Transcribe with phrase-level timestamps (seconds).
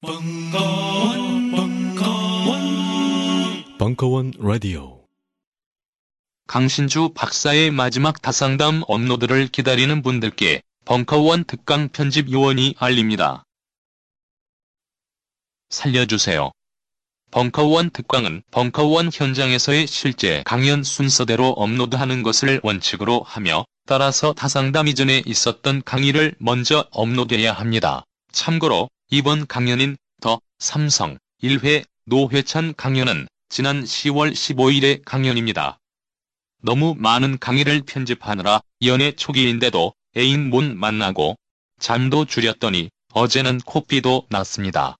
[0.00, 2.60] 벙커원, 벙커원,
[3.78, 5.04] 벙커원 라디오.
[6.46, 13.42] 강신주 박사의 마지막 다상담 업로드를 기다리는 분들께 벙커원 특강 편집 요원이 알립니다.
[15.70, 16.52] 살려주세요.
[17.32, 25.82] 벙커원 특강은 벙커원 현장에서의 실제 강연 순서대로 업로드하는 것을 원칙으로 하며 따라서 다상담 이전에 있었던
[25.82, 28.04] 강의를 먼저 업로드해야 합니다.
[28.30, 35.78] 참고로 이번 강연인 더 삼성 1회 노회찬 강연은 지난 10월 15일의 강연입니다.
[36.60, 41.38] 너무 많은 강의를 편집하느라 연애 초기인데도 애인 못 만나고
[41.80, 44.96] 잠도 줄였더니 어제는 코피도 났습니다.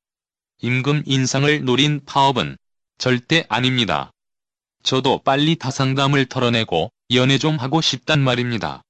[0.63, 2.57] 임금 인상을 노린 파업은
[2.97, 4.11] 절대 아닙니다.
[4.83, 8.81] 저도 빨리 다상담을 털어내고 연애 좀 하고 싶단 말입니다.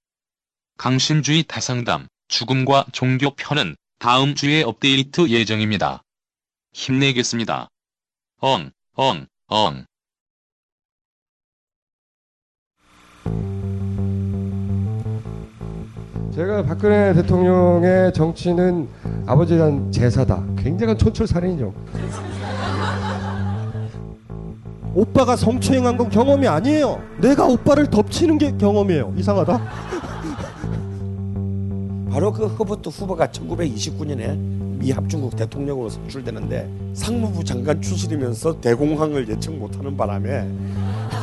[0.76, 6.04] 강신주의 다상담, 죽음과 종교 편은 다음 주에 업데이트 예정입니다.
[6.72, 7.68] 힘내겠습니다.
[8.40, 9.84] 엉, 엉, 엉.
[16.32, 18.88] 제가 박근혜 대통령의 정치는
[19.26, 20.46] 아버지에 대한 제사다.
[20.56, 21.74] 굉장한 촌철살인이죠.
[24.94, 27.02] 오빠가 성추행한 건 경험이 아니에요.
[27.20, 29.14] 내가 오빠를 덮치는 게 경험이에요.
[29.16, 29.87] 이상하다.
[32.10, 34.36] 바로 그 허버트 후보가 1929년에
[34.78, 40.48] 미 합중국 대통령으로 선출되는데 상무부 장관 출신이면서 대공황을 예측 못하는 바람에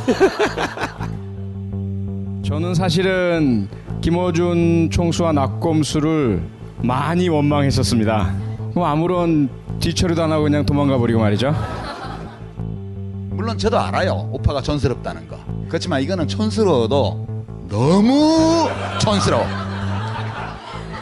[2.44, 3.68] 저는 사실은
[4.00, 6.42] 김어준 총수와 낙검수를
[6.82, 8.34] 많이 원망했었습니다.
[8.70, 9.48] 그럼 아무런
[9.80, 11.52] 뒤처리도 안 하고 그냥 도망가 버리고 말이죠.
[13.30, 14.28] 물론 저도 알아요.
[14.32, 15.38] 오빠가 촌스럽다는 거.
[15.68, 17.26] 그렇지만 이거는 촌스러워도
[17.68, 18.68] 너무
[19.00, 19.65] 촌스러워.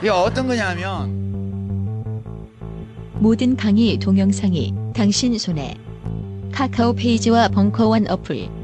[0.05, 1.25] 이게 어떤 거냐면
[3.15, 5.79] 모든 강의 동영상이 당신 손에
[6.53, 8.64] 카카오 페이지와 벙커원 어플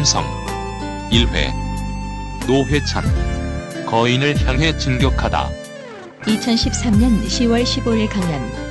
[0.00, 0.24] 삼성
[1.10, 1.52] 1회
[2.46, 3.04] 노회찬
[3.84, 5.50] 거인을 향해 진격하다
[6.22, 8.70] 2013년 10월 15일 강연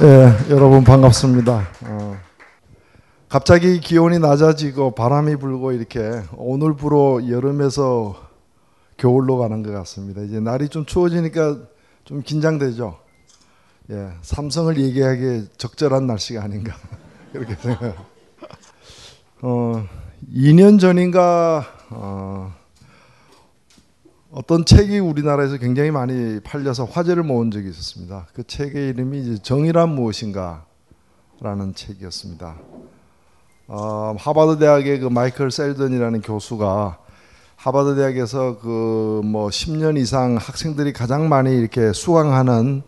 [0.00, 1.66] 예, 여러분 반갑습니다.
[3.28, 8.16] 어, 갑자기 기온이 낮아지고 바람이 불고 이렇게 오늘부로 여름에서
[8.96, 10.22] 겨울로 가는 것 같습니다.
[10.22, 11.58] 이제 날이 좀 추워지니까
[12.04, 12.98] 좀 긴장되죠.
[13.90, 16.74] 예, 삼성을 얘기하기에 적절한 날씨가 아닌가
[17.32, 17.94] 그렇게 생각.
[19.42, 19.86] 어,
[20.34, 22.52] 2년 전인가 어,
[24.30, 28.26] 어떤 책이 우리나라에서 굉장히 많이 팔려서 화제를 모은 적이 있었습니다.
[28.32, 32.56] 그 책의 이름이 이제 정의란 무엇인가라는 책이었습니다.
[33.70, 36.98] 어, 하버드 대학의 그 마이클 셀던이라는 교수가
[37.56, 42.82] 하버드 대학에서 그 뭐 10년 이상 학생들이 가장 많이 이렇게 수강하는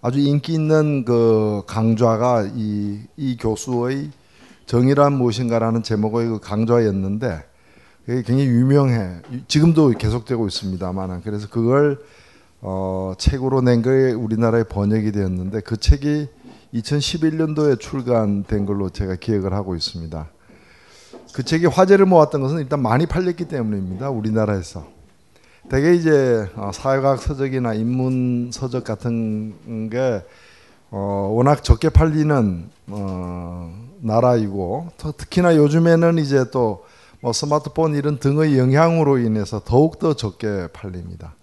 [0.00, 4.10] 아주 인기 있는 그 강좌가 이, 이 교수의
[4.66, 7.44] 정의란 무엇인가라는 제목의 그 강좌였는데
[8.06, 9.16] 그게 굉장히 유명해.
[9.48, 12.00] 지금도 계속되고 있습니다만 그래서 그걸
[12.62, 16.28] 어, 책으로 낸 게 우리나라에 번역이 되었는데 그 책이
[16.74, 20.28] 2011년도에 출간된 걸로 제가 기억을 하고 있습니다.
[21.34, 24.10] 그 책이 화제를 모았던 것은 일단 많이 팔렸기 때문입니다.
[24.10, 24.86] 우리나라에서.
[25.68, 30.22] 대개 이제 어, 사회과학 서적이나 인문 서적 같은 게
[30.90, 36.82] 어, 워낙 적게 팔리는 어, 나라이고 더- 특히나 요즘에는 이제 또
[37.24, 41.36] 뭐 스마트폰 이런 등의 영향으로 인해서 더욱 더 적게 팔립니다.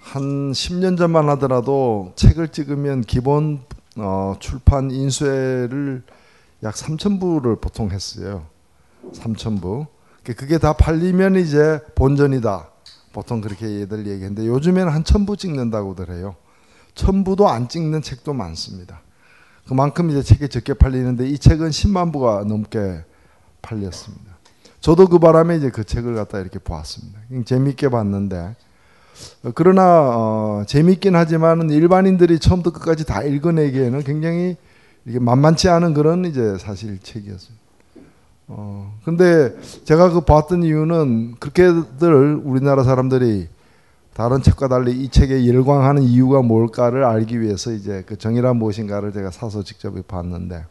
[0.00, 3.60] 한 10년 전만 하더라도 책을 찍으면 기본
[3.96, 6.02] 어, 출판 인쇄를
[6.62, 8.46] 약 3천 부를 보통 했어요.
[9.12, 9.86] 3천 부.
[10.22, 12.70] 그게 다 팔리면 이제 본전이다.
[13.12, 16.34] 보통 그렇게 얘들 얘기했는데 요즘에는 한천부 찍는다고들 해요.
[16.94, 19.02] 천 부도 안 찍는 책도 많습니다.
[19.66, 23.04] 그만큼 이제 책이 적게 팔리는데 이 책은 10만 부가 넘게
[23.62, 24.34] 팔렸습니다.
[24.80, 27.20] 저도 그 바람에 이제 그 책을 갖다 이렇게 보았습니다.
[27.46, 28.54] 재미있게 봤는데 어,
[29.54, 29.82] 그러나
[30.14, 34.56] 어, 재미있긴 하지만 일반인들이 처음부터 끝까지 다 읽어내기에는 굉장히
[35.06, 37.56] 이게 만만치 않은 그런 이제 사실 책이었어요.
[38.46, 43.48] 어, 근데 제가 그 봤던 이유는 그렇게들 우리나라 사람들이
[44.14, 49.30] 다른 책과 달리 이 책에 열광하는 이유가 뭘까를 알기 위해서 이제 그 정의란 무엇인가를 제가
[49.30, 50.64] 사서 직접 봤는데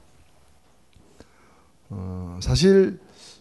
[1.90, 3.00] 어, 사실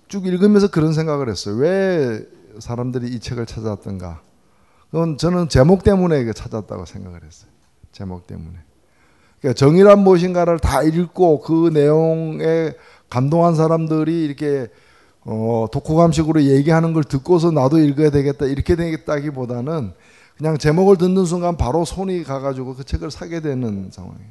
[0.09, 1.55] 쭉 읽으면서 그런 생각을 했어요.
[1.57, 2.27] 왜
[2.59, 4.21] 사람들이 이 책을 찾았던가?
[4.93, 7.51] 그건 저는 제목 때문에 그 찾았다고 생각을 했어요.
[7.93, 8.59] 제목 때문에.
[9.41, 12.75] 그러니까 정의란 무엇인가를 다 읽고 그 내용에
[13.09, 14.69] 감동한 사람들이 이렇게
[15.25, 19.93] 어, 독후감식으로 얘기하는 걸 듣고서 나도 읽어야 되겠다 이렇게 되겠다기보다는
[20.37, 24.31] 그냥 제목을 듣는 순간 바로 손이 가가지고 그 책을 사게 되는 상황이에요.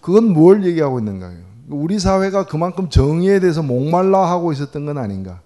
[0.00, 1.38] 그건 뭘 얘기하고 있는가요?
[1.68, 5.42] 우리 사회가 그만큼 정의에 대해서 목말라 하고 있었던 건 아닌가?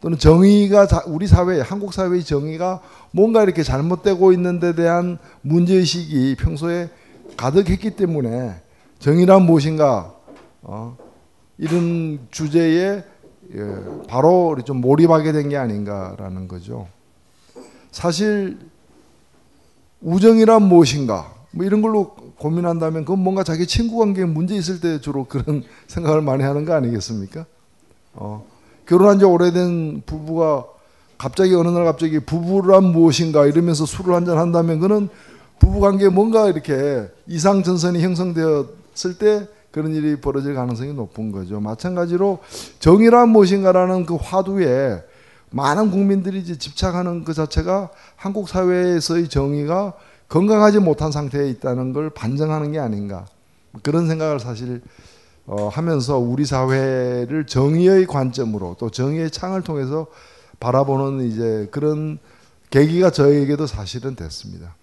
[0.00, 2.80] 또는 정의가 자- 우리 사회, 한국 사회의 정의가
[3.12, 6.88] 뭔가 이렇게 잘못되고 있는 데 대한 문제의식이 평소에
[7.36, 8.54] 가득했기 때문에
[8.98, 10.14] 정의란 무엇인가
[10.62, 10.96] 어,
[11.58, 13.04] 이런 주제에
[13.54, 13.74] 예,
[14.08, 16.86] 바로 좀 몰입하게 된 게 아닌가라는 거죠.
[17.90, 18.58] 사실
[20.00, 25.24] 우정이란 무엇인가 뭐 이런 걸로 고민한다면 그건 뭔가 자기 친구 관계에 문제 있을 때 주로
[25.24, 27.44] 그런 생각을 많이 하는 거 아니겠습니까?
[28.14, 28.46] 어,
[28.90, 30.64] 결혼한 지 오래된 부부가
[31.16, 35.08] 갑자기 어느 날 갑자기 부부란 무엇인가 이러면서 술을 한잔 한다면 그는
[35.60, 41.60] 부부 관계에 뭔가 이렇게 이상 전선이 형성되었을 때 그런 일이 벌어질 가능성이 높은 거죠.
[41.60, 42.40] 마찬가지로
[42.80, 45.04] 정의란 무엇인가라는 그 화두에
[45.50, 49.92] 많은 국민들이 이제 집착하는 그 자체가 한국 사회에서의 정의가
[50.28, 53.26] 건강하지 못한 상태에 있다는 걸 반증하는 게 아닌가
[53.82, 54.82] 그런 생각을 사실
[55.52, 60.06] 어, 하면서 우리 사회를 정의의 관점으로 또 정의의 창을 통해서
[60.60, 62.18] 바라보는 이제 그런
[62.70, 64.76] 계기가 저에게도 사실은 됐습니다.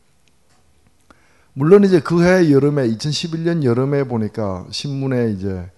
[1.53, 5.71] 물론 이제 그해 여름에 2011년 여름에 보니까 신문에 이제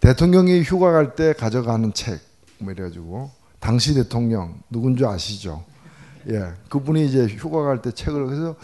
[0.00, 2.18] 대통령이 휴가 갈 때 가져가는 책
[2.60, 3.30] 뭐 이래가지고
[3.60, 5.64] 당시 대통령 누군 줄 아시죠?
[6.28, 8.54] 예, 그분이 이제 휴가 갈 때 책을 그래서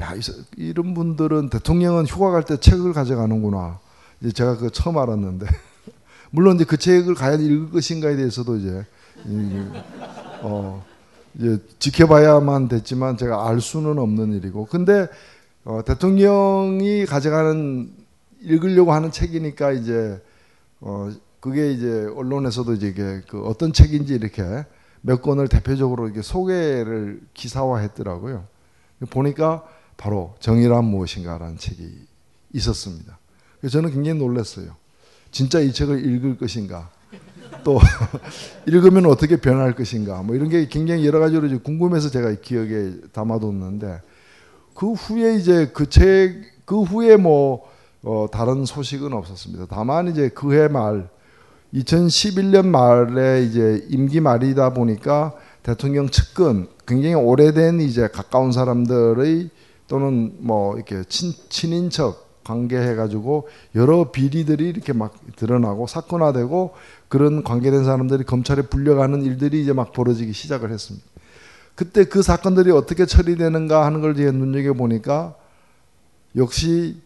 [0.00, 3.80] 야 이- 이런 분들은 대통령은 휴가 갈 때 책을 가져가는구나.
[4.22, 5.46] 이제 제가 그 처음 알았는데
[6.30, 8.86] 물론 이제 그 책을 과연 읽을 것인가에 대해서도 이제
[9.26, 9.66] 이-
[10.42, 10.84] 어
[11.34, 15.08] 이제 지켜봐야만 됐지만 제가 알 수는 없는 일이고 근데
[15.64, 17.90] 어, 대통령이 가져가는
[18.40, 20.20] 읽으려고 하는 책이니까 이제
[20.80, 21.10] 어
[21.40, 24.42] 그게 이제 언론에서도 이제 이게 그 어떤 책인지 이렇게
[25.00, 28.44] 몇 권을 대표적으로 이렇게 소개를 기사화했더라고요.
[29.10, 29.64] 보니까
[29.96, 32.06] 바로 정의란 무엇인가라는 책이
[32.52, 33.18] 있었습니다.
[33.68, 34.76] 저는 굉장히 놀랐어요.
[35.30, 36.90] 진짜 이 책을 읽을 것인가?
[37.64, 37.78] 또
[38.66, 40.22] 읽으면 어떻게 변할 것인가?
[40.22, 44.00] 뭐 이런 게 굉장히 여러 가지로 궁금해서 제가 기억에 담아뒀는데
[44.74, 47.68] 그 후에 이제 그 책 그 후에 뭐
[48.02, 49.66] 어, 다른 소식은 없었습니다.
[49.68, 51.08] 다만 이제 그 해 말
[51.74, 59.48] 2011년 말에 이제 임기 말이다 보니까 대통령 측근 굉장히 오래된 이제 가까운 사람들의
[59.88, 66.74] 또는 뭐 이렇게 친, 친인척 관계해 가지고 여러 비리들이 이렇게 막 드러나고 사건화되고
[67.08, 71.06] 그런 관계된 사람들이 검찰에 불려가는 일들이 이제 막 벌어지기 시작을 했습니다.
[71.74, 75.34] 그때 그 사건들이 어떻게 처리되는가 하는 걸 제가 눈여겨 보니까
[76.36, 77.00] 역시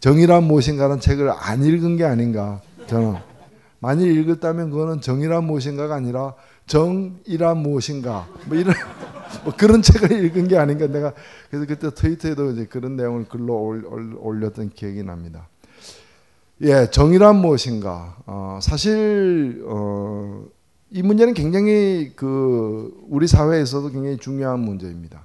[0.00, 3.16] 정의란 무엇인가라는 책을 안 읽은 게 아닌가 저는
[3.80, 6.34] 만일 읽었다면 그거는 정의란 무엇인가가 아니라
[6.66, 8.74] 정이란 무엇인가 뭐 이런
[9.44, 11.12] 뭐 그런 책을 읽은 게 아닌가 내가
[11.50, 13.76] 그래서 그때 트위터에도 이제 그런 내용을 글로
[14.20, 15.48] 올렸던 기억이 납니다.
[16.62, 18.16] 예, 정의란 무엇인가?
[18.26, 20.44] 어, 사실 어,
[20.90, 25.24] 이 문제는 굉장히 그 우리 사회에서도 굉장히 중요한 문제입니다.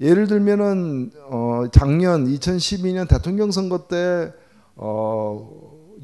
[0.00, 4.32] 예를 들면은 어, 작년 2012년 대통령 선거 때
[4.74, 5.48] 어,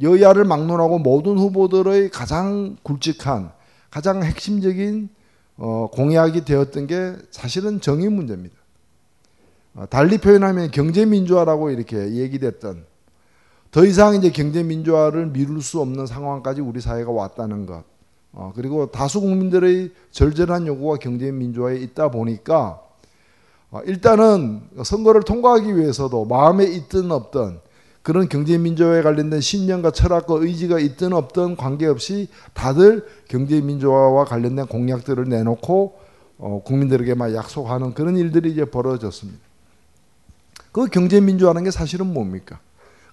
[0.01, 3.51] 여야를 막론하고 모든 후보들의 가장 굵직한
[3.91, 5.09] 가장 핵심적인
[5.59, 8.57] 어, 공약이 되었던 게 사실은 정의 문제입니다.
[9.75, 12.87] 어, 달리 표현하면 경제 민주화라고 이렇게 얘기됐던
[13.71, 17.85] 더 이상 이제 경제 민주화를 미룰 수 없는 상황까지 우리 사회가 왔다는 것.
[18.33, 22.81] 어, 그리고 다수 국민들의 절절한 요구가 경제 민주화에 있다 보니까
[23.71, 27.61] 어, 일단은 선거를 통과하기 위해서도 마음에 있든 없든
[28.09, 35.29] 그런 경제 민주화에 관련된 신념과 철학과 의지가 있든 없든 관계없이 다들 경제 민주화와 관련된 공약들을
[35.29, 35.99] 내놓고
[36.39, 39.39] 어, 국민들에게 막 약속하는 그런 일들이 이제 벌어졌습니다.
[40.73, 42.61] 그 경제 민주화라는 게 사실은 뭡니까?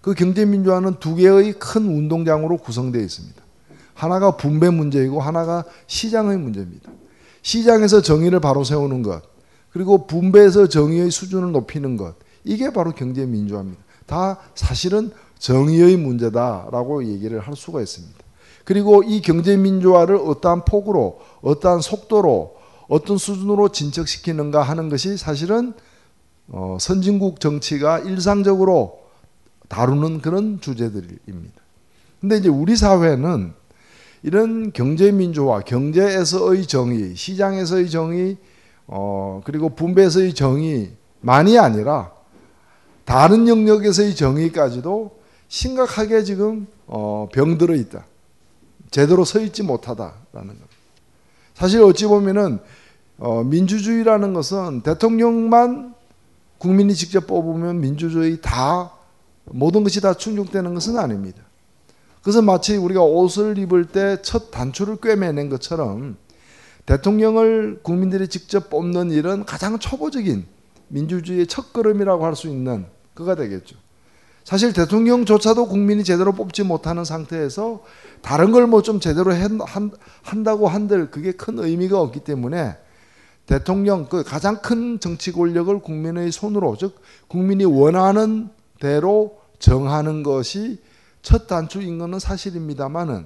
[0.01, 3.43] 그 경제 민주화는 두 개의 큰 운동장으로 구성되어 있습니다.
[3.95, 6.89] 하나가 분배 문제이고 하나가 시장의 문제입니다.
[7.41, 9.23] 시장에서 정의를 바로 세우는 것,
[9.71, 13.83] 그리고 분배에서 정의의 수준을 높이는 것, 이게 바로 경제 민주화입니다.
[14.05, 18.15] 다 사실은 정의의 문제다라고 얘기를 할 수가 있습니다.
[18.63, 22.55] 그리고 이 경제 민주화를 어떠한 폭으로, 어떠한 속도로,
[22.87, 25.73] 어떤 수준으로 진척시키는가 하는 것이 사실은
[26.47, 28.99] 어, 선진국 정치가 일상적으로
[29.67, 31.61] 다루는 그런 주제들입니다.
[32.21, 33.53] 근데 이제 우리 사회는
[34.23, 38.37] 이런 경제 민주화, 경제에서의 정의, 시장에서의 정의,
[38.87, 42.14] 어, 그리고 분배에서의 정의만이 아니라
[43.05, 48.05] 다른 영역에서의 정의까지도 심각하게 지금 어, 병들어 있다.
[48.91, 50.67] 제대로 서 있지 못하다라는 겁니다.
[51.53, 52.59] 사실 어찌 보면은
[53.17, 55.93] 어, 민주주의라는 것은 대통령만
[56.57, 58.91] 국민이 직접 뽑으면 민주주의 다
[59.45, 61.43] 모든 것이 다 충족되는 것은 아닙니다.
[62.21, 66.17] 그래서 마치 우리가 옷을 입을 때 첫 단추를 꿰매낸 것처럼
[66.87, 70.45] 대통령을 국민들이 직접 뽑는 일은 가장 초보적인
[70.87, 72.85] 민주주의의 첫 걸음이라고 할 수 있는
[73.15, 73.77] 그가 되겠죠.
[74.43, 77.83] 사실 대통령조차도 국민이 제대로 뽑지 못하는 상태에서
[78.21, 79.33] 다른 걸 뭐 좀 제대로
[80.21, 82.77] 한다고 한들 그게 큰 의미가 없기 때문에
[83.47, 90.79] 대통령 그 가장 큰 정치 권력을 국민의 손으로 즉 국민이 원하는 대로 정하는 것이
[91.23, 93.25] 첫 단추인 것은 사실입니다만은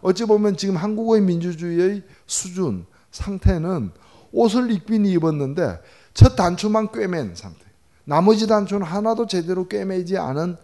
[0.00, 3.90] 어찌 보면 지금 한국의 민주주의의 수준 상태는
[4.32, 5.78] 옷을 입긴 입었는데
[6.14, 7.63] 첫 단추만 꿰맨 상태.
[8.04, 10.56] 나머지 단추는 하나도 제대로 꿰매지 않은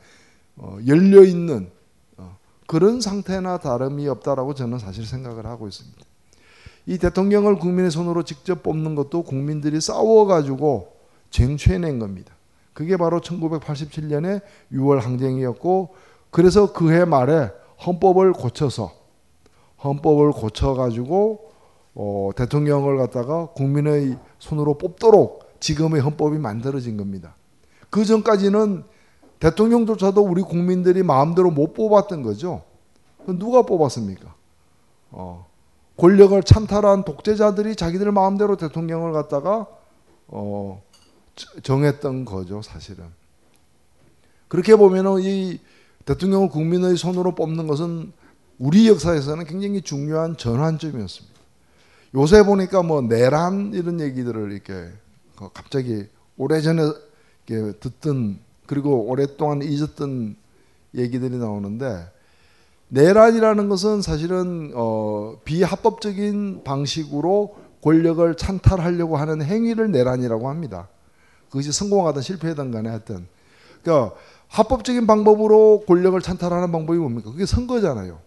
[0.57, 1.71] 어, 열려 있는
[2.17, 5.99] 어, 그런 상태나 다름이 없다라고 저는 사실 생각을 하고 있습니다.
[6.87, 10.97] 이 대통령을 국민의 손으로 직접 뽑는 것도 국민들이 싸워가지고
[11.31, 12.35] 쟁취해낸 겁니다.
[12.73, 14.43] 그게 바로 1987년에
[14.73, 15.95] 6월 항쟁이었고
[16.31, 17.51] 그래서 그해 말에
[17.87, 18.93] 헌법을 고쳐서
[19.83, 21.51] 헌법을 고쳐가지고
[21.95, 27.35] 어, 대통령을 갖다가 국민의 손으로 뽑도록 지금의 헌법이 만들어진 겁니다.
[27.91, 28.85] 그 전까지는
[29.39, 32.63] 대통령조차도 우리 국민들이 마음대로 못 뽑았던 거죠.
[33.27, 34.35] 누가 뽑았습니까?
[35.11, 35.47] 어,
[35.97, 39.67] 권력을 찬탈한 독재자들이 자기들 마음대로 대통령을 갖다가
[40.29, 40.83] 어,
[41.63, 43.05] 정했던 거죠, 사실은.
[44.49, 45.61] 그렇게 보면은 이
[46.05, 48.13] 대통령을 국민의 손으로 뽑는 것은
[48.59, 51.41] 우리 역사에서는 굉장히 중요한 전환점이었습니다.
[52.15, 54.91] 요새 보니까 뭐 내란 이런 얘기들을 이렇게
[55.49, 56.07] 갑자기
[56.37, 56.83] 오래전에
[57.81, 60.37] 듣던 그리고 오랫동안 잊었던
[60.95, 62.07] 얘기들이 나오는데
[62.89, 70.89] 내란이라는 것은 사실은 어 비합법적인 방식으로 권력을 찬탈하려고 하는 행위를 내란이라고 합니다.
[71.49, 73.27] 그것이 성공하든 실패하든 간에 하여튼.
[73.83, 74.15] 그러니까
[74.49, 77.31] 합법적인 방법으로 권력을 찬탈하는 방법이 뭡니까?
[77.31, 78.19] 그게 선거잖아요.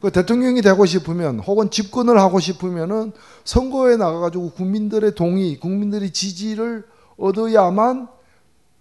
[0.00, 3.12] 그 대통령이 되고 싶으면 혹은 집권을 하고 싶으면은
[3.44, 6.84] 선거에 나가가지고 국민들의 동의, 국민들의 지지를
[7.16, 8.08] 얻어야만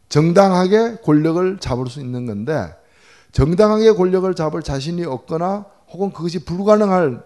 [0.09, 2.73] 정당하게 권력을 잡을 수 있는 건데
[3.31, 7.23] 정당하게 권력을 잡을 자신이 없거나 혹은 그것이 불가능할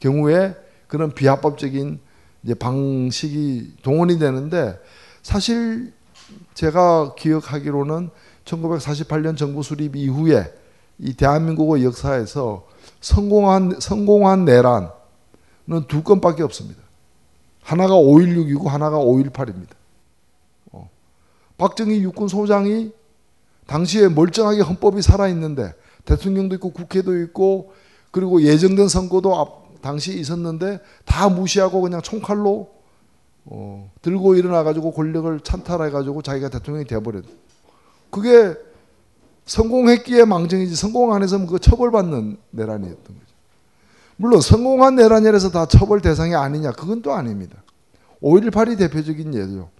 [0.00, 0.56] 경우에
[0.86, 2.00] 그런 비합법적인
[2.58, 4.78] 방식이 동원이 되는데
[5.22, 5.92] 사실
[6.54, 8.10] 제가 기억하기로는
[8.44, 10.52] 1948년 정부 수립 이후에
[10.98, 12.66] 이 대한민국의 역사에서
[13.00, 14.88] 성공한 성공한 내란은
[15.88, 16.82] 두 건밖에 없습니다.
[17.62, 19.72] 하나가 5.16이고 하나가 5.18입니다.
[20.72, 20.88] 어.
[21.58, 22.92] 박정희 육군 소장이
[23.66, 25.74] 당시에 멀쩡하게 헌법이 살아 있는데
[26.06, 27.72] 대통령도 있고 국회도 있고
[28.10, 32.70] 그리고 예정된 선거도 앞, 당시 있었는데 다 무시하고 그냥 총칼로
[33.44, 37.24] 어, 들고 일어나 가지고 권력을 찬탈해 가지고 자기가 대통령이 되어버렸.
[38.10, 38.54] 그게
[39.48, 43.34] 성공했기에 망정이지 성공 안 했으면 그 처벌받는 내란이었던 거죠.
[44.16, 47.56] 물론 성공한 내란이라서 다 처벌 대상이 아니냐 그건 또 아닙니다.
[48.22, 49.70] 5.18이 대표적인 예죠.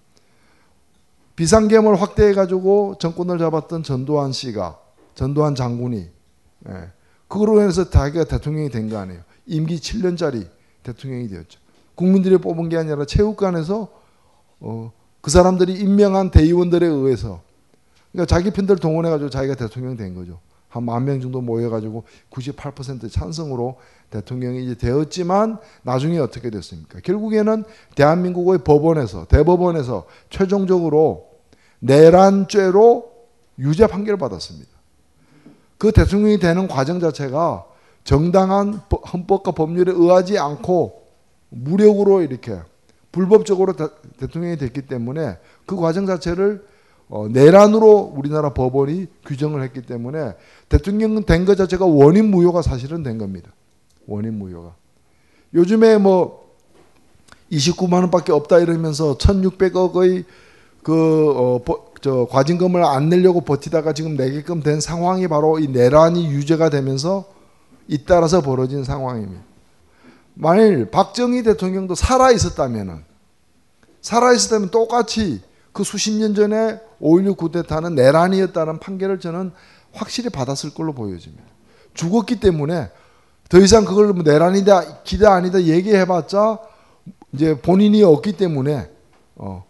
[1.35, 4.77] 비상계엄을 확대해 가지고 정권을 잡았던 전두환 씨가
[5.15, 6.09] 전두환 장군이
[6.67, 6.73] 예,
[7.27, 9.21] 그거로 인해서 자기가 대통령이 된 거 아니에요.
[9.45, 10.47] 임기 7년짜리
[10.83, 11.59] 대통령이 되었죠.
[11.95, 13.87] 국민들이 뽑은 게 아니라 체육관에서
[14.61, 17.41] 어, 그 사람들이 임명한 대의원들에 의해서
[18.11, 20.39] 그러니까 자기 편들 동원해 가지고 자기가 대통령 된 거죠.
[20.69, 23.77] 한 만 명 정도 모여 가지고 98% 찬성으로
[24.11, 26.99] 대통령이 이제 되었지만 나중에 어떻게 됐습니까?
[26.99, 27.63] 결국에는
[27.95, 31.27] 대한민국의 법원에서 대법원에서 최종적으로
[31.79, 33.09] 내란죄로
[33.59, 34.69] 유죄 판결을 받았습니다.
[35.77, 37.65] 그 대통령이 되는 과정 자체가
[38.03, 41.03] 정당한 법- 헌법과 법률에 의하지 않고
[41.49, 42.59] 무력으로 이렇게
[43.11, 43.87] 불법적으로 대,
[44.19, 46.63] 대통령이 됐기 때문에 그 과정 자체를
[47.09, 50.33] 어, 내란으로 우리나라 법원이 규정을 했기 때문에
[50.69, 53.51] 대통령 된 것 자체가 원인 무효가 사실은 된 겁니다.
[54.07, 54.75] 원인 무효가.
[55.53, 56.47] 요즘에 뭐
[57.51, 60.25] 29만 원밖에 없다 이러면서 1,600억의
[60.83, 66.27] 그 어, 버- 저 과징금을 안 내려고 버티다가 지금 내게끔 된 상황이 바로 이 내란이
[66.27, 67.25] 유죄가 되면서
[67.87, 69.41] 잇따라서 벌어진 상황입니다.
[70.35, 73.03] 만일 박정희 대통령도 살아 있었다면은
[73.99, 75.41] 살아 있었다면 똑같이
[75.79, 79.53] 그 수십 년 전에 5.16 쿠데타는 내란이었다는 판결을 저는
[79.93, 81.45] 확실히 받았을 걸로 보여집니다.
[81.93, 82.89] 죽었기 때문에
[83.47, 86.59] 더 이상 그걸 뭐 내란이다 기다 아니다 얘기해봤자
[87.31, 88.89] 이제 본인이 없기 때문에
[89.37, 89.63] 어,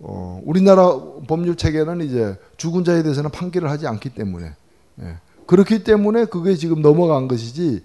[0.00, 0.98] 어, 우리나라
[1.28, 4.52] 법률 체계는 이제 죽은 자에 대해서는 판결을 하지 않기 때문에
[5.02, 5.16] 예.
[5.46, 7.84] 그렇기 때문에 그게 지금 넘어간 것이지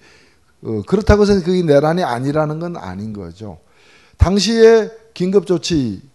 [0.63, 3.59] 어, 그렇다고 해서 그게 내란이 아니라는 건 아닌 거죠.
[4.17, 6.09] 당시에 긴급 조치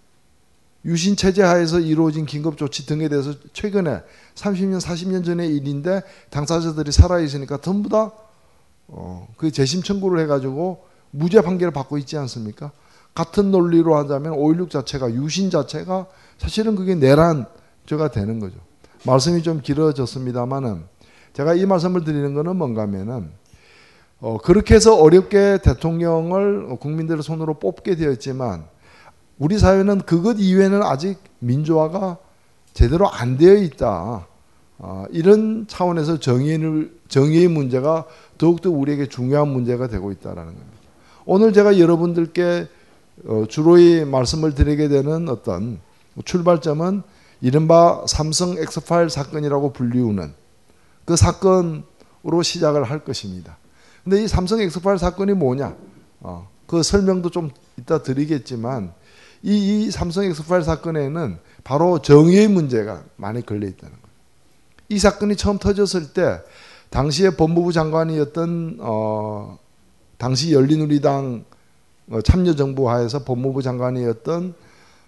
[0.87, 4.03] 유신 체제 하에서 이루어진 긴급 조치 등에 대해서 최근에
[4.37, 8.13] 30년 40년 전의 일인데 당사자들이 살아 있으니까 전부 다
[8.87, 12.71] 어, 그 재심 청구를 해가지고 무죄 판결을 받고 있지 않습니까?
[13.15, 16.07] 같은 논리로 하자면 5.16 자체가 유신 자체가
[16.39, 18.57] 사실은 그게 내란죄가 되는 거죠.
[19.05, 20.85] 말씀이 좀 길어졌습니다만은
[21.33, 23.31] 제가 이 말씀을 드리는 거는 뭔가면은
[24.21, 28.67] 어, 그렇게 해서 어렵게 대통령을 국민들의 손으로 뽑게 되었지만
[29.39, 32.19] 우리 사회는 그것 이외에는 아직 민주화가
[32.73, 34.27] 제대로 안 되어 있다.
[34.79, 38.07] 어, 이런 차원에서 정의를 정의의 문제가
[38.39, 40.77] 더욱더 우리에게 중요한 문제가 되고 있다라는 겁니다.
[41.25, 42.69] 오늘 제가 여러분들께
[43.27, 45.81] 어, 주로의 말씀을 드리게 되는 어떤
[46.25, 47.03] 출발점은
[47.41, 50.33] 이른바 삼성 엑스파일 사건이라고 불리우는
[51.05, 53.59] 그 사건으로 시작을 할 것입니다.
[54.05, 55.75] 근데 이 삼성 엑스파일 사건이 뭐냐?
[56.21, 58.93] 어, 그 설명도 좀 이따 드리겠지만
[59.47, 64.17] 이, 이 삼성 엑스파일 사건에는 바로 정의의 문제가 많이 걸려 있다는 거예요.
[64.89, 66.41] 이 사건이 처음 터졌을 때
[66.91, 69.57] 당시에 법무부 장관이었던 어,
[70.19, 71.45] 당시 열린우리당
[72.11, 74.55] 어, 참여정부 하에서 법무부 장관이었던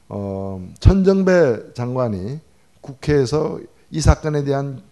[0.08, 2.38] 어, 천정배 장관이
[2.80, 3.58] 국회에서
[3.90, 4.82] 이 사건에 대한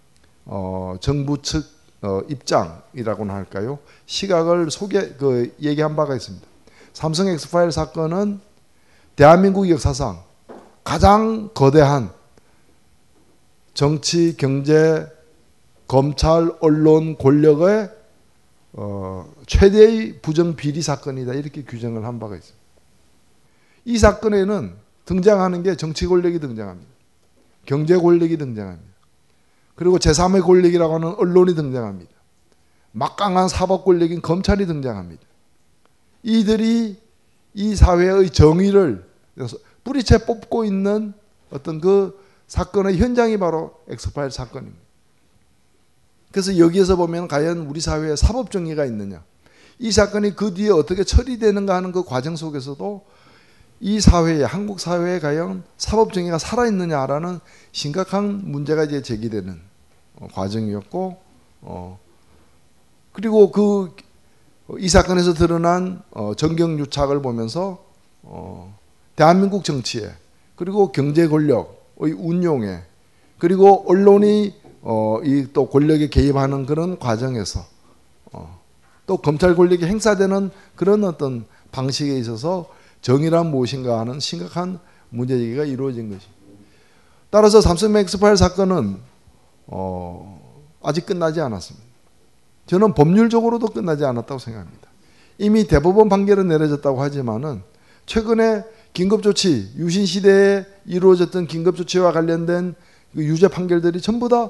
[0.44, 1.64] 어, 정부 측
[2.02, 3.78] 어, 입장이라고나 할까요?
[4.06, 6.44] 시각을 소개 그 얘기한 바가 있습니다.
[6.92, 8.40] 삼성 엑스파일 사건은
[9.16, 10.22] 대한민국 역사상
[10.84, 12.10] 가장 거대한
[13.72, 15.06] 정치, 경제,
[15.88, 17.90] 검찰, 언론, 권력의
[18.74, 22.66] 어, 최대의 부정 비리 사건이다 이렇게 규정을 한 바가 있습니다.
[23.86, 24.74] 이 사건에는
[25.06, 26.90] 등장하는 게 정치 권력이 등장합니다.
[27.64, 28.92] 경제 권력이 등장합니다.
[29.76, 32.10] 그리고 제3의 권력이라고 하는 언론이 등장합니다.
[32.92, 35.22] 막강한 사법 권력인 검찰이 등장합니다.
[36.22, 37.00] 이들이
[37.54, 39.05] 이 사회의 정의를
[39.84, 41.12] 뿌리채 뽑고 있는
[41.50, 44.78] 어떤 그 사건의 현장이 바로 엑스파일 사건입니다.
[46.32, 49.22] 그래서 여기에서 보면 과연 우리 사회에 사법 정의가 있느냐.
[49.78, 53.04] 이 사건이 그 뒤에 어떻게 처리되는가 하는 그 과정 속에서도
[53.80, 57.40] 이 사회에 한국 사회에 과연 사법 정의가 살아 있느냐라는
[57.72, 59.60] 심각한 문제가 이제 제기되는
[60.16, 61.20] 어, 과정이었고
[61.62, 61.98] 어,
[63.12, 64.06] 그리고 그
[64.78, 67.84] 이 사건에서 드러난 어, 정경유착을 보면서
[68.22, 68.76] 어,
[69.16, 70.10] 대한민국 정치에
[70.54, 72.80] 그리고 경제 권력의 운용에
[73.38, 77.64] 그리고 언론이 어, 이 또 권력에 개입하는 그런 과정에서
[78.32, 78.60] 어,
[79.06, 82.66] 또 검찰 권력이 행사되는 그런 어떤 방식에 있어서
[83.02, 84.78] 정의란 무엇인가 하는 심각한
[85.10, 86.26] 문제 제기가 이루어진 것이.
[87.30, 88.98] 따라서 삼성 맥스파일 사건은
[89.66, 90.40] 어,
[90.82, 91.86] 아직 끝나지 않았습니다.
[92.66, 94.88] 저는 법률적으로도 끝나지 않았다고 생각합니다.
[95.38, 97.62] 이미 대법원 판결은 내려졌다고 하지만은
[98.06, 98.64] 최근에
[98.96, 102.74] 긴급조치 유신 시대에 이루어졌던 긴급조치와 관련된
[103.14, 104.48] 그 유죄 판결들이 전부 다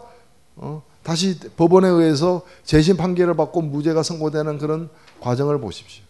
[0.54, 4.88] 어, 다시 법원에 의해서 재심 판결을 받고 무죄가 선고되는 그런
[5.20, 6.04] 과정을 보십시오.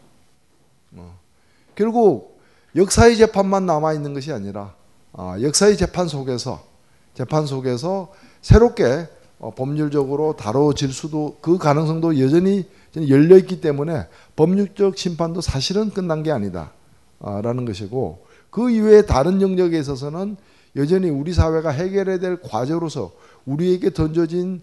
[0.96, 1.18] 어.
[1.74, 2.38] 결국
[2.76, 4.74] 역사의 재판만 남아 있는 것이 아니라
[5.14, 6.62] 어, 역사의 재판 속에서
[7.14, 12.68] 재판 속에서 새롭게 어, 법률적으로 다뤄질 수도 그 가능성도 여전히
[13.08, 18.25] 열려 있기 때문에 법률적 심판도 사실은 끝난 게 아니다라는 것이고
[18.56, 20.38] 그 이외에 다른 영역에 있어서는
[20.76, 23.12] 여전히 우리 사회가 해결해야 될 과제로서
[23.44, 24.62] 우리에게 던져진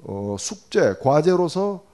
[0.00, 1.84] 어, 숙제 과제로서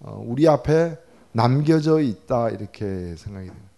[0.00, 0.98] 어, 우리 앞에
[1.32, 3.68] 남겨져 있다 이렇게 생각이 됩니다.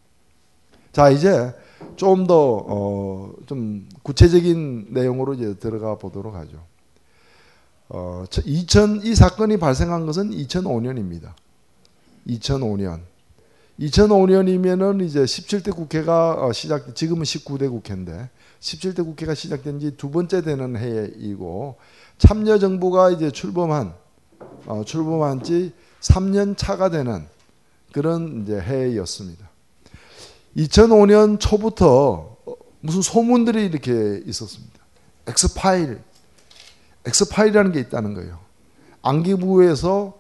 [0.90, 1.55] 자 이제
[1.94, 6.64] 좀더 어, 좀 구체적인 내용으로 이제 들어가 보도록 하죠.
[7.90, 11.33] 어, 2000, 이 사건이 발생한 것은 2005년입니다.
[12.27, 13.03] 2005년.
[13.80, 20.42] 2005년이면은 이제 17대 국회가 어, 시작, 지금은 19대 국회인데 17대 국회가 시작된 지 두 번째
[20.42, 21.76] 되는 해이고
[22.18, 23.94] 참여 정부가 이제 출범한
[24.66, 27.26] 어, 출범한 지 3년 차가 되는
[27.92, 29.48] 그런 이제 해였습니다.
[30.56, 32.37] 2005년 초부터
[32.80, 34.74] 무슨 소문들이 이렇게 있었습니다.
[35.26, 36.00] 엑스파일,
[37.06, 38.38] 엑스파일이라는 게 있다는 거예요.
[39.02, 40.18] 안기부에서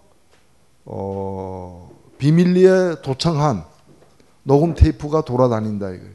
[0.86, 3.64] 어, 비밀리에 도청한
[4.42, 6.14] 녹음 테이프가 돌아다닌다 이거예요.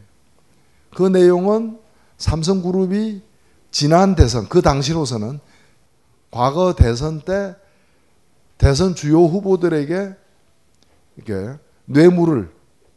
[0.96, 1.80] 그 내용은
[2.18, 3.22] 삼성그룹이
[3.72, 5.40] 지난 대선 그 당시로서는
[6.32, 7.56] 과거 대선 때
[8.58, 10.16] 대선 주요 후보들에게
[11.18, 12.52] 이렇게 뇌물을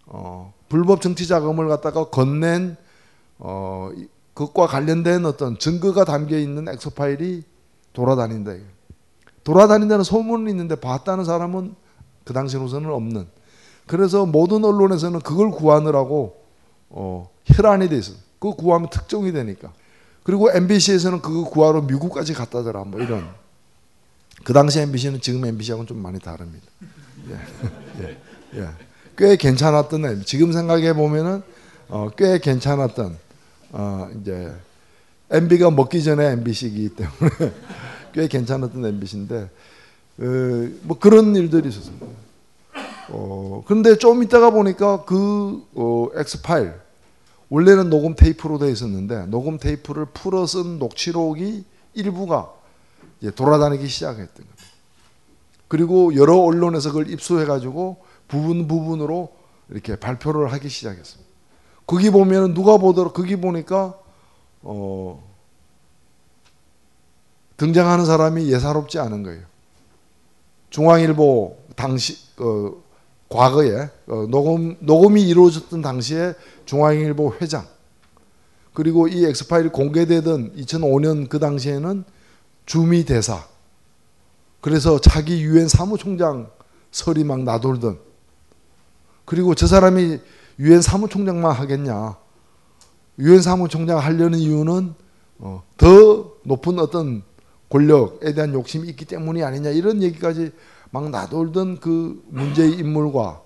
[0.06, 2.76] 어, 불법 정치 자금을 갖다가 건넨
[3.38, 3.90] 어,
[4.34, 7.42] 그것과 관련된 어떤 증거가 담겨 있는 엑스파일이
[7.92, 8.52] 돌아다닌다.
[9.44, 11.74] 돌아다닌다는 소문은 있는데 봤다는 사람은
[12.24, 13.26] 그 당시로서는 없는.
[13.86, 16.36] 그래서 모든 언론에서는 그걸 구하느라고
[16.90, 18.12] 어, 혈안이 돼 있어.
[18.38, 19.72] 그 구하면 특종이 되니까.
[20.22, 23.28] 그리고 MBC에서는 그거 구하러 미국까지 갖다 대라 뭐 이런.
[24.44, 26.66] 그 당시 MBC는 지금 MBC하고는 좀 많이 다릅니다.
[27.28, 28.02] 예.
[28.02, 28.18] 예.
[28.60, 28.68] 예.
[29.16, 31.42] 꽤 괜찮았던 지금 생각해 보면은
[31.88, 33.18] 어, 꽤 괜찮았던
[33.72, 34.52] 어, 이제
[35.30, 37.52] MB가 먹기 전에 MBC이기 때문에
[38.12, 39.50] 꽤 괜찮았던 MBC인데
[40.18, 40.24] 어,
[40.82, 42.06] 뭐 그런 일들이 있었습니다.
[43.08, 46.74] 어, 그런데 좀 있다가 보니까 그 어, 엑스파일
[47.48, 52.52] 원래는 녹음 테이프로 되어 있었는데 녹음 테이프를 풀어 쓴 녹취록이 일부가
[53.34, 54.62] 돌아다니기 시작했던 겁니다.
[55.68, 57.98] 그리고 여러 언론에서 그걸 입수해 가지고
[58.28, 59.32] 부분 부분으로
[59.68, 61.30] 이렇게 발표를 하기 시작했습니다.
[61.86, 63.94] 거기 보면 누가 보더라도 거기 보니까
[64.62, 65.22] 어,
[67.56, 69.51] 등장하는 사람이 예사롭지 않은 거예요.
[70.72, 72.72] 중앙일보 당시 어,
[73.28, 77.66] 과거에 어, 녹음 녹음이 이루어졌던 당시에 중앙일보 회장
[78.72, 82.04] 그리고 이 엑스파일이 공개되던 2005년 그 당시에는
[82.64, 83.46] 주미 대사
[84.62, 86.50] 그래서 차기 유엔 사무총장
[86.90, 87.98] 설이 막 나돌던
[89.26, 90.20] 그리고 저 사람이
[90.58, 92.16] 유엔 사무총장만 하겠냐
[93.18, 94.94] 유엔 사무총장 하려는 이유는
[95.38, 97.22] 어, 더 높은 어떤
[97.72, 100.52] 권력에 대한 욕심이 있기 때문이 아니냐 이런 얘기까지
[100.90, 103.40] 막 나돌던 그 문제의 인물과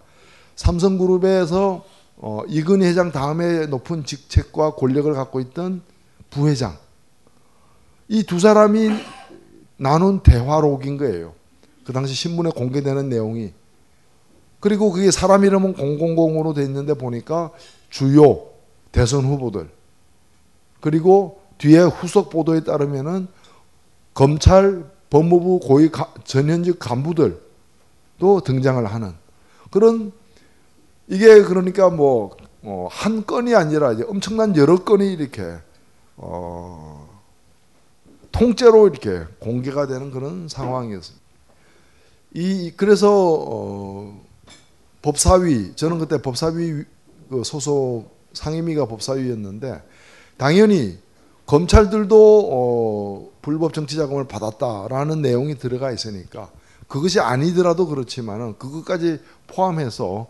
[0.57, 1.85] 삼성그룹에서
[2.17, 5.83] 어, 이근희 회장 다음에 높은 직책과 권력을 갖고 있던
[6.31, 6.77] 부회장.
[8.09, 8.91] 이 두 사람이
[9.77, 11.35] 나눈 대화록인 거예요.
[11.85, 13.53] 그 당시 신문에 공개되는 내용이.
[14.59, 17.53] 그리고 그게 사람 이름은 000으로 돼 있는데 보니까
[17.91, 18.47] 주요
[18.91, 19.69] 대선 후보들.
[20.81, 23.29] 그리고 뒤에 후속 보도에 따르면은
[24.17, 29.13] 검찰 법무부 고위 가, 전현직 간부들도 등장을 하는
[29.71, 30.11] 그런
[31.07, 32.89] 이게 그러니까 뭐한 어,
[33.27, 35.59] 건이 아니라 이제 엄청난 여러 건이 이렇게
[36.17, 37.21] 어,
[38.33, 41.25] 통째로 이렇게 공개가 되는 그런 상황이었습니다.
[42.33, 44.25] 이 그래서 어,
[45.03, 46.85] 법사위 저는 그때 법사위
[47.29, 49.83] 그 소속 상임위가 법사위였는데
[50.39, 50.99] 당연히
[51.47, 56.51] 검찰들도 어, 불법 정치 자금을 받았다라는 내용이 들어가 있으니까
[56.89, 60.27] 그것이 아니더라도 그렇지만은 그것까지 포함해서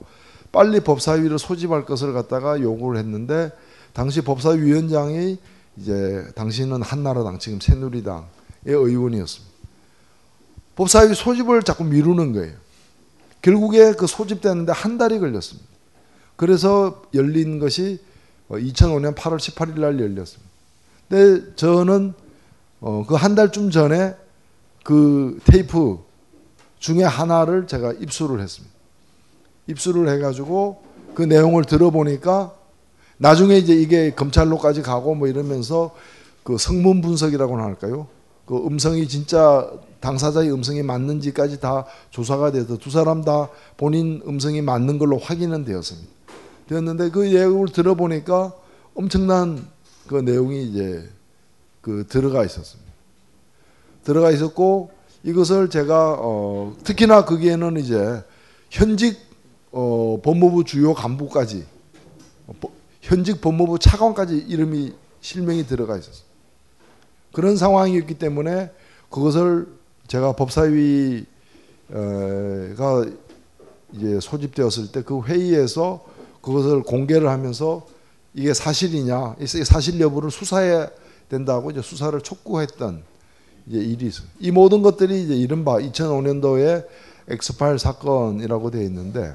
[0.52, 3.50] 빨리 법사위를 소집할 것을 갖다가 요구를 했는데
[3.92, 5.38] 당시 법사위원장이
[5.79, 8.26] 이제 당신은 한나라당 지금 새누리당의
[8.66, 9.55] 의원이었습니다.
[10.76, 12.55] 법사위 소집을 자꾸 미루는 거예요.
[13.42, 15.68] 결국에 그 소집되는데 한 달이 걸렸습니다.
[16.37, 18.00] 그래서 열린 것이
[18.50, 20.46] 2005년 8월 18일 날 열렸습니다.
[21.09, 22.14] 근데 저는
[22.81, 24.14] 어, 그 한 달쯤 전에
[24.85, 25.99] 그 테이프
[26.79, 28.75] 중에 하나를 제가 입수를 했습니다.
[29.66, 30.83] 입수를 해가지고
[31.14, 32.53] 그 내용을 들어보니까
[33.19, 35.95] 나중에 이제 이게 검찰로까지 가고 뭐 이러면서
[36.45, 38.07] 그 성문 분석이라고나 할까요?
[38.45, 39.69] 그 음성이 진짜
[40.01, 46.09] 당사자의 음성이 맞는지까지 다 조사가 돼서 두 사람 다 본인 음성이 맞는 걸로 확인은 되었습니다.
[46.69, 48.53] 되었는데 그 내용을 들어보니까
[48.95, 49.66] 엄청난
[50.07, 51.09] 그 내용이 이제
[51.81, 52.92] 그 들어가 있었습니다.
[54.05, 54.90] 들어가 있었고
[55.25, 58.23] 이것을 제가 어, 특히나 거기에는 이제
[58.71, 59.19] 현직
[59.73, 61.64] 어, 법무부 주요 간부까지
[62.47, 62.71] 어, 버-
[63.03, 66.25] 현직 법무부 차관까지 이름이 실명이 들어가 있었어요.
[67.33, 68.71] 그런 상황이었기 때문에
[69.11, 69.66] 그것을
[70.07, 71.27] 제가 법사위가
[73.92, 76.05] 이제 소집되었을 때 그 회의에서
[76.42, 77.87] 그것을 공개를 하면서
[78.37, 80.90] 이게 사실이냐, 이 사실 여부를 수사해야
[81.31, 83.03] 된다고 이제 수사를 촉구했던
[83.66, 84.29] 이제 일이 있어요.
[84.38, 86.87] 이 모든 것들이 이제 이른바 2005년도에
[87.29, 89.35] 엑스파일 사건이라고 되어 있는데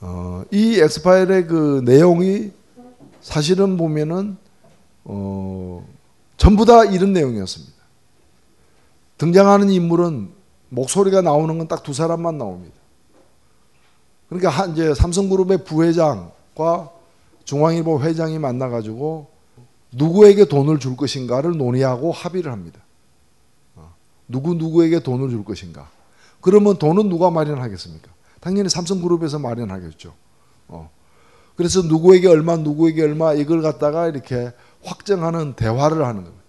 [0.00, 2.50] 어, 이 엑스파일의 그 내용이
[3.20, 4.36] 사실은 보면은
[5.04, 5.86] 어,
[6.36, 7.72] 전부 다 이런 내용이었습니다.
[9.16, 10.30] 등장하는 인물은
[10.70, 12.74] 목소리가 나오는 건 딱 두 사람만 나옵니다.
[14.28, 16.97] 그러니까 한 이제 삼성그룹의 부회장과
[17.48, 19.30] 중앙일보 회장이 만나가지고
[19.92, 22.78] 누구에게 돈을 줄 것인가를 논의하고 합의를 합니다.
[23.74, 23.94] 어,
[24.28, 25.88] 누구 누구에게 돈을 줄 것인가.
[26.42, 28.10] 그러면 돈은 누가 마련하겠습니까?
[28.40, 30.12] 당연히 삼성그룹에서 마련하겠죠.
[30.68, 30.90] 어.
[31.56, 34.52] 그래서 누구에게 얼마, 누구에게 얼마 이걸 갖다가 이렇게
[34.84, 36.44] 확정하는 대화를 하는 겁니다.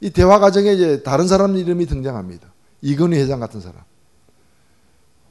[0.00, 2.52] 이 대화 과정에 이제 다른 사람 이름이 등장합니다.
[2.82, 3.82] 이건희 회장 같은 사람.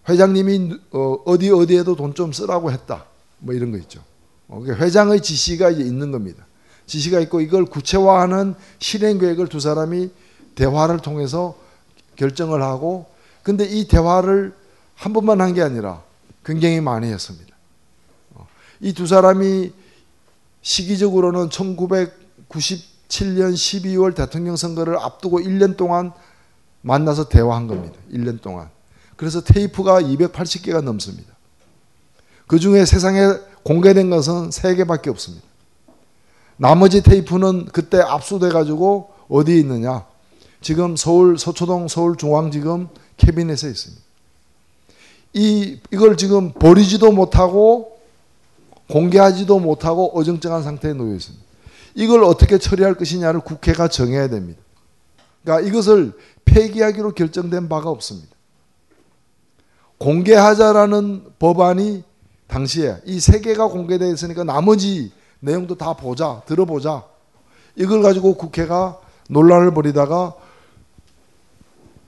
[0.08, 3.04] 회장님이 어, 어디 어디에도 돈 좀 쓰라고 했다.
[3.40, 4.02] 뭐 이런 거 있죠.
[4.50, 6.46] 어, 회장의 지시가 있는 겁니다.
[6.86, 10.10] 지시가 있고 이걸 구체화하는 실행 계획을 두 사람이
[10.56, 11.56] 대화를 통해서
[12.16, 13.06] 결정을 하고
[13.44, 14.54] 근데 이 대화를
[14.96, 16.04] 한 번만 한 게 아니라
[16.44, 17.56] 굉장히 많이 했습니다.
[18.82, 19.72] 이 두 사람이
[20.62, 26.12] 시기적으로는 1997년 12월 대통령 선거를 앞두고 1년 동안
[26.82, 27.96] 만나서 대화한 겁니다.
[28.12, 28.70] 1년 동안.
[29.16, 31.34] 그래서 테이프가 280개가 넘습니다.
[32.48, 33.22] 그 중에 세상에
[33.63, 35.45] 공개된 것은 3개밖에 없습니다.
[36.58, 40.06] 나머지 테이프는 그때 압수돼 가지고 어디에 있느냐?
[40.62, 44.04] 지금 서울 서초동 서울중앙지검 캐비넷에 있습니다.
[45.34, 48.00] 이 이걸 지금 버리지도 못하고
[48.89, 51.45] 공개하지도 못하고 어정쩡한 상태에 놓여 있습니다.
[51.95, 54.60] 이걸 어떻게 처리할 것이냐를 국회가 정해야 됩니다.
[55.43, 56.13] 그러니까 이것을
[56.45, 58.30] 폐기하기로 결정된 바가 없습니다.
[60.00, 62.04] 공개하자라는 법안이
[62.50, 67.04] 당시에 이 세 개가 공개되어 있으니까 나머지 내용도 다 보자, 들어보자.
[67.76, 68.98] 이걸 가지고 국회가
[69.30, 70.34] 논란을 벌이다가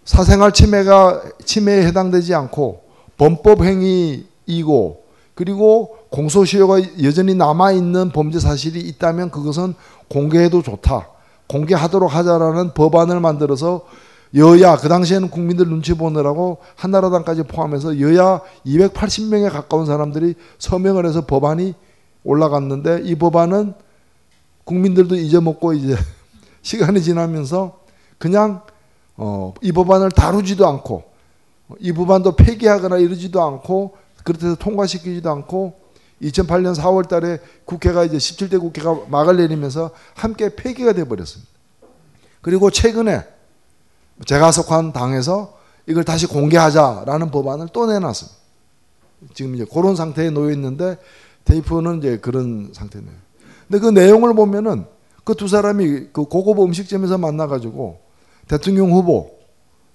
[0.03, 2.81] 사생활 침해가 침해에 해당되지 않고
[3.17, 5.03] 범법 행위이고
[5.35, 9.75] 그리고 공소시효가 여전히 남아 있는 범죄 사실이 있다면 그것은
[10.09, 11.07] 공개해도 좋다.
[11.47, 13.85] 공개하도록 하자라는 법안을 만들어서
[14.35, 21.73] 여야 그 당시에는 국민들 눈치 보느라고 한나라당까지 포함해서 여야 280명에 가까운 사람들이 서명을 해서 법안이
[22.23, 23.73] 올라갔는데 이 법안은
[24.63, 25.95] 국민들도 잊어먹고 이제
[26.61, 27.79] 시간이 지나면서
[28.17, 28.61] 그냥
[29.17, 31.03] 어, 이 법안을 다루지도 않고
[31.79, 35.79] 이 법안도 폐기하거나 이러지도 않고 그렇게 해서 통과시키지도 않고
[36.21, 41.51] 2008년 4월 달에 국회가 이제 17대 국회가 막을 내리면서 함께 폐기가 돼 버렸습니다.
[42.41, 43.25] 그리고 최근에
[44.25, 45.57] 제가 속한 당에서
[45.87, 48.37] 이걸 다시 공개하자라는 법안을 또 내놨습니다.
[49.33, 50.97] 지금 이제 그런 상태에 놓여 있는데
[51.45, 53.11] 테이프는 이제 그런 상태네요.
[53.67, 54.85] 근데 그 내용을 보면은
[55.23, 57.99] 그 두 사람이 그 고급 음식점에서 만나가지고
[58.47, 59.39] 대통령 후보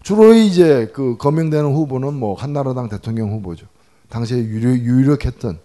[0.02, 3.66] 주로 이제 그 거명되는 후보는 뭐 한나라당 대통령 후보죠.
[4.08, 5.58] 당시에 유력, 유력했던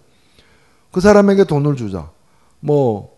[0.90, 2.10] 그 사람에게 돈을 주자.
[2.60, 3.12] 뭐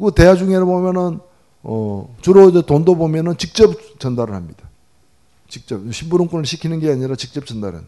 [0.00, 1.20] 그 대화 중에 보면은
[1.62, 4.69] 어 주로 이제 돈도 보면은 직접 전달을 합니다.
[5.50, 7.82] 직접 심부름꾼을 시키는 게 아니라 직접 전달은.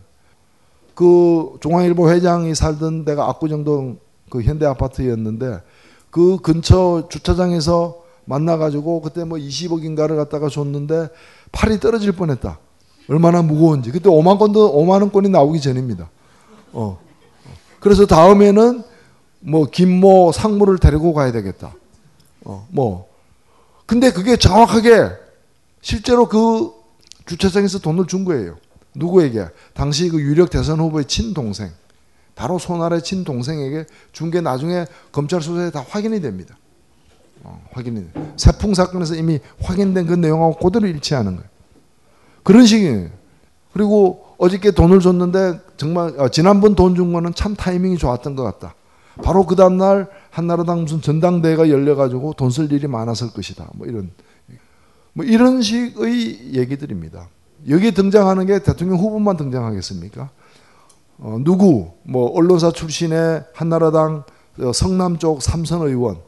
[0.95, 3.99] 그 중앙일보 회장이 살던 데가 압구정동
[4.29, 5.63] 그 현대 아파트였는데
[6.11, 11.09] 그 근처 주차장에서 만나가지고 그때 뭐 20억인가를 갖다가 줬는데
[11.53, 12.59] 팔이 떨어질 뻔했다.
[13.09, 13.91] 얼마나 무거운지.
[13.91, 16.11] 그때 5만 건도 5만 원권이 나오기 전입니다.
[16.73, 16.99] 어.
[17.81, 18.83] 그래서 다음에는
[19.41, 21.75] 뭐 김모 상무를 데리고 가야 되겠다.
[22.45, 23.09] 어, 뭐.
[23.87, 25.11] 근데 그게 정확하게
[25.81, 26.82] 실제로 그
[27.27, 28.57] 주차장에서 돈을 준 거예요.
[28.95, 29.47] 누구에게?
[29.75, 31.71] 당시 그 유력 대선 후보의 친동생.
[32.35, 36.57] 바로 손아래 친동생에게 준 게 나중에 검찰 수사에 다 확인이 됩니다.
[37.45, 38.33] 어, 확인이 돼.
[38.37, 41.49] 세풍 사건에서 이미 확인된 그 내용하고 그대로 일치하는 거예요.
[42.43, 43.09] 그런 식이에요.
[43.73, 48.75] 그리고 어저께 돈을 줬는데 정말 어, 지난번 돈 준 거는 참 타이밍이 좋았던 것 같다.
[49.23, 53.69] 바로 그 다음날 한나라당 무슨 전당대회가 열려가지고 돈 쓸 일이 많았을 것이다.
[53.75, 54.11] 뭐 이런
[55.13, 57.29] 뭐 이런 식의 얘기들입니다.
[57.69, 60.31] 여기에 등장하는 게 대통령 후보만 등장하겠습니까?
[61.19, 64.25] 어, 누구 뭐 언론사 출신의 한나라당
[64.61, 66.19] 어, 성남 쪽 삼선 의원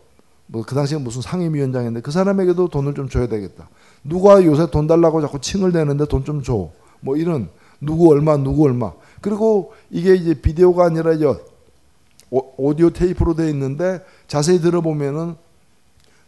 [0.47, 3.69] 뭐 그 당시에 무슨 상임위원장인데 그 사람에게도 돈을 좀 줘야 되겠다.
[4.05, 6.71] 누가 요새 돈 달라고 자꾸 칭을 대는데 돈 좀 줘.
[7.01, 7.49] 뭐 이런
[7.81, 8.93] 누구 얼마 누구 얼마.
[9.23, 11.13] 그리고 이게 이제 비디오가 아니라
[12.31, 15.35] 오- 오디오 테이프로 돼 있는데 자세히 들어보면은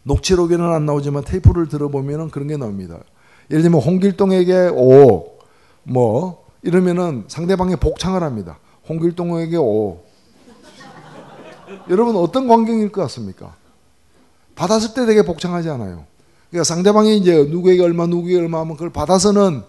[0.07, 2.97] 녹취록에는 안 나오지만 테이프를 들어보면은 그런 게 나옵니다.
[3.51, 5.37] 예를 들면 홍길동에게 5,
[5.83, 8.57] 뭐 이러면은 상대방이 복창을 합니다.
[8.89, 9.99] 홍길동에게 5.
[11.89, 13.55] 여러분 어떤 광경일 것 같습니까?
[14.55, 16.05] 받았을 때 되게 복창하지 않아요.
[16.49, 19.61] 그러니까 상대방이 이제 누구에게 얼마 누구에게 얼마 하면 그걸 받아서는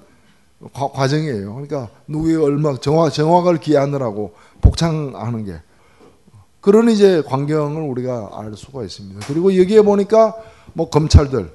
[0.72, 1.52] 과, 과정이에요.
[1.54, 5.60] 그러니까 누구에게 얼마 정화 정확을 기하느라고 복창하는 게
[6.60, 9.20] 그런 이제 광경을 우리가 알 수가 있습니다.
[9.26, 10.34] 그리고 여기에 보니까
[10.74, 11.50] 뭐 검찰들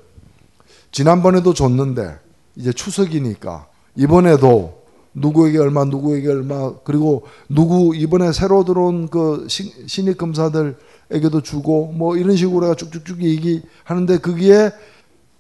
[0.92, 2.18] 지난번에도 줬는데
[2.56, 4.84] 이제 추석이니까 이번에도
[5.16, 12.18] 누구에게 얼마 누구에게 얼마 그리고 누구 이번에 새로 들어온 그 신- 신입 검사들에게도 주고 뭐
[12.18, 14.72] 이런 식으로 쭉쭉쭉 얘기하는데 거기에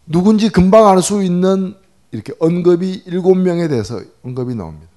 [0.06, 1.76] 누군지 금방 알 수 있는
[2.12, 4.88] 이렇게 언급이 일곱 명에 대해서 언급이 나옵니다.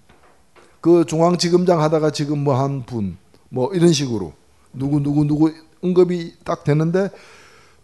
[0.80, 3.16] 그 중앙지검장 하다가 지금 뭐 한 분
[3.48, 4.32] 뭐 이런 식으로
[4.76, 7.10] 누구 누구 누구 언급이 딱 되는데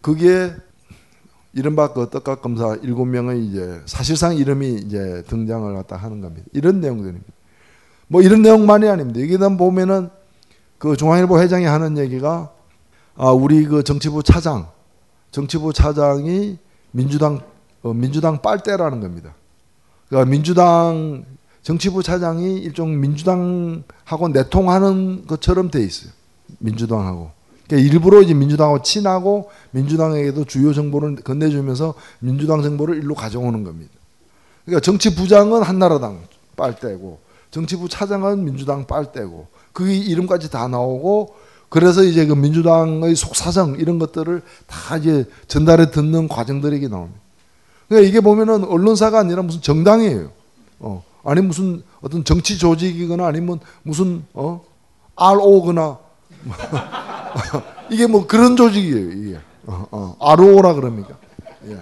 [0.01, 0.53] 그게
[1.55, 6.47] 이른바 그 떡값 검사 일곱 명의 이제 사실상 이름이 이제 등장을 갖다 하는 겁니다.
[6.53, 7.27] 이런 내용들입니다.
[8.09, 9.21] 뭐 이런 내용만이 아닙니다.
[9.21, 10.11] 여기다 보면은
[10.79, 12.53] 그 중앙일보 회장이 하는 얘기가
[13.15, 14.69] 아 우리 그 정치부 차장
[15.31, 16.59] 정치부 차장이
[16.91, 17.41] 민주당
[17.83, 19.35] 어, 민주당 빨대라는 겁니다.
[20.09, 21.25] 그러니까 민주당
[21.63, 26.13] 정치부 차장이 일종 민주당하고 내통하는 것처럼 돼 있어요.
[26.59, 27.31] 민주당하고.
[27.67, 33.93] 그러니까 일부러 이제 민주당하고 친하고 민주당에게도 주요 정보를 건네주면서 민주당 정보를 일로 가져오는 겁니다.
[34.65, 36.21] 그러니까 정치 부장은 한나라당
[36.57, 41.35] 빨대고 정치부 차장은 민주당 빨대고 그 이름까지 다 나오고
[41.69, 47.19] 그래서 이제 그 민주당의 속사정 이런 것들을 다 이제 전달해 듣는 과정들이 나옵니다.
[47.89, 50.31] 그러니까 이게 보면은 언론사가 아니라 무슨 정당이에요.
[50.81, 51.03] 어.
[51.25, 54.63] 아니 무슨 어떤 정치 조직이거나 아니면 무슨 어
[55.17, 55.99] RO거나
[57.91, 59.11] 이게 뭐 그런 조직이에요.
[59.13, 60.17] 이게 어, 어.
[60.35, 61.17] RO라 그럽니까?
[61.67, 61.79] 예.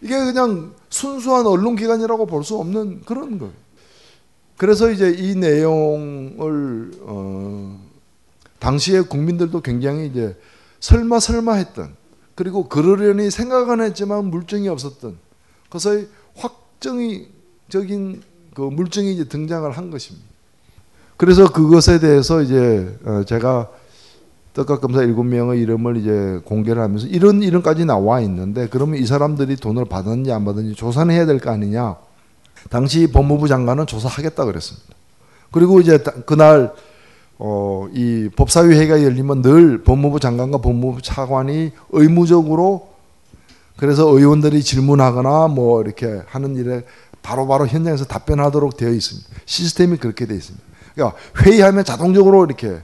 [0.00, 3.52] 이게 그냥 순수한 언론 기관이라고 볼 수 없는 그런 거예요.
[4.56, 7.80] 그래서 이제 이 내용을 어,
[8.58, 10.36] 당시에 국민들도 굉장히 이제
[10.80, 11.96] 설마 설마 했던
[12.34, 15.16] 그리고 그러려니 생각은 했지만 물증이 없었던
[15.70, 15.90] 그래서
[16.36, 18.22] 확정적인
[18.54, 20.26] 그 물증이 이제 등장을 한 것입니다.
[21.16, 23.70] 그래서 그것에 대해서 이제 어, 제가
[24.54, 29.56] 떡값 검사 일곱 명의 이름을 이제 공개를 하면서 이런 이름까지 나와 있는데 그러면 이 사람들이
[29.56, 31.96] 돈을 받았는지 안 받았는지 조사는 해야 될 거 아니냐.
[32.70, 34.86] 당시 법무부 장관은 조사하겠다 그랬습니다.
[35.50, 36.72] 그리고 이제 다- 그날
[37.36, 42.90] 어, 이 법사위 회의가 열리면 늘 법무부 장관과 법무부 차관이 의무적으로
[43.76, 46.84] 그래서 의원들이 질문하거나 뭐 이렇게 하는 일에
[47.22, 49.28] 바로바로 현장에서 답변하도록 되어 있습니다.
[49.46, 50.64] 시스템이 그렇게 되어 있습니다.
[50.94, 52.78] 그러니까 회의하면 자동적으로 이렇게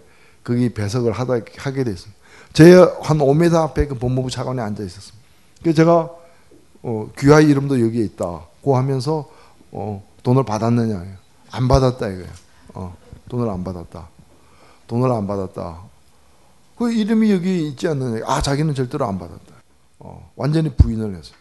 [0.45, 2.21] 거기 배석을 하다 하게 되어 있습니다.
[2.53, 5.19] 제한 5m 앞에 그 법무부 차관이 앉아 있었습니다.
[5.61, 6.11] 그래서 제가
[6.83, 9.31] 어, 귀하의 이름도 여기에 있다고 하면서
[9.71, 11.05] 어, 돈을 받았느냐
[11.51, 12.31] 안 받았다 이거예요.
[12.75, 12.97] 어,
[13.29, 14.09] 돈을 안 받았다.
[14.87, 15.83] 돈을 안 받았다.
[16.77, 18.25] 그 이름이 여기 있지 않느냐.
[18.27, 19.55] 아 자기는 절대로 안 받았다.
[19.99, 21.37] 어, 완전히 부인을 했어요.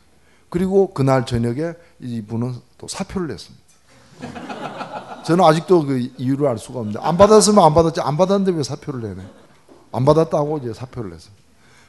[0.50, 3.66] 그리고 그날 저녁에 이분은 또 사표를 냈습니다.
[5.24, 9.02] 저는 아직도 그 이유를 알 수가 없는데 안 받았으면 안 받았지 안 받았는데 왜 사표를
[9.02, 9.24] 내네?
[9.92, 11.44] 안 받았다고 이제 사표를 냈습니다.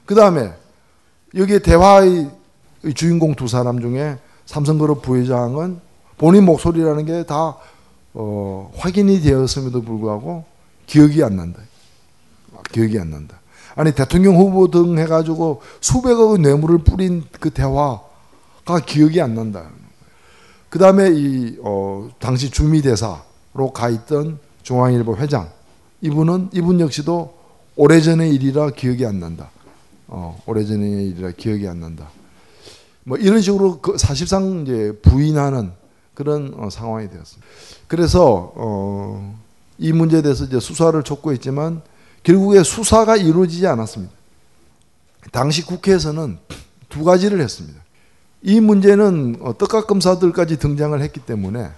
[0.06, 0.52] 그 다음에
[1.34, 2.30] 여기에 대화의
[2.94, 5.80] 주인공 두 사람 중에 삼성그룹 부회장은
[6.18, 7.56] 본인 목소리라는 게다
[8.14, 10.44] 어, 확인이 되었음에도 불구하고
[10.86, 11.60] 기억이 안 난다.
[12.56, 13.40] 아, 기억이 안 난다.
[13.76, 19.70] 아니 대통령 후보 등 해가지고 수백억의 뇌물을 뿌린 그 대화가 기억이 안 난다.
[20.70, 25.50] 그 다음에 이 어, 당시 주미대사로 가 있던 중앙일보 회장
[26.00, 27.38] 이분은 이분 역시도
[27.76, 29.50] 오래전의 일이라 기억이 안 난다.
[30.06, 32.08] 어, 오래전의 일이라 기억이 안 난다.
[33.04, 35.72] 뭐 이런 식으로 그 사실상 이제 부인하는
[36.14, 37.46] 그런 어, 상황이 되었습니다.
[37.88, 39.38] 그래서 어,
[39.76, 41.82] 이 문제에 대해서 이제 수사를 촉구했지만
[42.22, 44.12] 결국에 수사가 이루어지지 않았습니다.
[45.32, 46.38] 당시 국회에서는
[46.88, 47.80] 두 가지를 했습니다.
[48.42, 51.70] 이 문제는 어, 떡값 검사들까지 등장을 했기 때문에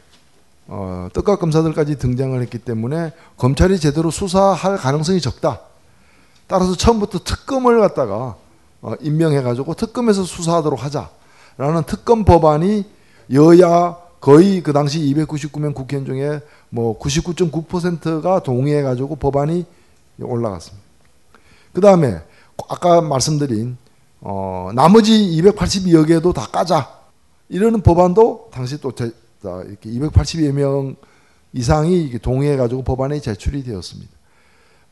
[0.68, 5.60] 어, 떡값 검사들까지 등장을 했기 때문에 검찰이 제대로 수사할 가능성이 적다.
[6.46, 8.36] 따라서 처음부터 특검을 갖다가
[8.80, 12.84] 어, 임명해가지고 특검에서 수사하도록 하자라는 특검 법안이
[13.32, 19.66] 여야 거의 그 당시 299명 국회의원 중에 뭐 99.9%가 동의해가지고 법안이
[20.20, 20.82] 올라갔습니다.
[21.72, 22.20] 그 다음에
[22.68, 23.76] 아까 말씀드린
[24.24, 26.88] 어, 나머지 282여 개도 다 까자.
[27.48, 29.10] 이러는 법안도 당시 또 제,
[29.42, 30.96] 자, 이렇게 282여 명
[31.52, 34.10] 이상이 동의해가지고 법안이 제출이 되었습니다.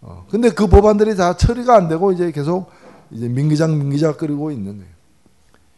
[0.02, 2.70] 어, 근데 그 법안들이 다 처리가 안 되고 이제 계속
[3.10, 4.90] 이제 민기작 민기작 끓이고 있는 거예요.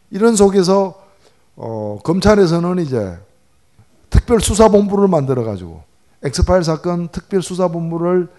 [0.09, 1.01] 이런 속에서
[1.55, 3.17] 어, 검찰에서는 이제
[4.09, 5.83] 특별수사본부를 만들어가지고
[6.23, 8.29] 엑스파일 사건 특별수사본부를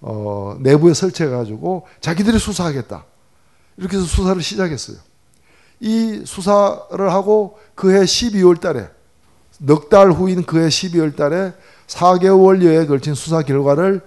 [0.00, 3.04] 어, 내부에 설치해가지고 자기들이 수사하겠다.
[3.78, 4.98] 이렇게 해서 수사를 시작했어요.
[5.80, 8.88] 이 수사를 하고 그해 12월 달에
[9.60, 11.52] 넉 달 후인 그해 12월 달에
[11.86, 14.02] 4개월여에 걸친 수사 결과를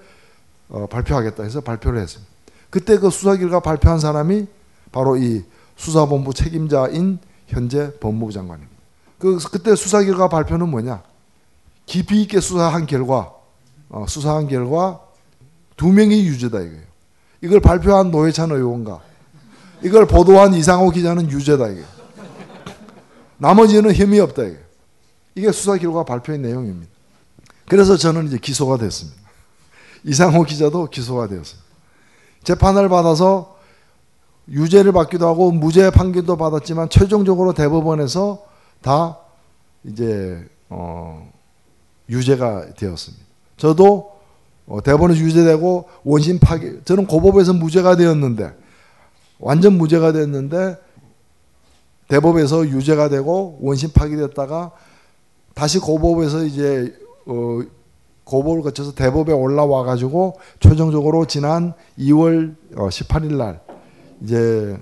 [0.69, 2.31] 어, 발표하겠다 해서 발표를 했습니다.
[2.69, 4.47] 그때 그 수사 결과 발표한 사람이
[4.91, 5.43] 바로 이
[5.75, 8.71] 수사본부 책임자인 현재 법무부 장관입니다.
[9.17, 11.03] 그 그때 수사 결과 발표는 뭐냐?
[11.85, 13.33] 깊이 있게 수사한 결과
[13.89, 15.01] 어, 수사한 결과
[15.75, 16.91] 두 명이 유죄다 이거예요.
[17.41, 19.01] 이걸 발표한 노회찬 의원과
[19.83, 21.83] 이걸 보도한 이상호 기자는 유죄다 이게.
[23.37, 24.59] 나머지는 혐의 없다 이게.
[25.35, 26.91] 이게 수사 결과 발표의 내용입니다.
[27.67, 29.19] 그래서 저는 이제 기소가 됐습니다.
[30.03, 31.59] 이상호 기자도 기소가 되었어요.
[32.43, 33.57] 재판을 받아서
[34.49, 38.43] 유죄를 받기도 하고 무죄 판결도 받았지만 최종적으로 대법원에서
[38.81, 39.17] 다
[39.83, 41.31] 이제 어
[42.09, 43.23] 유죄가 되었습니다.
[43.57, 44.19] 저도
[44.67, 48.60] 어 대법원에서 유죄되고 원심 파기 저는 고법에서 무죄가 되었는데
[49.41, 50.77] 완전 무죄가 됐는데
[52.07, 54.71] 대법에서 유죄가 되고 원심 파기됐다가
[55.53, 56.93] 다시 고법에서 이제
[57.25, 57.59] 어
[58.23, 63.61] 고법을 거쳐서 대법에 올라와 가지고 최종적으로 지난 2월 18일 날
[64.21, 64.77] 이제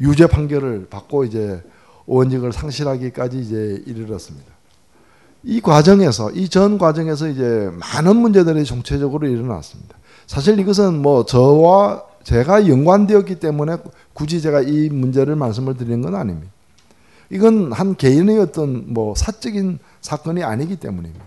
[0.00, 1.62] 유죄 판결을 받고 이제
[2.06, 4.46] 원직을 상실하기까지 이제 이르렀습니다.
[5.42, 9.96] 이 과정에서 이 전 과정에서 이제 많은 문제들이 정체적으로 일어났습니다.
[10.26, 13.78] 사실 이것은 뭐 저와 제가 연관되었기 때문에
[14.12, 16.52] 굳이 제가 이 문제를 말씀을 드리는 건 아닙니다.
[17.28, 21.24] 이건 한 개인의 어떤 뭐 사적인 사건이 아니기 때문입니다.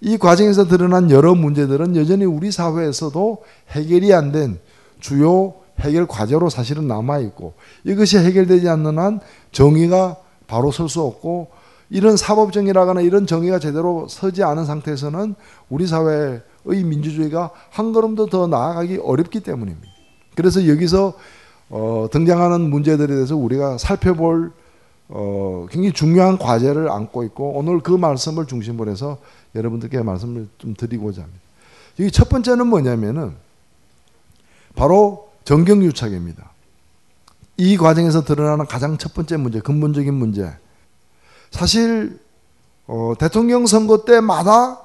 [0.00, 4.58] 이 과정에서 드러난 여러 문제들은 여전히 우리 사회에서도 해결이 안 된
[4.98, 9.20] 주요 해결 과제로 사실은 남아 있고 이것이 해결되지 않는 한
[9.52, 10.16] 정의가
[10.48, 11.50] 바로 설 수 없고
[11.88, 15.36] 이런 사법 정의라거나 이런 정의가 제대로 서지 않은 상태에서는
[15.70, 19.91] 우리 사회의 민주주의가 한 걸음도 더 나아가기 어렵기 때문입니다.
[20.34, 21.14] 그래서 여기서
[21.70, 24.52] 어, 등장하는 문제들에 대해서 우리가 살펴볼
[25.08, 29.18] 어, 굉장히 중요한 과제를 안고 있고 오늘 그 말씀을 중심으로 해서
[29.54, 31.40] 여러분들께 말씀을 좀 드리고자 합니다.
[32.00, 33.34] 여기 첫 번째는 뭐냐면은
[34.74, 36.50] 바로 정경유착입니다.
[37.58, 40.50] 이 과정에서 드러나는 가장 첫 번째 문제, 근본적인 문제.
[41.50, 42.18] 사실
[42.86, 44.80] 어, 대통령 선거 때마다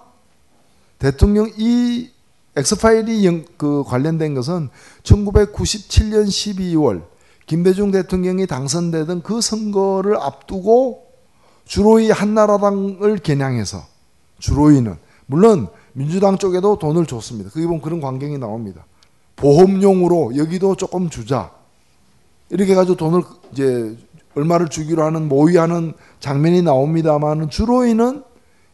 [1.00, 2.10] 대통령 이
[2.58, 4.70] 엑스파일이 그 관련된 것은
[5.04, 7.04] 1997년 12월
[7.46, 11.06] 김대중 대통령이 당선되던 그 선거를 앞두고
[11.66, 13.86] 주로이 한나라당을 겨냥해서
[14.40, 14.98] 주로이는
[15.28, 17.50] 물론 민주당 쪽에도 돈을 줬습니다.
[17.52, 18.86] 그게 보면 그런 광경이 나옵니다.
[19.36, 21.52] 보험용으로 여기도 조금 주자.
[22.50, 23.98] 이렇게 가지고 돈을 이제
[24.36, 28.24] 얼마를 주기로 하는 모의하는 장면이 나옵니다만 주로이는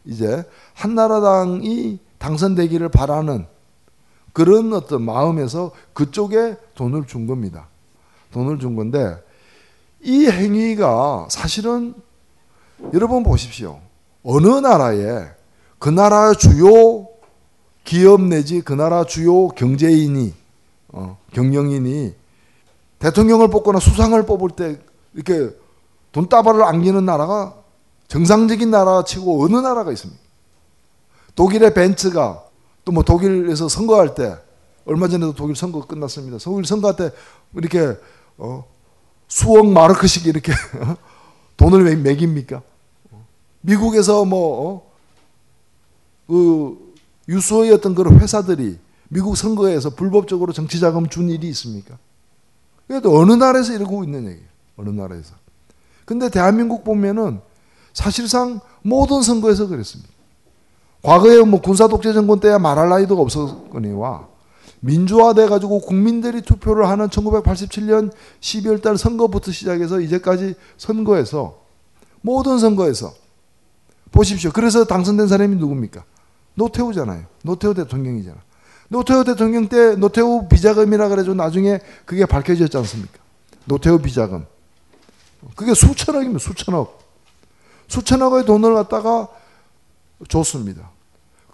[0.04, 3.46] 이제 한나라당이 당선되기를 바라는
[4.34, 7.68] 그런 어떤 마음에서 그쪽에 돈을 준 겁니다.
[8.32, 9.16] 돈을 준 건데
[10.02, 11.94] 이 행위가 사실은
[12.92, 13.80] 여러분 보십시오.
[14.24, 15.28] 어느 나라에
[15.78, 17.06] 그 나라 주요
[17.84, 20.34] 기업 내지 그 나라 주요 경제인이
[20.88, 22.14] 어, 경영인이
[22.98, 24.80] 대통령을 뽑거나 수상을 뽑을 때
[25.14, 25.54] 이렇게
[26.10, 27.54] 돈다발을 안기는 나라가
[28.08, 30.20] 정상적인 나라 치고 어느 나라가 있습니까?
[31.36, 32.43] 독일의 벤츠가
[32.84, 34.36] 또 뭐 독일에서 선거할 때
[34.84, 36.38] 얼마 전에도 독일 선거 끝났습니다.
[36.38, 37.10] 독일 선거 때
[37.54, 37.96] 이렇게
[38.36, 38.64] 어,
[39.26, 40.52] 수억 마르크씩 이렇게
[41.56, 42.62] 돈을 매깁니까?
[43.62, 44.92] 미국에서 뭐 어,
[46.26, 46.94] 그
[47.28, 48.78] 유수의 어떤 그런 회사들이
[49.08, 51.96] 미국 선거에서 불법적으로 정치 자금 준 일이 있습니까?
[52.86, 54.48] 그래도 어느 나라에서 이러고 있는 얘기예요.
[54.76, 55.34] 어느 나라에서.
[56.04, 57.40] 근데 대한민국 보면은
[57.94, 60.12] 사실상 모든 선거에서 그랬습니다.
[61.04, 64.26] 과거에 뭐 군사 독재 정권 때야 말할 나이도 없었거니와
[64.80, 71.60] 민주화돼 가지고 국민들이 투표를 하는 1987년 12월 달 선거부터 시작해서 이제까지 선거에서
[72.22, 73.12] 모든 선거에서
[74.12, 74.50] 보십시오.
[74.50, 76.04] 그래서 당선된 사람이 누굽니까?
[76.54, 77.24] 노태우잖아요.
[77.42, 78.38] 노태우 대통령이잖아.
[78.88, 83.18] 노태우 대통령 때 노태우 비자금이라 그래가지고 나중에 그게 밝혀졌지 않습니까?
[83.66, 84.46] 노태우 비자금.
[85.54, 86.38] 그게 수천억입니다.
[86.38, 86.98] 수천억.
[87.88, 89.28] 수천억의 돈을 갖다가
[90.28, 90.93] 줬습니다.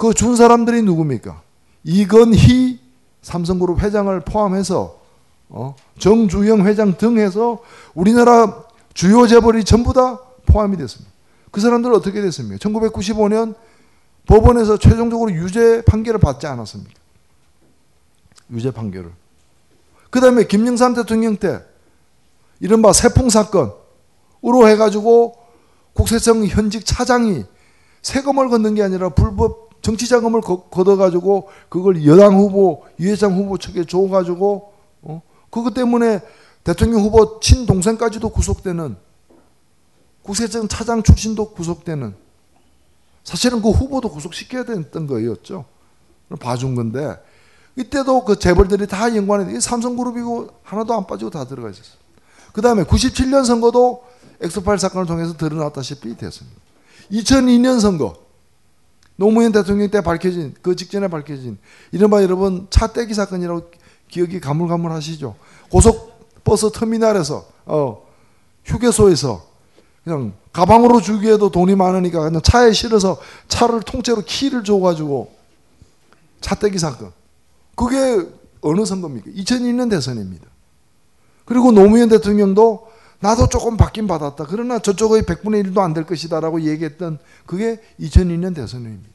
[0.01, 1.43] 그 준 사람들이 누굽니까?
[1.85, 2.81] 이건희
[3.21, 4.99] 삼성그룹 회장을 포함해서
[5.51, 7.59] 어, 정주영 회장 등 해서
[7.93, 11.13] 우리나라 주요 재벌이 전부 다 포함이 됐습니다.
[11.51, 12.57] 그 사람들은 어떻게 됐습니까?
[12.57, 13.55] 1995년
[14.27, 16.95] 법원에서 최종적으로 유죄 판결을 받지 않았습니까?
[18.53, 19.11] 유죄 판결을.
[20.09, 21.61] 그 다음에 김영삼 대통령 때
[22.59, 25.35] 이른바 세풍 사건으로 해가지고
[25.93, 27.45] 국세청 현직 차장이
[28.01, 33.85] 세금을 걷는 게 아니라 불법 정치 자금을 걷어가지고 그걸 여당 후보, 유 회장 후보 측에
[33.85, 34.73] 줘가지고
[35.03, 35.23] 어?
[35.51, 36.21] 그것 때문에
[36.65, 38.97] 대통령 후보 친동생까지도 구속되는
[40.23, 42.15] 국세청 차장 출신도 구속되는
[43.25, 45.65] 사실은 그 후보도 구속시켜야 됐던 거였죠.
[46.39, 47.17] 봐준 건데
[47.77, 51.99] 이때도 그 재벌들이 다 연관이 삼성그룹이고 하나도 안 빠지고 다 들어가 있었어요.
[52.53, 54.05] 그 다음에 97년 선거도
[54.41, 56.61] 엑스파일 사건을 통해서 드러났다시피 됐습니다.
[57.13, 58.30] 2002년 선거
[59.21, 61.59] 노무현 대통령 때 밝혀진 그 직전에 밝혀진
[61.93, 63.71] 이른바 여러분 차 떼기 사건이라고
[64.09, 65.37] 기억이 가물가물하시죠.
[65.71, 68.03] 고속버스 터미널에서 어,
[68.65, 69.45] 휴게소에서
[70.05, 75.31] 그냥 가방으로 주기에도 돈이 많으니까 그냥 차에 실어서 차를 통째로 키를 줘가지고
[76.41, 77.13] 차 떼기 사건.
[77.77, 78.27] 그게
[78.63, 79.33] 어느 선거입니까?
[79.33, 80.47] 2002년 대선입니다.
[81.45, 82.90] 그리고 노무현 대통령도
[83.21, 84.47] 나도 조금 받긴 받았다.
[84.49, 89.09] 그러나 저쪽의 100분의 1도 안 될 것이다 라고 얘기했던 그게 2002년 대선입니다.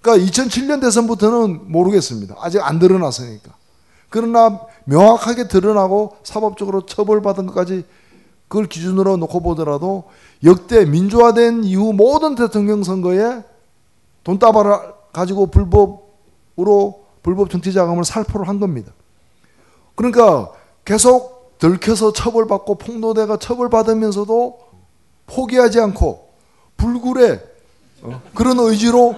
[0.00, 2.36] 그러니까 2007년 대선부터는 모르겠습니다.
[2.38, 3.52] 아직 안 드러났으니까.
[4.10, 7.84] 그러나 명확하게 드러나고 사법적으로 처벌받은 것까지
[8.48, 10.04] 그걸 기준으로 놓고 보더라도
[10.44, 13.42] 역대 민주화된 이후 모든 대통령 선거에
[14.24, 14.72] 돈다발을
[15.12, 18.92] 가지고 불법으로 불법 정치 자금을 살포를 한 겁니다.
[19.96, 20.50] 그러니까
[20.86, 24.58] 계속 들켜서 처벌받고 폭로대가 처벌받으면서도
[25.26, 26.28] 포기하지 않고
[26.76, 27.42] 불굴의
[28.02, 29.14] 어, 그런 의지로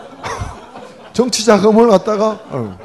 [1.13, 2.79] 정치 자금을 갖다가 어.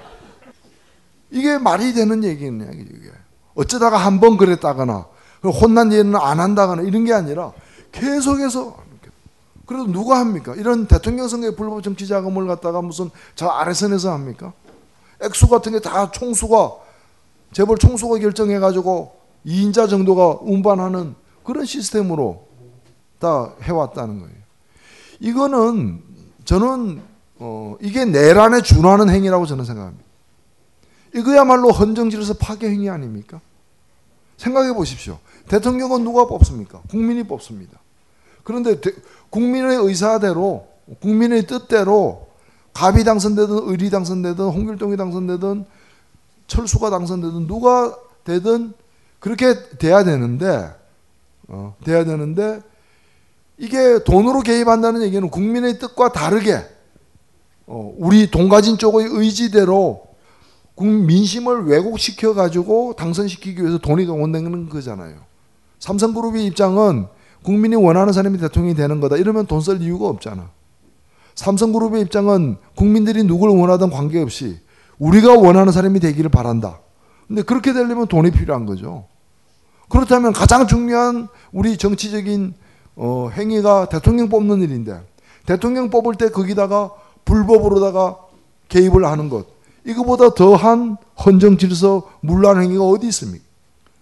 [1.32, 3.12] 이게 말이 되는 얘기냐 이게
[3.56, 5.06] 어쩌다가 한 번 그랬다거나
[5.62, 7.54] 혼난 일은 안 한다거나 이런 게 아니라
[7.92, 8.84] 계속해서
[9.66, 10.54] 그래도 누가 합니까?
[10.56, 14.54] 이런 대통령 선거에 불법 정치 자금을 갖다가 무슨 저 아래선에서 합니까?
[15.22, 16.72] 액수 같은 게 다 총수가
[17.54, 19.14] 재벌 총수가 결정해 가지고
[19.46, 22.48] 2인자 정도가 운반하는 그런 시스템으로
[23.20, 24.36] 다 해왔다는 거예요.
[25.20, 26.02] 이거는
[26.46, 27.02] 저는
[27.38, 30.06] 어, 이게 내란에 준하는 행위라고 저는 생각합니다.
[31.14, 33.40] 이거야말로 헌정질에서 파괴 행위 아닙니까?
[34.38, 35.20] 생각해 보십시오.
[35.48, 36.82] 대통령은 누가 뽑습니까?
[36.90, 37.80] 국민이 뽑습니다.
[38.44, 38.92] 그런데 대,
[39.30, 40.68] 국민의 의사대로
[41.02, 42.28] 국민의 뜻대로
[42.74, 45.66] 갑이 당선되든 의리 당선되든 홍길동이 당선되든
[46.48, 48.74] 철수가 당선되든 누가 되든
[49.20, 50.70] 그렇게 돼야 되는데
[51.48, 52.62] 어, 돼야 되는데
[53.58, 56.64] 이게 돈으로 개입한다는 얘기는 국민의 뜻과 다르게
[57.68, 60.04] 어, 우리 돈 가진 쪽의 의지대로
[60.78, 65.16] 민심을 왜곡시켜 가지고 당선시키기 위해서 돈이 동원되는 거잖아요.
[65.80, 67.08] 삼성그룹의 입장은
[67.44, 69.16] 국민이 원하는 사람이 대통령이 되는 거다.
[69.18, 70.50] 이러면 돈 쓸 이유가 없잖아.
[71.36, 74.60] 삼성그룹의 입장은 국민들이 누굴 원하든 관계없이
[75.00, 76.80] 우리가 원하는 사람이 되기를 바란다.
[77.28, 79.06] 근데 그렇게 되려면 돈이 필요한 거죠.
[79.90, 82.54] 그렇다면 가장 중요한 우리 정치적인
[82.96, 85.02] 어, 행위가 대통령 뽑는 일인데
[85.46, 86.92] 대통령 뽑을 때 거기다가
[87.26, 88.18] 불법으로다가
[88.70, 89.46] 개입을 하는 것
[89.86, 93.44] 이거보다 더한 헌정 질서 문란 행위가 어디 있습니까?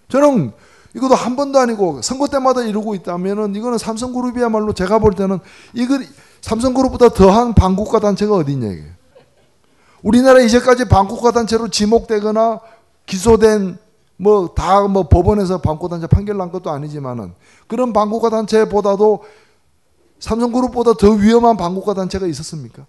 [0.10, 0.52] 저는
[0.96, 5.40] 이것도 한 번도 아니고 선거 때마다 이루고 있다면은 이거는 삼성그룹이야말로 제가 볼 때는
[5.74, 6.00] 이거
[6.42, 8.84] 삼성그룹보다 더한 반국가 단체가 어디 있냐 이게.
[10.04, 12.60] 우리나라 이제까지 반국가 단체로 지목되거나
[13.06, 13.78] 기소된
[14.18, 17.34] 뭐 다뭐 뭐 법원에서 반국가 단체 판결 난 것도 아니지만은
[17.68, 19.24] 그런 반국가 단체보다도
[20.20, 22.86] 삼성그룹보다 더 위험한 반국가 단체가 있었습니까?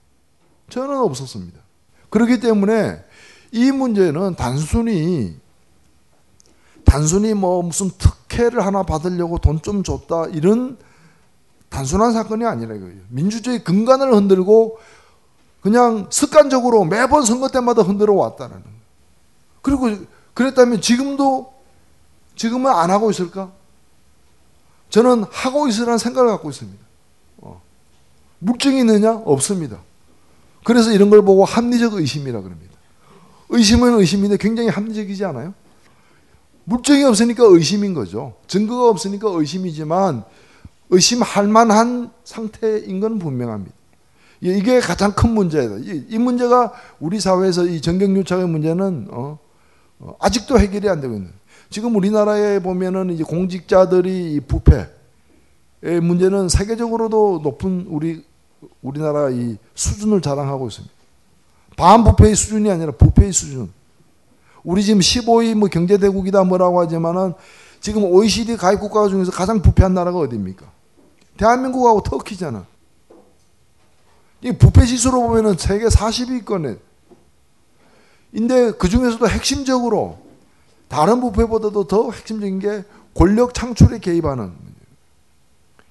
[0.71, 1.59] 저는 없었습니다.
[2.11, 3.03] 그렇기 때문에
[3.51, 5.37] 이 문제는 단순히
[6.85, 10.77] 단순히 뭐 무슨 특혜를 하나 받으려고 돈 좀 줬다 이런
[11.71, 13.01] 단순한 사건이 아니라 이거예요.
[13.09, 14.79] 민주주의 근간을 흔들고
[15.61, 18.79] 그냥 습관적으로 매번 선거 때마다 흔들어 왔다는 거예요.
[19.65, 19.89] 그리고
[20.35, 21.55] 그랬다면 지금도
[22.37, 23.51] 지금은 안 하고 있을까?
[24.91, 26.85] 저는 하고 있으라는 생각을 갖고 있습니다.
[27.39, 27.63] 어.
[28.41, 29.15] 물증이 있느냐?
[29.25, 29.79] 없습니다.
[30.65, 32.75] 그래서 이런 걸 보고 합리적 의심이라 그럽니다.
[33.49, 35.55] 의심은 의심인데 굉장히 합리적이지 않아요?
[36.65, 38.35] 물증이 없으니까 의심인 거죠.
[38.47, 40.25] 증거가 없으니까 의심이지만
[40.91, 43.75] 의심할 만한 상태인 건 분명합니다.
[44.43, 45.77] 이게 가장 큰 문제다.
[45.79, 49.44] 이 문제가 우리 사회에서 이 정경유착의 문제는 어, 어,
[50.19, 51.31] 아직도 해결이 안 되고 있는.
[51.71, 58.25] 지금 우리나라에 보면은 이제 공직자들이 부패의 문제는 세계적으로도 높은 우리
[58.83, 60.95] 우리나라 이 수준을 자랑하고 있습니다.
[61.77, 63.73] 반부패의 수준이 아니라 부패의 수준.
[64.63, 67.35] 우리 지금 15위 뭐 경제대국이다 뭐라고 하지만은
[67.81, 70.65] 지금 OECD 가입 국가 중에서 가장 부패한 나라가 어디입니까?
[71.37, 72.67] 대한민국하고 터키잖아.
[74.41, 76.79] 이 부패 지수로 보면은 세계 40위권에.
[78.35, 80.19] 인데 그 중에서도 핵심적으로
[80.89, 84.53] 다른 부패보다도 더 핵심적인 게 권력 창출에 개입하는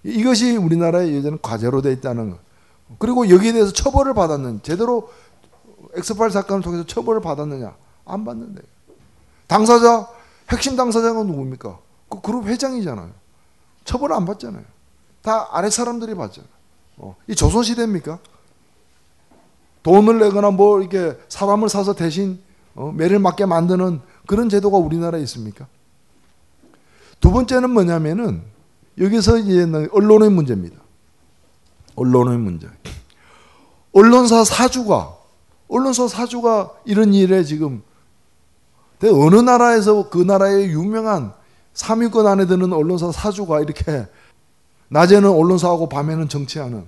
[0.04, 2.38] 이것이 우리나라의 예전 과제로 돼 있다는 거.
[3.00, 5.10] 그리고 여기에 대해서 처벌을 받았는 제대로
[5.94, 7.74] 엑스파일 사건을 통해서 처벌을 받았느냐
[8.06, 8.62] 안 받는데
[9.48, 10.10] 당사자
[10.50, 11.80] 핵심 당사자가 누굽니까?
[12.10, 13.10] 그 그룹 회장이잖아요.
[13.86, 14.64] 처벌 안 받잖아요.
[15.22, 16.52] 다 아래 사람들이 받잖아요.
[16.98, 17.16] 어.
[17.28, 18.20] 이 조선 시대입니까?
[19.84, 22.40] 돈을 내거나 뭐 이렇게 사람을 사서 대신
[22.76, 25.68] 어, 매를 맞게 만드는 그런 제도가 우리나라에 있습니까?
[27.20, 28.42] 두 번째는 뭐냐면은
[28.98, 30.78] 여기서 이제 언론의 문제입니다.
[31.96, 32.68] 언론의 문제.
[33.92, 35.16] 언론사 사주가
[35.68, 37.84] 언론사 사주가 이런 일에 지금
[39.04, 41.34] 어느 나라에서 그 나라의 유명한
[41.74, 44.08] 3위권 안에 드는 언론사 사주가 이렇게
[44.90, 46.88] 낮에는 언론사하고 밤에는 정치하는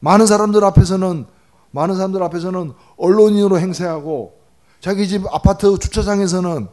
[0.00, 1.26] 많은 사람들 앞에서는
[1.70, 4.38] 많은 사람들 앞에서는 언론인으로 행세하고
[4.80, 6.68] 자기 집 아파트 주차장에서는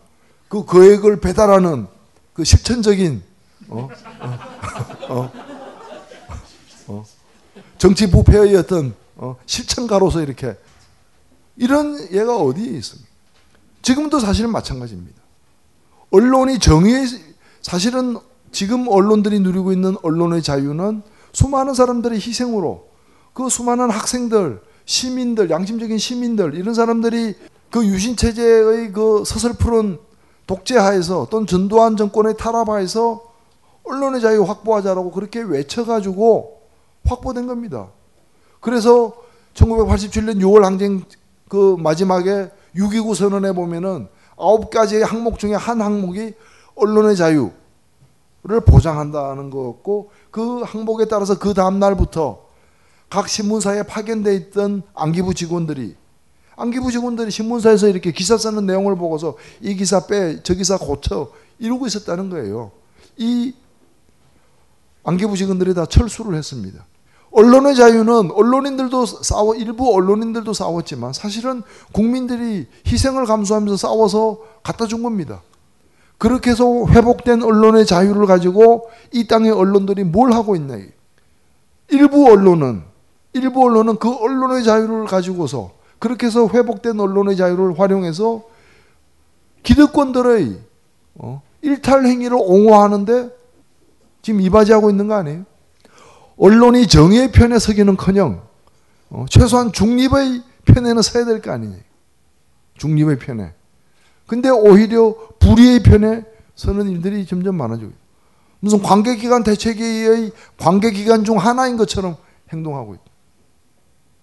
[0.47, 1.87] 그 거액을 배달하는
[2.33, 3.23] 그 실천적인
[3.69, 3.89] 어?
[4.19, 5.09] 어?
[5.09, 5.31] 어?
[6.87, 7.05] 어?
[7.77, 9.37] 정치 부패의 어떤 어?
[9.45, 10.55] 실천가로서 이렇게
[11.57, 13.09] 이런 예가 어디에 있습니까?
[13.81, 15.21] 지금도 사실은 마찬가지입니다.
[16.11, 17.07] 언론이 정의의
[17.61, 18.17] 사실은
[18.51, 21.01] 지금 언론들이 누리고 있는 언론의 자유는
[21.33, 22.87] 수많은 사람들의 희생으로
[23.33, 27.35] 그 수많은 학생들, 시민들, 양심적인 시민들 이런 사람들이
[27.71, 29.99] 그 유신 체제의 그 서슬푸른
[30.47, 33.21] 독재하에서 또는 전두환 정권의 탄압하에서
[33.83, 36.61] 언론의 자유 확보하자라고 그렇게 외쳐가지고
[37.05, 37.87] 확보된 겁니다.
[38.59, 39.13] 그래서
[39.53, 41.03] 1987년 6월 항쟁
[41.49, 44.07] 그 마지막에 6.29 선언에 보면은
[44.37, 46.33] 아홉 가지의 항목 중에 한 항목이
[46.75, 47.51] 언론의 자유를
[48.65, 52.44] 보장한다는 거였고 그 항목에 따라서 그 다음 날부터
[53.09, 55.95] 각 신문사에 파견돼 있던 안기부 직원들이
[56.57, 61.85] 안기부 직원들이 신문사에서 이렇게 기사 쓰는 내용을 보고서 이 기사 빼, 저 기사 고쳐 이러고
[61.87, 62.71] 있었다는 거예요.
[63.17, 63.53] 이
[65.03, 66.85] 안기부 직원들이 다 철수를 했습니다.
[67.31, 75.41] 언론의 자유는 언론인들도 싸워 일부 언론인들도 싸웠지만 사실은 국민들이 희생을 감수하면서 싸워서 갖다 준 겁니다.
[76.17, 80.77] 그렇게 해서 회복된 언론의 자유를 가지고 이 땅의 언론들이 뭘 하고 있나?
[81.89, 82.83] 일부 언론은
[83.35, 88.43] 일부 언론은 그 언론의 자유를 가지고서 그렇게 해서 회복된 언론의 자유를 활용해서
[89.63, 90.57] 기득권들의
[91.15, 93.29] 어, 일탈 행위를 옹호하는데
[94.21, 95.43] 지금 이바지하고 있는 거 아니에요?
[96.37, 98.41] 언론이 정의의 편에 서기는커녕
[99.09, 101.75] 어, 최소한 중립의 편에는 서야 될 거 아니냐.
[102.77, 103.53] 중립의 편에.
[104.27, 106.23] 근데 오히려 불의의 편에
[106.55, 107.91] 서는 일들이 점점 많아지고
[108.61, 112.15] 무슨 관계기관 대책회의의 관계기관 중 하나인 것처럼
[112.51, 113.03] 행동하고 있다.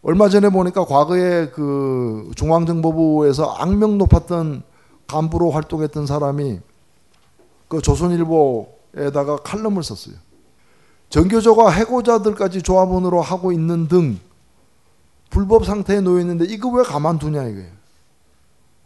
[0.02, 4.62] 얼마 전에 보니까 과거에 그 중앙정보부에서 악명 높았던
[5.06, 6.58] 간부로 활동했던 사람이
[7.68, 10.16] 그 조선일보에다가 칼럼을 썼어요.
[11.08, 14.18] 정교조가 해고자들까지 조합원으로 하고 있는 등
[15.30, 17.70] 불법 상태에 놓여 있는데 이거 왜 가만두냐 이거예요.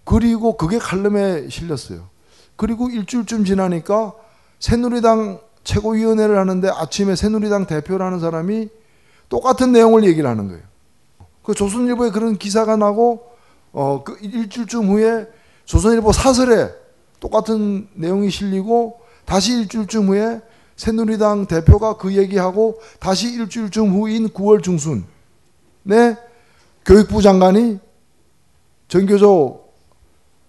[0.05, 2.03] 그리고 그게 칼럼에 실렸어요.
[2.57, 4.13] 그리고 일주일쯤 지나니까
[4.61, 8.69] 새누리당 최고위원회를 하는데 아침에 새누리당 대표라는 사람이
[9.29, 10.63] 똑같은 내용을 얘기를 하는 거예요.
[11.47, 13.25] 그 조선일보에 그런 기사가 나고
[13.73, 15.29] 어 그 일주일쯤 후에
[15.65, 16.71] 조선일보 사설에
[17.21, 20.41] 똑같은 내용이 실리고 다시 일주일쯤 후에
[20.77, 25.05] 새누리당 대표가 그 얘기하고 다시 일주일쯤 후인 9월 중순
[25.85, 26.17] 네
[26.85, 27.79] 교육부 장관이
[28.89, 29.65] 전교조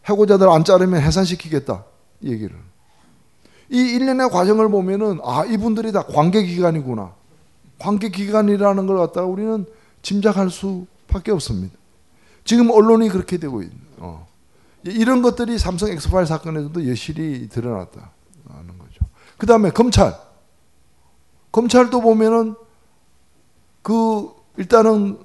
[0.06, 1.86] 해고자들 안 자르면 해산시키겠다
[2.22, 2.56] 이 얘기를.
[3.70, 7.14] 이 일련의 과정을 보면은 아 이분들이 다 관계 기관이구나.
[7.80, 9.66] 관계 기관이라는 걸 갖다가 우리는
[10.02, 11.76] 짐작할 수밖에 없습니다.
[12.44, 14.28] 지금 언론이 그렇게 되고 있는 어.
[14.84, 18.12] 이런 것들이 삼성 엑스파일 사건에서도 여실히 드러났다.
[19.38, 20.18] 그 다음에 검찰.
[21.52, 22.56] 검찰도 보면은
[23.82, 25.20] 그 일단은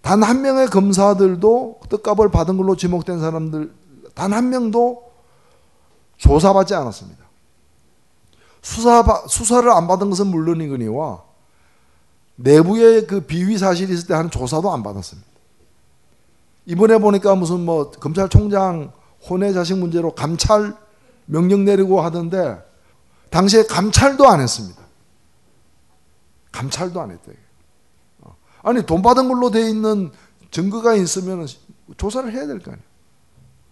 [0.00, 3.74] 단 한 명의 검사들도 뜻값을 받은 걸로 지목된 사람들
[4.14, 5.12] 단 한 명도
[6.16, 7.24] 조사받지 않았습니다.
[8.62, 11.22] 수사 수사를 안 받은 것은 물론이거니와
[12.38, 15.28] 내부에 그 비위 사실이 있을 때 하는 조사도 안 받았습니다.
[16.66, 18.92] 이번에 보니까 무슨 뭐 검찰총장
[19.28, 20.76] 혼외 자식 문제로 감찰
[21.26, 22.62] 명령 내리고 하던데
[23.30, 24.80] 당시에 감찰도 안 했습니다.
[26.52, 27.32] 감찰도 안 했대.
[28.20, 28.36] 어.
[28.62, 30.10] 아니 돈 받은 걸로 돼 있는
[30.50, 31.46] 증거가 있으면
[31.96, 32.86] 조사를 해야 될 거 아니에요.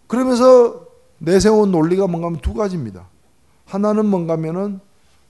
[0.09, 0.87] 그러면서
[1.19, 3.09] 내세운 논리가 뭔가 하면 두 가지입니다.
[3.65, 4.81] 하나는 뭔가 하면은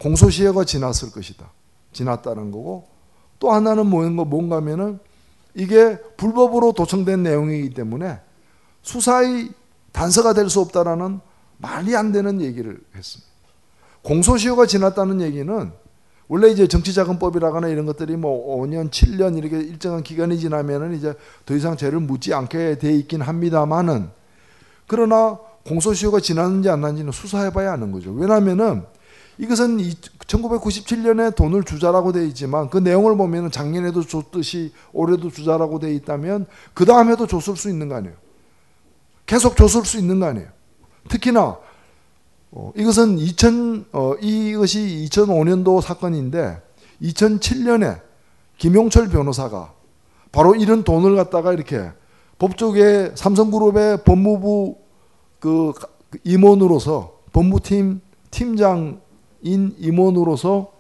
[0.00, 1.50] 공소시효가 지났을 것이다.
[1.92, 2.88] 지났다는 거고
[3.38, 4.98] 또 하나는 뭔가 하면은
[5.54, 8.20] 이게 불법으로 도청된 내용이기 때문에
[8.82, 9.50] 수사의
[9.92, 11.20] 단서가 될 수 없다라는
[11.58, 13.32] 말이 안 되는 얘기를 했습니다.
[14.02, 15.72] 공소시효가 지났다는 얘기는
[16.28, 21.14] 원래 이제 정치자금법이라거나 이런 것들이 뭐 5년, 7년 이렇게 일정한 기간이 지나면은 이제
[21.44, 24.10] 더 이상 죄를 묻지 않게 돼 있긴 합니다만은
[24.86, 28.12] 그러나 공소시효가 지났는지 안 났는지는 수사해봐야 아는 거죠.
[28.12, 28.84] 왜냐하면은
[29.38, 36.46] 이것은 1997년에 돈을 주자라고 돼 있지만 그 내용을 보면은 작년에도 줬듯이 올해도 주자라고 돼 있다면
[36.74, 38.14] 그 다음에도 줬을 수 있는 거 아니에요.
[39.26, 40.48] 계속 줬을 수 있는 거 아니에요.
[41.08, 41.58] 특히나
[42.52, 46.62] 어, 이것은 2000 어, 이것이 2005년도 사건인데
[47.02, 48.00] 2007년에
[48.56, 49.74] 김용철 변호사가
[50.32, 51.90] 바로 이런 돈을 갖다가 이렇게
[52.38, 54.76] 법조계 삼성그룹의 법무부
[55.40, 55.72] 그
[56.24, 59.00] 임원으로서 법무팀 팀장
[59.46, 60.72] 인 임원으로서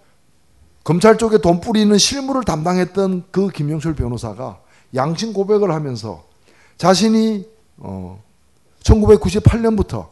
[0.84, 4.58] 검찰 쪽에 돈 뿌리는 실무를 담당했던 그 김용철 변호사가
[4.94, 6.24] 양심 고백을 하면서
[6.78, 7.46] 자신이
[7.78, 8.20] 어
[8.82, 10.08] 1998년부터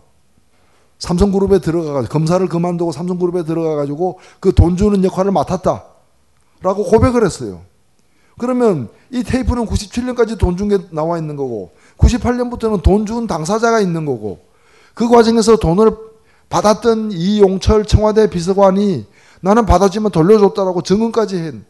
[0.99, 7.61] 삼성그룹에 들어가가지고 검사를 그만두고 삼성그룹에 들어가 가지고 그 돈 주는 역할을 맡았다라고 고백을 했어요.
[8.39, 14.05] 그러면 이 테이프는 97년까지 돈 준 게 나와 있는 거고 98년부터는 돈 준 당사자가 있는
[14.07, 14.41] 거고
[14.95, 15.97] 그 과정에서 돈을
[16.55, 19.07] 받았던 이용철 청와대 비서관이
[19.41, 21.65] 나는 받았지만 돌려줬다라고 증언까지 한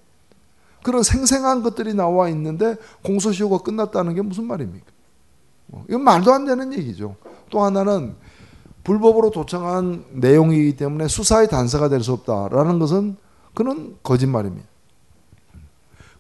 [0.82, 4.84] 그런 생생한 것들이 나와 있는데 공소시효가 끝났다는 게 무슨 말입니까?
[5.68, 7.16] 뭐, 이건 말도 안 되는 얘기죠.
[7.48, 8.14] 또 하나는
[8.84, 13.16] 불법으로 도청한 내용이기 때문에 수사의 단서가 될 수 없다라는 것은
[13.54, 14.68] 그는 거짓말입니다.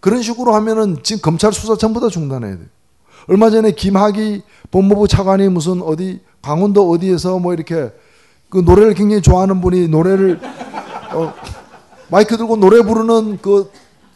[0.00, 2.66] 그런 식으로 하면은 지금 검찰 수사 전부 다 중단해야 돼요.
[3.28, 7.92] 얼마 전에 김학의 법무부 차관이 무슨 어디 강원도 어디에서 뭐 이렇게
[8.54, 10.40] 그 노래를 굉장히 좋아하는 분이 노래를
[11.12, 11.34] 어
[12.08, 13.68] 마이크 들고 노래 부르는 그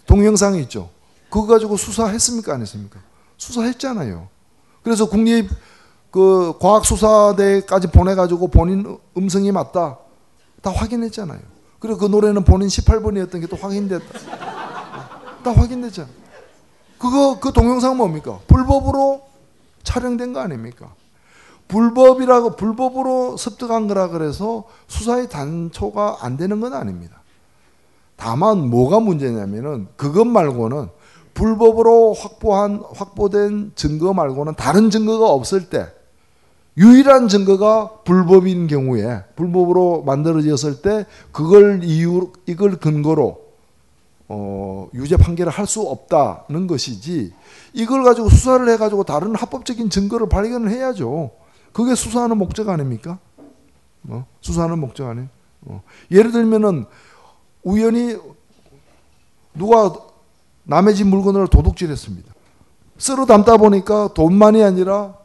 [0.07, 0.91] 동영상이 있죠.
[1.29, 3.01] 그거 가지고 수사했습니까 안 했습니까?
[3.37, 4.29] 수사했잖아요.
[4.85, 5.51] 그래서 국립
[6.13, 9.99] 그 과학수사대까지 보내가지고 본인 음성이 맞다.
[10.63, 11.41] 다 확인했잖아요.
[11.81, 14.05] 그리고 그 노래는 본인 18번이었던 게 또 확인됐다.
[15.43, 16.09] 다 확인됐잖아.
[16.99, 18.39] 그거, 그 동영상 뭡니까?
[18.47, 19.23] 불법으로
[19.83, 20.95] 촬영된 거 아닙니까?
[21.69, 27.23] 불법이라고, 불법으로 습득한 거라 그래서 수사의 단초가 안 되는 건 아닙니다.
[28.17, 30.89] 다만 뭐가 문제냐면은 그것 말고는
[31.35, 35.87] 불법으로 확보한, 확보된 증거 말고는 다른 증거가 없을 때
[36.77, 43.49] 유일한 증거가 불법인 경우에 불법으로 만들어졌을 때 그걸 이유 이걸 근거로
[44.29, 47.33] 어, 유죄 판결을 할 수 없다는 것이지
[47.73, 51.31] 이걸 가지고 수사를 해가지고 다른 합법적인 증거를 발견을 해야죠.
[51.73, 53.19] 그게 수사하는 목적 아닙니까?
[54.09, 54.27] 어?
[54.41, 55.29] 수사하는 목적 아니에요.
[55.63, 55.83] 어.
[56.11, 56.87] 예를 들면은
[57.63, 58.17] 우연히
[59.55, 59.95] 누가
[60.65, 62.33] 남의 집 물건을 도둑질했습니다.
[62.99, 65.17] 쓸어 담다 보니까 돈만이 아니라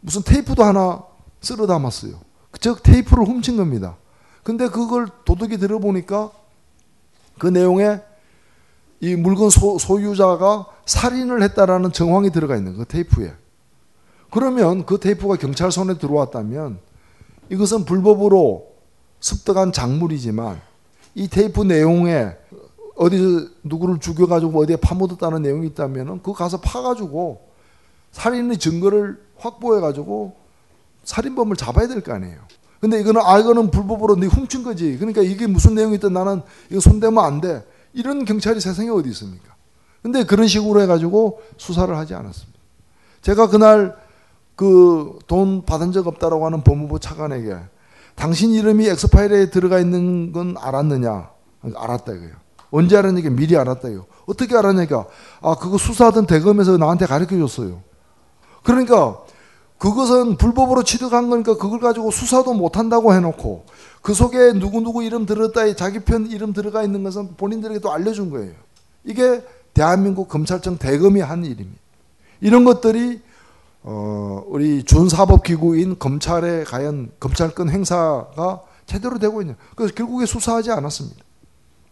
[0.00, 1.02] 무슨 테이프도 하나
[1.40, 2.14] 쓸어 담았어요.
[2.60, 3.96] 즉 테이프를 훔친 겁니다.
[4.42, 6.30] 근데 그걸 도둑이 들어보니까
[7.38, 8.00] 그 내용에
[9.00, 13.34] 이 물건 소, 소유자가 살인을 했다라는 정황이 들어가 있는 그 테이프에.
[14.32, 16.78] 그러면 그 테이프가 경찰 손에 들어왔다면
[17.50, 18.72] 이것은 불법으로
[19.20, 20.60] 습득한 작물이지만
[21.14, 22.36] 이 테이프 내용에
[22.96, 27.42] 어디서 누구를 죽여가지고 어디에 파묻었다는 내용이 있다면 그거 가서 파가지고
[28.12, 30.34] 살인의 증거를 확보해가지고
[31.04, 32.38] 살인범을 잡아야 될 거 아니에요.
[32.80, 34.96] 근데 이거는 아 이거는 불법으로 네 훔친 거지.
[34.98, 37.64] 그러니까 이게 무슨 내용이 있든 나는 이거 손대면 안 돼.
[37.92, 39.54] 이런 경찰이 세상에 어디 있습니까?
[40.02, 42.58] 근데 그런 식으로 해가지고 수사를 하지 않았습니다.
[43.20, 43.96] 제가 그날
[44.54, 47.56] 그 돈 받은 적 없다라고 하는 법무부 차관에게
[48.14, 51.30] 당신 이름이 엑스파일에 들어가 있는 건 알았느냐?
[51.74, 52.34] 알았다 이거예요.
[52.70, 54.06] 언제 알았냐니까 미리 알았다 이거.
[54.26, 55.06] 어떻게 알았냐니까
[55.40, 57.82] 아 그거 수사하던 대검에서 나한테 가르쳐 줬어요.
[58.62, 59.18] 그러니까
[59.78, 63.64] 그것은 불법으로 취득한 거니까 그걸 가지고 수사도 못 한다고 해놓고
[64.00, 68.52] 그 속에 누구누구 이름 들었다 자기 편 이름 들어가 있는 것은 본인들에게도 알려준 거예요.
[69.04, 69.44] 이게
[69.74, 71.80] 대한민국 검찰청 대검이 한 일입니다.
[72.40, 73.20] 이런 것들이
[73.84, 79.56] 어 우리 준사법기구인 검찰에 과연 검찰권 행사가 제대로 되고 있냐.
[79.74, 81.22] 그래서 결국에 수사하지 않았습니다.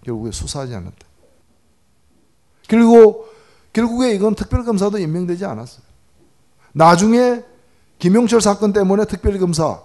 [0.05, 1.07] 결국에 수사하지 않았다.
[2.69, 3.27] 그리고
[3.73, 5.83] 결국에 이건 특별검사도 임명되지 않았어요.
[6.73, 7.43] 나중에
[7.99, 9.81] 김용철 사건 때문에 특별검사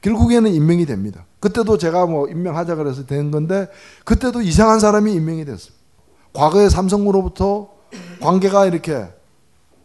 [0.00, 1.26] 결국에는 임명이 됩니다.
[1.40, 3.68] 그때도 제가 뭐 임명하자 그래서 된 건데
[4.04, 5.82] 그때도 이상한 사람이 임명이 됐습니다.
[6.32, 7.68] 과거에 삼성으로부터
[8.20, 9.06] 관계가 이렇게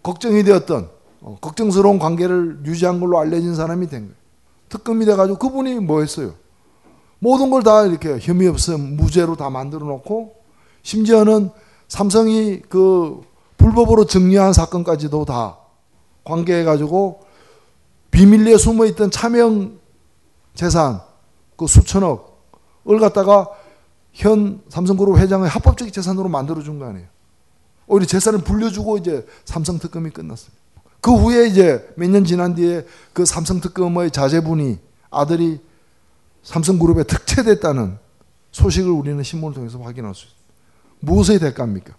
[0.02, 0.90] 걱정이 되었던
[1.22, 4.16] 어, 걱정스러운 관계를 유지한 걸로 알려진 사람이 된 거예요.
[4.70, 6.34] 특검이 돼가지고 그분이 뭐 했어요?
[7.20, 10.36] 모든 걸 다 이렇게 혐의 없음 무죄로 다 만들어 놓고
[10.84, 11.50] 심지어는
[11.88, 13.22] 삼성이 그
[13.58, 15.58] 불법으로 정리한 사건까지도 다
[16.24, 17.22] 관계해가지고
[18.12, 19.80] 비밀리에 숨어있던 차명
[20.54, 21.02] 재산
[21.56, 23.50] 그 수천억을 갖다가
[24.14, 27.08] 현 삼성그룹 회장의 합법적 재산으로 만들어준 거 아니에요.
[27.88, 30.62] 오히려 재산을 불려주고 이제 삼성 특검이 끝났습니다.
[31.02, 34.80] 그 후에 이제 몇 년 지난 뒤에 그 삼성 특검의 자제분이
[35.10, 35.60] 아들이
[36.44, 37.98] 삼성그룹에 특채됐다는
[38.52, 40.48] 소식을 우리는 신문을 통해서 확인할 수 있습니다.
[41.02, 41.94] 무엇의 대가입니까?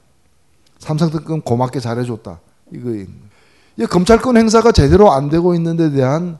[0.78, 2.40] 삼성 특검 고맙게 잘해줬다.
[2.72, 6.38] 이거 검찰권 행사가 제대로 안 되고 있는데 대한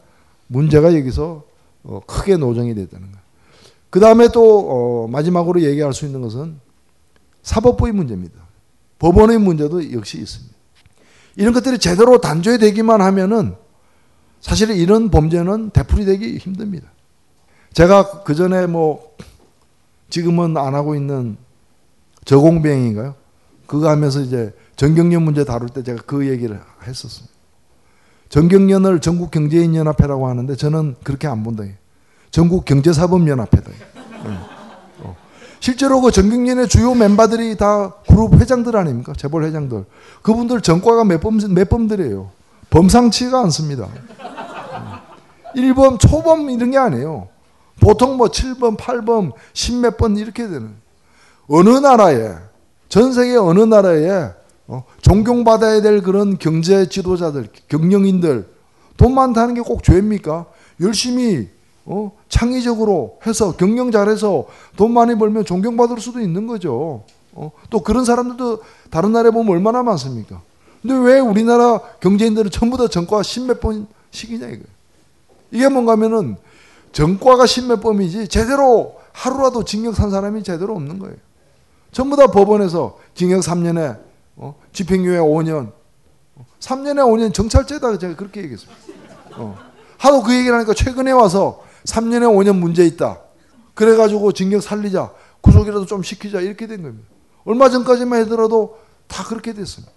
[0.48, 1.44] 문제가 여기서
[1.84, 3.18] 어, 크게 노정이 됐다는 거예요.
[3.90, 6.59] 그 다음에 또 어, 마지막으로 얘기할 수 있는 것은
[7.42, 8.40] 사법부의 문제입니다.
[8.98, 10.54] 법원의 문제도 역시 있습니다.
[11.39, 13.55] 이런 것들이 제대로 단죄되기만 하면은
[14.41, 16.91] 사실 이런 범죄는 되풀이되기 힘듭니다.
[17.72, 19.14] 제가 그 전에 뭐
[20.11, 21.36] 지금은 안 하고 있는
[22.24, 23.14] 저공병인가요?
[23.68, 27.32] 그거 하면서 이제 전경련 문제 다룰 때 제가 그 얘기를 했었습니다.
[28.30, 31.62] 전경련을 전국경제인연합회라고 하는데 저는 그렇게 안 본다.
[32.32, 33.70] 전국경제사법연합회다.
[35.59, 35.61] 어.
[35.61, 39.12] 실제로 그 전경련의 주요 멤버들이 다 그룹 회장들 아닙니까?
[39.16, 39.84] 재벌 회장들.
[40.22, 42.30] 그분들 전과가 몇 범, 몇 범들이에요.
[42.70, 43.88] 범상치가 않습니다.
[45.56, 47.28] 1범, 초범 이런 게 아니에요.
[47.80, 50.74] 보통 뭐 7범, 8범, 10몇 번 이렇게 되는.
[51.48, 52.34] 어느 나라에,
[52.88, 54.30] 전 세계 어느 나라에
[54.66, 58.46] 어, 존경받아야 될 그런 경제 지도자들, 경영인들,
[58.98, 60.44] 돈 많다는 게 꼭 죄입니까?
[60.82, 61.48] 열심히
[61.91, 64.45] 어, 창의적으로 해서 경영 잘해서
[64.76, 67.03] 돈 많이 벌면 존경받을 수도 있는 거죠.
[67.32, 70.43] 어, 또 그런 사람들도 다른 나라에 보면 얼마나 많습니까?
[70.82, 74.64] 근데 왜 우리나라 경제인들은 전부 다 전과 십몇 번씩이냐 이거예요.
[75.51, 76.36] 이게 뭔가 하면은
[76.93, 81.16] 전과가 십몇 번이지 제대로 하루라도 징역 산 사람이 제대로 없는 거예요.
[81.91, 83.99] 전부 다 법원에서 징역 3년에
[84.36, 84.55] 어?
[84.74, 85.72] 집행유예 5년.
[86.61, 88.78] 3년에 5년 정찰제다 제가 그렇게 얘기했습니다.
[89.39, 89.57] 어.
[89.97, 93.20] 하도 그 얘기를 하니까 최근에 와서 3년에 5년 문제 있다.
[93.74, 95.12] 그래가지고 징역 살리자.
[95.41, 96.41] 구속이라도 좀 시키자.
[96.41, 97.09] 이렇게 된 겁니다.
[97.45, 99.93] 얼마 전까지만 하더라도 다 그렇게 됐습니다.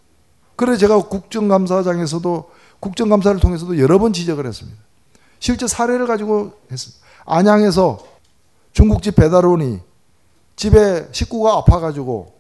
[0.55, 4.77] 그래 제가 국정감사장에서도 국정감사를 통해서도 여러 번 지적을 했습니다.
[5.39, 7.01] 실제 사례를 가지고 했습니다.
[7.25, 7.99] 안양에서
[8.73, 9.79] 중국집 배달원이
[10.55, 12.33] 집에 식구가 아파가지고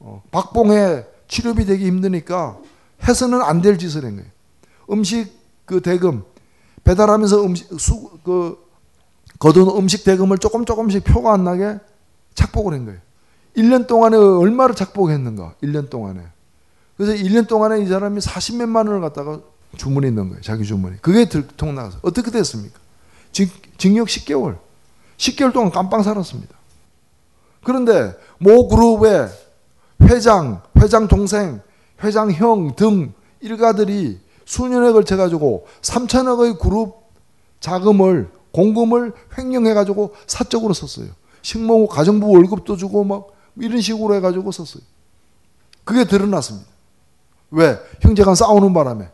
[0.00, 2.58] 어, 박봉에 치료비 되기 힘드니까
[3.06, 4.30] 해서는 안 될 짓을 한 거예요.
[4.90, 5.32] 음식
[5.64, 6.24] 그 대금
[6.84, 8.65] 배달하면서 음식 수, 그
[9.38, 11.78] 거둔 음식 대금을 조금 조금씩 표가 안 나게
[12.34, 13.00] 착복을 한 거예요.
[13.56, 15.54] 1년 동안에 얼마를 착복했는가?
[15.62, 16.20] 1년 동안에.
[16.96, 19.40] 그래서 1년 동안에 이 사람이 40몇만 원을 갖다가
[19.76, 20.42] 주문해 넣은 거예요.
[20.42, 20.98] 자기 주문이.
[21.02, 22.78] 그게 들통 나가서 어떻게 됐습니까?
[23.32, 24.58] 징, 징역 10개월.
[25.16, 26.54] 10개월 동안 깜빵 살았습니다.
[27.64, 29.28] 그런데 모 그룹의
[30.02, 31.60] 회장, 회장 동생,
[32.02, 37.10] 회장 형 등 일가들이 수년에 걸쳐 가지고 3천억의 그룹
[37.60, 41.08] 자금을 공금을 횡령해 가지고 사적으로 썼어요.
[41.42, 44.82] 식모 가정부 월급도 주고 막 이런 식으로 해 가지고 썼어요.
[45.84, 46.66] 그게 드러났습니다.
[47.50, 47.78] 왜?
[48.00, 49.08] 형제간 싸우는 바람에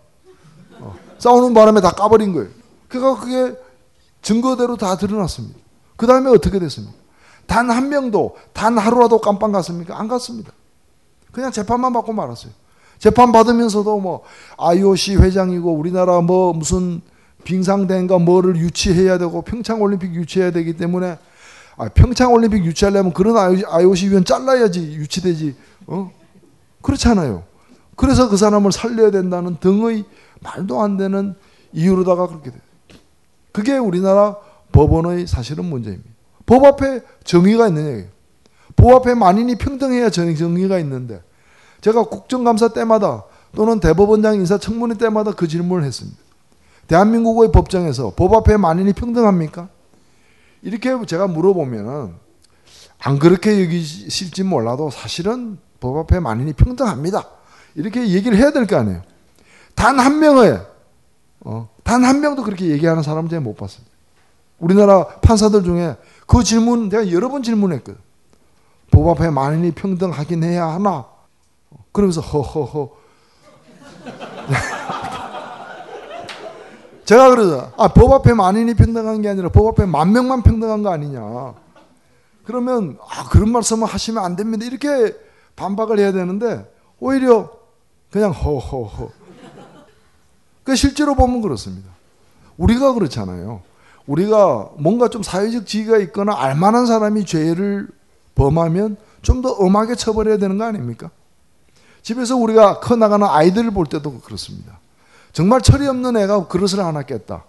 [0.78, 2.48] 어, 싸우는 바람에 다 까버린 거예요.
[2.88, 3.58] 그러니까 그게
[4.22, 5.58] 증거대로 다 드러났습니다.
[5.96, 6.94] 그 다음에 어떻게 됐습니까?
[7.46, 9.98] 단 한 명도 단 하루라도 깜빵 갔습니까?
[9.98, 10.52] 안 갔습니다.
[11.32, 12.52] 그냥 재판만 받고 말았어요.
[12.98, 14.22] 재판 받으면서도 뭐
[14.56, 17.02] IOC 회장이고 우리나라 뭐 무슨
[17.44, 21.18] 빙상대인가 뭐를 유치해야 되고 평창올림픽 유치해야 되기 때문에
[21.76, 25.56] 아, 평창올림픽 유치하려면 그런 IOC 위원 잘라야지 유치되지.
[25.86, 26.10] 어?
[26.82, 27.44] 그렇잖아요.
[27.96, 30.04] 그래서 그 사람을 살려야 된다는 등의
[30.40, 31.34] 말도 안 되는
[31.72, 32.58] 이유로다가 그렇게 돼.
[33.52, 34.36] 그게 우리나라
[34.72, 36.10] 법원의 사실은 문제입니다.
[36.46, 38.06] 법 앞에 정의가 얘기예요.
[38.76, 41.22] 법 앞에 만인이 평등해야 정의가 있는데
[41.80, 43.24] 제가 국정감사 때마다
[43.54, 46.18] 또는 대법원장 인사청문회 때마다 그 질문을 했습니다.
[46.88, 49.68] 대한민국의 법정에서 법 앞에 만인이 평등합니까?
[50.62, 52.14] 이렇게 제가 물어보면안
[53.20, 57.26] 그렇게 여기실지 몰라도 사실은 법 앞에 만인이 평등합니다.
[57.74, 59.02] 이렇게 얘기를 해야 될 거 아니에요.
[59.74, 60.60] 단 한 명의
[61.40, 63.90] 어, 단 한 명도 그렇게 얘기하는 사람 제가 못 봤습니다.
[64.58, 67.98] 우리나라 판사들 중에 그 질문 내가 여러 번 질문했거든.
[68.92, 71.06] 법 앞에 만인이 평등하긴 해야 하나?
[71.90, 72.90] 그러면서 허허허.
[77.04, 77.72] 제가 그러죠.
[77.76, 81.54] 아, 법 앞에 만인이 평등한 게 아니라 법 앞에 만 명만 평등한 거 아니냐.
[82.44, 84.64] 그러면 아, 그런 말씀을 하시면 안 됩니다.
[84.64, 85.14] 이렇게
[85.56, 87.50] 반박을 해야 되는데 오히려
[88.10, 89.10] 그냥 허허허.
[90.64, 91.90] 그 실제로 보면 그렇습니다.
[92.56, 93.62] 우리가 그렇잖아요.
[94.06, 97.88] 우리가 뭔가 좀 사회적 지위가 있거나 알만한 사람이 죄를
[98.34, 101.10] 범하면 좀 더 엄하게 처벌해야 되는 거 아닙니까?
[102.02, 104.78] 집에서 우리가 커나가는 아이들을 볼 때도 그렇습니다.
[105.32, 107.44] 정말 철이 없는 애가 그릇을 하나 깼다.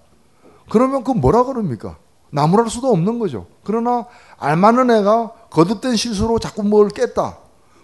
[0.70, 1.98] 그러면 그 뭐라 그럽니까?
[2.32, 3.46] 나무랄 수도 없는 거죠.
[3.64, 4.06] 그러나
[4.38, 7.38] 알만한 애가 거듭된 실수로 자꾸 뭘 깼다.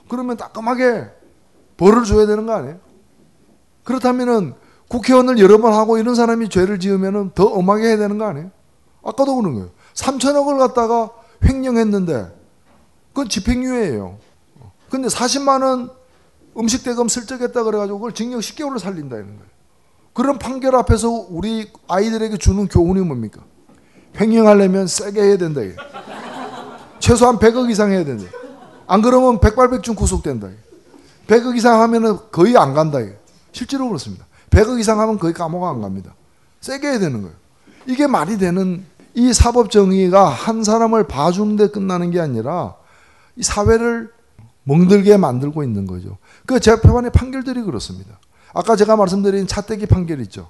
[0.09, 1.05] 그러면 따끔하게
[1.77, 2.79] 벌을 줘야 되는 거 아니에요?
[3.83, 4.55] 그렇다면은
[4.87, 8.49] 국회의원을 여러 번 하고 이런 사람이 죄를 지으면은 더 엄하게 해야 되는 거 아니에요?
[9.03, 9.69] 아까도 그런 거예요.
[9.93, 11.11] 3천억을 갖다가
[11.43, 12.35] 횡령했는데
[13.09, 14.17] 그건 집행유예예요.
[14.89, 15.91] 근데 40만 원
[16.57, 19.48] 음식 대금 슬쩍했다 그래가지고 그걸 징역 10개월을 살린다 이런 거예요.
[20.13, 23.41] 그런 판결 앞에서 우리 아이들에게 주는 교훈이 뭡니까?
[24.19, 25.61] 횡령하려면 세게 해야 된다.
[26.99, 28.25] 최소한 100억 이상 해야 된다.
[28.87, 30.49] 안 그러면 백발백중 구속된다.
[31.27, 32.99] 100억 이상 하면은 거의 안 간다.
[33.51, 34.25] 실제로 그렇습니다.
[34.49, 36.13] 100억 이상 하면 거의 감옥 안 갑니다.
[36.61, 37.35] 세게 해야 되는 거예요.
[37.85, 42.75] 이게 말이 되는 이 사법 정의가 한 사람을 봐주는데 끝나는 게 아니라
[43.35, 44.11] 이 사회를
[44.63, 46.17] 멍들게 만들고 있는 거죠.
[46.45, 48.19] 그 재판의 판결들이 그렇습니다.
[48.53, 50.49] 아까 제가 말씀드린 차떼기 판결 있죠.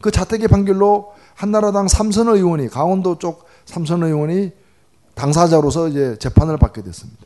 [0.00, 4.52] 그 차떼기 판결로 한나라당 삼선 의원이 강원도 쪽 삼선 의원이
[5.14, 7.22] 당사자로서 이제 재판을 받게 됐습니다.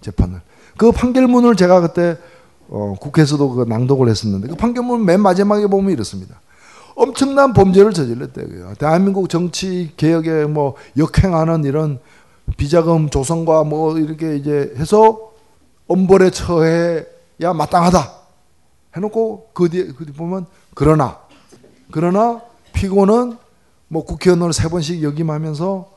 [0.00, 0.40] 재판을.
[0.76, 2.16] 그 판결문을 제가 그때
[2.68, 6.40] 어, 국회에서도 그 낭독을 했었는데 그 판결문 맨 마지막에 보면 이렇습니다.
[6.94, 8.74] 엄청난 범죄를 저질렀대요.
[8.78, 11.98] 대한민국 정치 개혁에 뭐 역행하는 이런
[12.56, 15.32] 비자금 조성과 뭐 이렇게 이제 해서
[15.88, 18.19] 엄벌에 처해야 마땅하다.
[18.96, 21.20] 해놓고 그 뒤에 그 뒤에 보면 그러나
[21.90, 23.36] 그러나 피고는
[23.88, 25.90] 뭐 국회의원을 세 번씩 역임하면서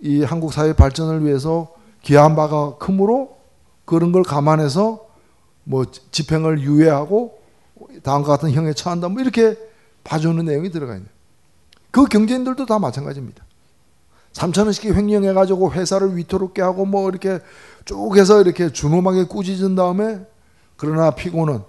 [0.00, 1.72] 이 한국 사회 발전을 위해서
[2.02, 3.38] 기여한 바가 크므로
[3.84, 5.06] 그런 걸 감안해서
[5.64, 7.38] 뭐 집행을 유예하고
[8.02, 9.56] 다음과 같은 형에 처한다 뭐 이렇게
[10.04, 11.10] 봐주는 내용이 들어가 있네요.
[11.90, 13.44] 그 경제인들도 다 마찬가지입니다.
[14.32, 17.38] 3천 원씩 횡령해 가지고 회사를 위태롭게 하고 뭐 이렇게
[17.84, 20.24] 쭉 해서 이렇게 준엄하게 꾸짖은 다음에
[20.76, 21.60] 그러나 피고는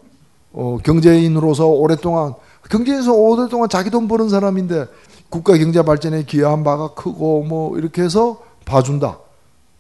[0.54, 2.36] 어, 경제인으로서 오랫동안
[2.70, 4.86] 경제에서 오랫동안 자기 돈 버는 사람인데
[5.30, 9.18] 국가 경제 발전에 기여한 바가 크고 뭐 이렇게 해서 봐준다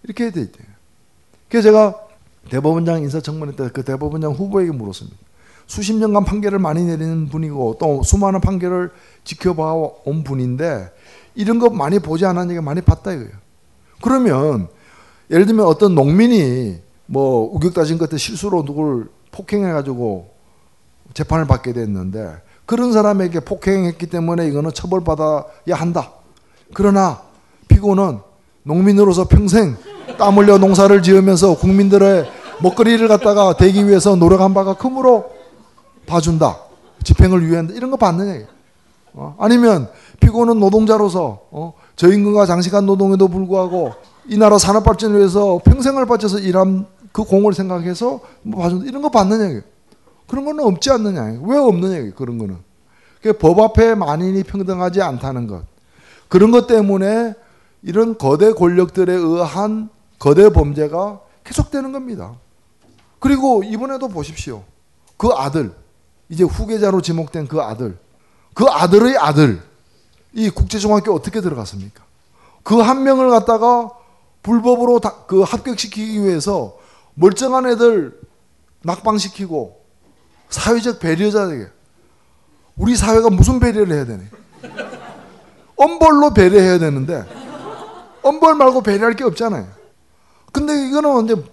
[0.04, 0.68] 이렇게 돼 있대요.
[1.48, 1.96] 그래서 제가
[2.50, 5.18] 대법원장 인사청문회 때 그 대법원장 후보에게 물었습니다.
[5.66, 8.92] 수십 년간 판결을 많이 내리는 분이고 또 수많은 판결을
[9.24, 10.92] 지켜봐 온 분인데
[11.36, 13.32] 이런 거 많이 보지 않았으니까 많이 봤다 이거예요.
[14.02, 14.68] 그러면
[15.32, 20.33] 예를 들면 어떤 농민이 뭐 우격다진 것 때 실수로 누굴 폭행해가지고
[21.14, 26.12] 재판을 받게 됐는데 그런 사람에게 폭행했기 때문에 이거는 처벌받아야 한다.
[26.74, 27.22] 그러나
[27.68, 28.20] 피고는
[28.64, 29.76] 농민으로서 평생
[30.18, 32.30] 땀 흘려 농사를 지으면서 국민들의
[32.62, 35.32] 먹거리를 갖다가 대기 위해서 노력한 바가 크므로
[36.06, 36.58] 봐준다.
[37.04, 37.74] 집행을 위한다.
[37.74, 38.46] 이런 거 받느냐.
[39.14, 39.36] 어?
[39.38, 39.90] 아니면
[40.22, 41.74] 피고는 노동자로서 어?
[41.96, 43.94] 저임금과 장시간 노동에도 불구하고
[44.28, 48.86] 이 나라 산업 발전을 위해서 평생을 바쳐서 일한 그 공을 생각해서 뭐 봐준다.
[48.86, 49.62] 이런 거 받느냐.
[50.28, 51.40] 그런 거는 없지 않느냐.
[51.44, 52.14] 왜 없느냐.
[52.16, 52.58] 그런 거는.
[53.40, 55.64] 법 앞에 만인이 평등하지 않다는 것.
[56.28, 57.34] 그런 것 때문에
[57.82, 62.34] 이런 거대 권력들에 의한 거대 범죄가 계속되는 겁니다.
[63.20, 64.64] 그리고 이번에도 보십시오.
[65.18, 65.74] 그 아들,
[66.30, 67.98] 이제 후계자로 지목된 그 아들,
[68.54, 69.62] 그 아들의 아들,
[70.34, 72.04] 이 국제중학교 어떻게 들어갔습니까?
[72.64, 73.92] 그 한 명을 갖다가
[74.42, 76.78] 불법으로 그 합격시키기 위해서
[77.14, 78.20] 멀쩡한 애들
[78.82, 79.83] 낙방시키고
[80.54, 81.68] 사회적 배려자에게
[82.76, 84.24] 우리 사회가 무슨 배려를 해야 되네?
[85.76, 87.26] 엄벌로 배려해야 되는데
[88.22, 89.68] 엄벌 말고 배려할 게 없잖아요.
[90.52, 91.44] 근데 이거는 이제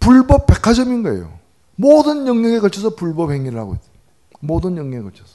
[0.00, 1.30] 불법 백화점인 거예요.
[1.76, 3.90] 모든 영역에 걸쳐서 불법 행위를 하고 있어요.
[4.40, 5.34] 모든 영역에 걸쳐서.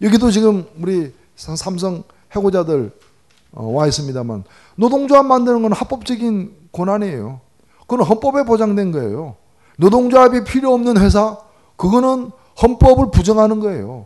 [0.00, 2.92] 여기도 지금 우리 삼성 해고자들
[3.52, 4.44] 어, 와 있습니다만
[4.76, 7.40] 노동조합 만드는 건 합법적인 권한이에요.
[7.80, 9.34] 그건 헌법에 보장된 거예요.
[9.76, 11.49] 노동조합이 필요 없는 회사
[11.80, 12.30] 그거는
[12.62, 14.04] 헌법을 부정하는 거예요.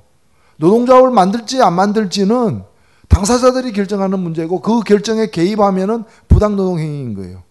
[0.58, 2.62] 노동조합을 만들지 안 만들지는
[3.08, 7.42] 당사자들이 결정하는 문제고 그 결정에 개입하면은 부당노동 행위인 거예요.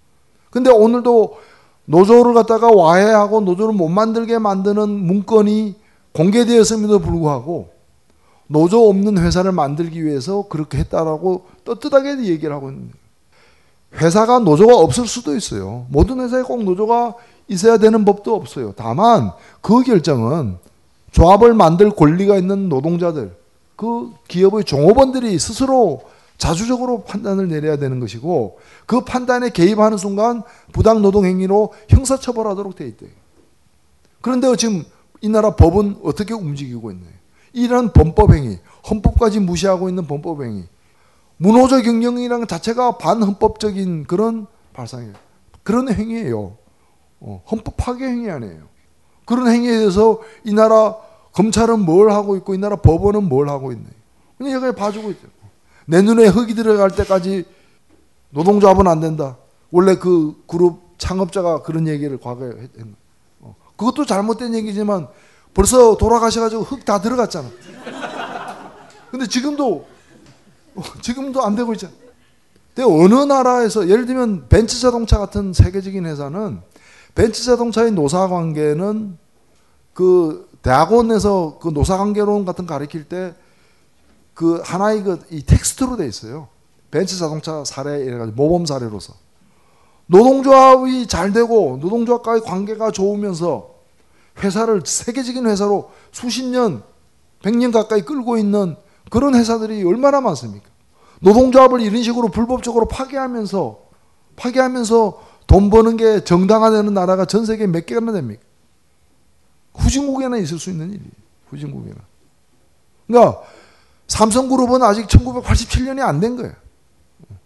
[0.49, 1.37] 근데 오늘도
[1.85, 5.75] 노조를 갖다가 와해하고 노조를 못 만들게 만드는 문건이
[6.13, 7.71] 공개되었음에도 불구하고
[8.47, 13.03] 노조 없는 회사를 만들기 위해서 그렇게 했다라고 떳떳하게 얘기를 하고 있는 거예요.
[14.01, 15.85] 회사가 노조가 없을 수도 있어요.
[15.89, 17.15] 모든 회사에 꼭 노조가
[17.47, 18.73] 있어야 되는 법도 없어요.
[18.75, 19.31] 다만
[19.61, 20.57] 그 결정은
[21.11, 23.35] 조합을 만들 권리가 있는 노동자들,
[23.75, 26.03] 그 기업의 종업원들이 스스로
[26.37, 32.87] 자주적으로 판단을 내려야 되는 것이고 그 판단에 개입하는 순간 부당 노동 행위로 형사 처벌하도록 돼
[32.87, 33.11] 있대요.
[34.21, 34.83] 그런데 지금
[35.21, 37.13] 이 나라 법은 어떻게 움직이고 있나요?
[37.53, 38.57] 이런 범법 행위,
[38.89, 40.63] 헌법까지 무시하고 있는 범법 행위,
[41.37, 45.13] 문호조 경영이라는 자체가 반헌법적인 그런 발상이에요.
[45.61, 46.57] 그런 행위예요.
[47.25, 48.67] 어, 헌법 파괴 행위 아니에요.
[49.25, 50.95] 그런 행위에 대해서 이 나라
[51.31, 53.85] 검찰은 뭘 하고 있고 이 나라 법원은 뭘 하고 있네.
[54.37, 55.27] 그냥 여기에 봐주고 있죠.
[55.85, 57.45] 내 눈에 흙이 들어갈 때까지
[58.31, 59.37] 노동조합은 안 된다.
[59.71, 62.95] 원래 그 그룹 창업자가 그런 얘기를 과거에 했는
[63.39, 63.55] 어.
[63.77, 65.07] 그것도 잘못된 얘기지만
[65.53, 67.49] 벌써 돌아가셔가지고 흙 다 들어갔잖아.
[69.11, 69.87] 근데 지금도
[70.75, 71.93] 어, 지금도 안 되고 있잖아.
[72.75, 76.59] 근데 어느 나라에서 예를 들면 벤츠 자동차 같은 세계적인 회사는
[77.15, 79.17] 벤츠 자동차의 노사 관계는
[79.93, 83.33] 그 대학원에서 그 노사 관계론 같은 거 가르칠 때
[84.33, 86.47] 그 하나의 그 이 텍스트로 돼 있어요.
[86.89, 89.13] 벤츠 자동차 사례 이래 가지고 모범 사례로서
[90.07, 93.75] 노동조합이 잘 되고 노동조합과의 관계가 좋으면서
[94.43, 96.81] 회사를 세계적인 회사로 수십 년,
[97.43, 98.75] 백 년 가까이 끌고 있는
[99.11, 100.67] 그런 회사들이 얼마나 많습니까?
[101.21, 103.79] 노동조합을 이런 식으로 불법적으로 파괴하면서
[104.35, 108.41] 파괴하면서 돈 버는 게 정당화되는 나라가 전 세계에 몇 개나 됩니까?
[109.75, 111.11] 후진국에나 있을 수 있는 일이에요.
[111.49, 111.95] 후진국에나.
[113.07, 113.41] 그러니까
[114.07, 116.53] 삼성그룹은 아직 1987년이 안 된 거예요.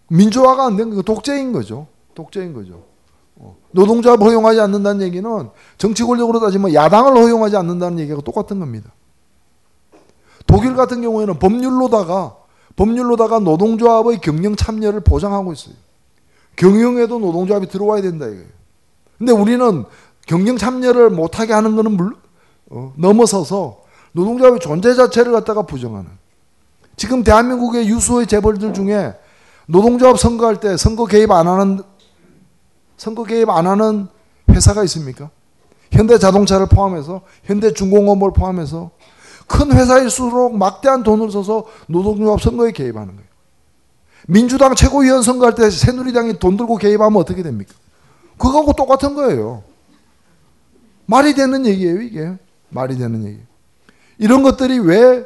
[0.08, 1.02] 민주화가 안 된 거예요.
[1.02, 1.86] 독재인 거죠.
[2.14, 2.84] 독재인 거죠.
[3.36, 3.56] 어.
[3.70, 8.90] 노동조합 허용하지 않는다는 얘기는 정치 권력으로 따지면 야당을 허용하지 않는다는 얘기가 똑같은 겁니다.
[10.46, 12.36] 독일 같은 경우에는 법률로다가
[12.76, 15.74] 법률로다가 노동조합의 경영 참여를 보장하고 있어요.
[16.58, 18.46] 경영에도 노동조합이 들어와야 된다 이거예요.
[19.16, 19.84] 근데 우리는
[20.26, 22.14] 경영 참여를 못하게 하는 것은 물,
[22.70, 23.78] 어, 넘어서서
[24.12, 26.10] 노동조합의 존재 자체를 갖다가 부정하는.
[26.96, 29.14] 지금 대한민국의 유수의 재벌들 중에
[29.66, 31.80] 노동조합 선거할 때 선거 개입 안 하는
[32.96, 34.08] 선거 개입 안 하는
[34.50, 35.30] 회사가 있습니까?
[35.92, 38.90] 현대자동차를 포함해서 현대중공업을 포함해서
[39.46, 43.27] 큰 회사일수록 막대한 돈을 써서 노동조합 선거에 개입하는 거예요.
[44.30, 47.72] 민주당 최고위원 선거할 때 새누리당이 돈 들고 개입하면 어떻게 됩니까?
[48.36, 49.62] 그거하고 똑같은 거예요.
[51.06, 52.36] 말이 되는 얘기예요, 이게.
[52.68, 53.40] 말이 되는 얘기.
[54.18, 55.24] 이런 것들이 왜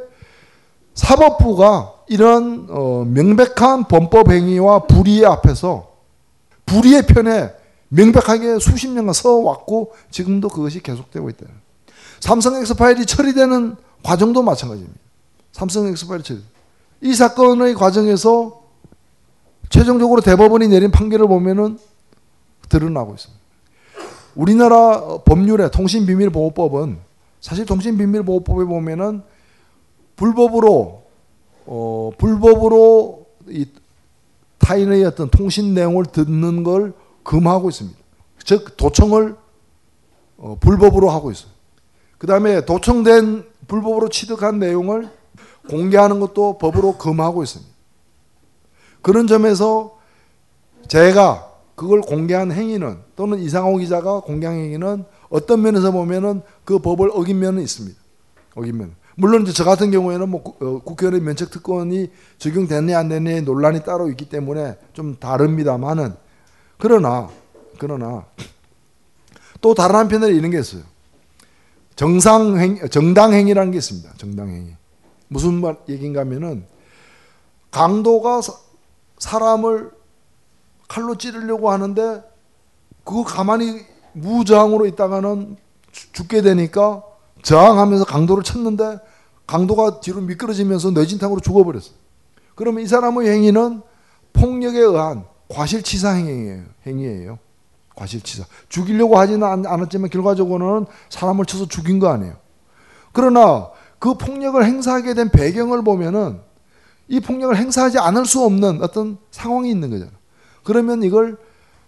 [0.94, 5.90] 사법부가 이런 어, 명백한 범법 행위와 불의의 앞에서
[6.66, 7.53] 불의의 편에
[7.88, 11.46] 명백하게 수십 년간 서왔고 지금도 그것이 계속되고 있다.
[12.20, 13.74] 삼성 엑스파일이 처리되는
[14.05, 15.00] 과정도 마찬가지입니다.
[15.50, 16.40] 삼성 엑스파일 처리.
[17.00, 18.62] 이 사건의 과정에서
[19.73, 21.79] 최종적으로 대법원이 내린 판결을 보면은
[22.68, 23.43] 드러나고 있습니다.
[24.35, 26.99] 우리나라 법률의 통신비밀보호법은
[27.41, 29.23] 사실 통신비밀보호법에 보면은
[30.16, 31.03] 불법으로
[31.64, 33.66] 어, 불법으로 이
[34.59, 36.93] 타인의 어떤 통신 내용을 듣는 걸
[37.23, 37.99] 금하고 있습니다.
[38.45, 39.37] 즉 도청을
[40.37, 41.51] 어, 불법으로 하고 있어요.
[42.18, 45.09] 그 다음에 도청된 불법으로 취득한 내용을
[45.70, 47.72] 공개하는 것도 법으로 금하고 있습니다.
[49.03, 49.98] 그런 점에서
[50.88, 57.38] 제가 그걸 공개한 행위는 또는 이상호 기자가 공개한 행위는 어떤 면에서 보면은 그 법을 어긴
[57.38, 57.98] 면은 있습니다.
[58.55, 58.94] 어긴 면.
[59.16, 64.09] 물론 이제 저 같은 경우에는 뭐 어, 국회의원의 면책 특권이 적용됐냐 안 됐냐의 논란이 따로
[64.11, 66.14] 있기 때문에 좀 다릅니다만은
[66.78, 67.28] 그러나
[67.78, 68.24] 그러나
[69.61, 70.83] 또 다른 한편에 이런 게 있어요.
[71.95, 74.14] 정상 행 정당 행위라는 게 있습니다.
[74.16, 74.74] 정당 행위.
[75.29, 76.64] 무슨 말 얘기인가 하면은
[77.70, 78.41] 강도가
[79.22, 79.92] 사람을
[80.88, 82.24] 칼로 찌르려고 하는데
[83.04, 85.57] 그거 가만히 무저항으로 있다가는
[86.12, 87.04] 죽게 되니까
[87.42, 88.99] 저항하면서 강도를 쳤는데
[89.46, 91.94] 강도가 뒤로 미끄러지면서 뇌진탕으로 죽어버렸어요.
[92.57, 93.82] 그러면 이 사람의 행위는
[94.32, 96.64] 폭력에 의한 과실치사 행위예요.
[96.86, 97.38] 행위예요.
[97.94, 98.44] 과실치사.
[98.68, 102.34] 죽이려고 하지는 않았지만 결과적으로는 사람을 쳐서 죽인 거 아니에요.
[103.12, 103.70] 그러나
[104.00, 106.40] 그 폭력을 행사하게 된 배경을 보면은
[107.08, 110.14] 이 폭력을 행사하지 않을 수 없는 어떤 상황이 있는 거잖아요.
[110.64, 111.37] 그러면 이걸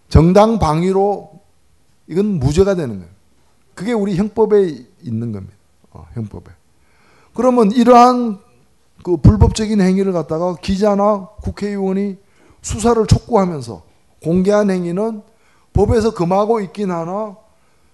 [0.08, 1.40] 정당 방위로
[2.06, 3.10] 이건 무죄가 되는 거예요.
[3.74, 5.54] 그게 우리 형법에 있는 겁니다.
[5.90, 6.50] 어, 형법에.
[7.34, 8.38] 그러면 이러한
[9.02, 12.16] 그 불법적인 행위를 갖다가 기자나 국회의원이
[12.62, 13.82] 수사를 촉구하면서
[14.22, 15.22] 공개한 행위는
[15.72, 17.36] 법에서 금하고 있긴 하나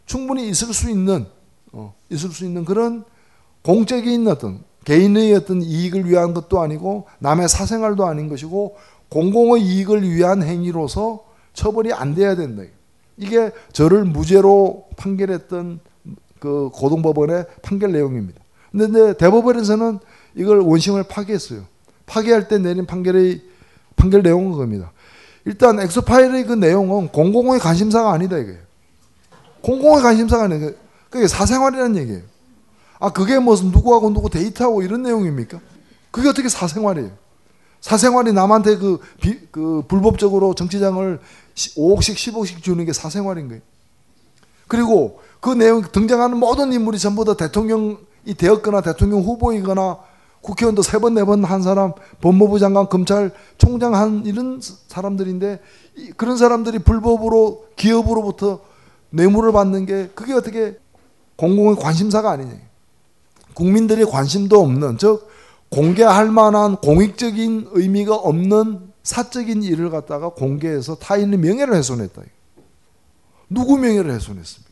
[0.06, 1.26] 충분히 있을 수 있는
[1.72, 3.05] 어, 있을 수 있는 그런
[3.62, 8.76] 공적인 어떤 개인의 어떤 이익을 위한 것도 아니고 남의 사생활도 아닌 것이고
[9.08, 12.64] 공공의 이익을 위한 행위로서 처벌이 안 돼야 된다.
[13.16, 15.78] 이게 저를 무죄로 판결했던
[16.40, 18.40] 그 고등법원의 판결 내용입니다.
[18.72, 20.00] 근데 대법원에서는
[20.34, 21.62] 이걸 원심을 파기했어요.
[22.06, 23.42] 파기할 때 내린 판결의
[23.94, 24.90] 판결 내용은 그겁니다.
[25.44, 28.58] 일단 엑소파일의 그 내용은 공공의 관심사가 아니다 이거예요.
[29.60, 30.72] 공공의 관심사가 아니에요.
[31.10, 32.22] 그게 사생활이라는 얘기예요.
[33.01, 35.59] 아 그게 무슨 누구하고 누구 데이트하고 이런 내용입니까?
[36.10, 37.10] 그게 어떻게 사생활이에요?
[37.81, 41.18] 사생활이 남한테 그, 비, 그 불법적으로 정치장을
[41.56, 43.62] 5억씩 10억씩 주는 게 사생활인 거예요.
[44.68, 47.97] 그리고 그 내용 등장하는 모든 인물이 전부 다 대통령이
[48.36, 49.98] 되었거나 대통령 후보이거나
[50.43, 55.60] 국회의원도 세 번 네 번 한 사람, 법무부 장관, 검찰 총장 한 이런 사람들인데
[56.16, 58.60] 그런 사람들이 불법으로 기업으로부터
[59.10, 60.77] 뇌물을 받는 게 그게 어떻게
[61.36, 62.69] 공공의 관심사가 아니냐.
[63.55, 65.28] 국민들이 관심도 없는 즉
[65.70, 72.22] 공개할 만한 공익적인 의미가 없는 사적인 일을 갖다가 공개해서 타인의 명예를 훼손했다.
[73.48, 74.70] 누구 명예를 훼손했습니까?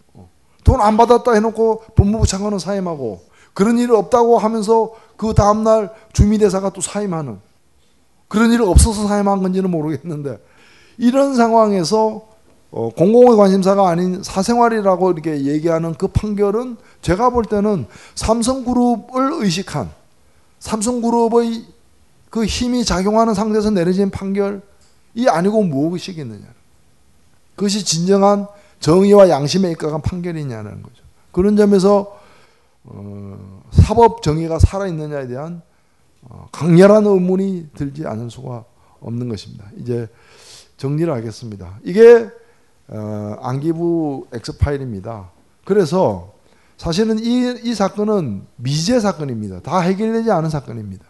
[0.65, 3.23] 돈 안 받았다 해놓고 법무부 장관은 사임하고
[3.55, 7.39] 그런 일 없다고 하면서 그 다음날 주미대사가 또 사임하는
[8.29, 10.39] 그런 일 없어서 사임한 건지는 모르겠는데
[10.99, 12.29] 이런 상황에서
[12.71, 19.91] 어, 공공의 관심사가 아닌 사생활이라고 이렇게 얘기하는 그 판결은 제가 볼 때는 삼성그룹을 의식한
[20.61, 21.65] 삼성그룹의
[22.31, 24.61] 그 힘이 작용하는 상태에서 내려진 판결이
[25.29, 26.45] 아니고 무엇이겠느냐.
[27.57, 28.47] 그것이 진정한
[28.81, 31.03] 정의와 양심에 입각한 판결이냐는 거죠.
[31.33, 32.19] 그런 점에서
[32.85, 35.63] 어, 사법 정의가 살아있느냐에 대한
[36.23, 38.65] 어, 강렬한 의문이 들지 않을 수가
[39.01, 39.65] 없는 것입니다.
[39.79, 40.09] 이제
[40.77, 41.79] 정리를 하겠습니다.
[41.83, 42.29] 이게
[42.89, 45.31] 어, 안기부 엑스파일입니다.
[45.65, 46.33] 그래서
[46.77, 49.61] 사실은 이, 이 사건은 미제 사건입니다.
[49.61, 51.05] 다 해결되지 않은 사건입니다.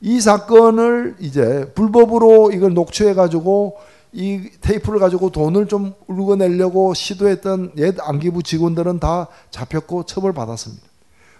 [0.00, 3.76] 이 사건을 이제 불법으로 이걸 녹취해 가지고
[4.12, 10.82] 이 테이프를 가지고 돈을 좀 울고내려고 시도했던 옛 안기부 직원들은 다 잡혔고 처벌받았습니다.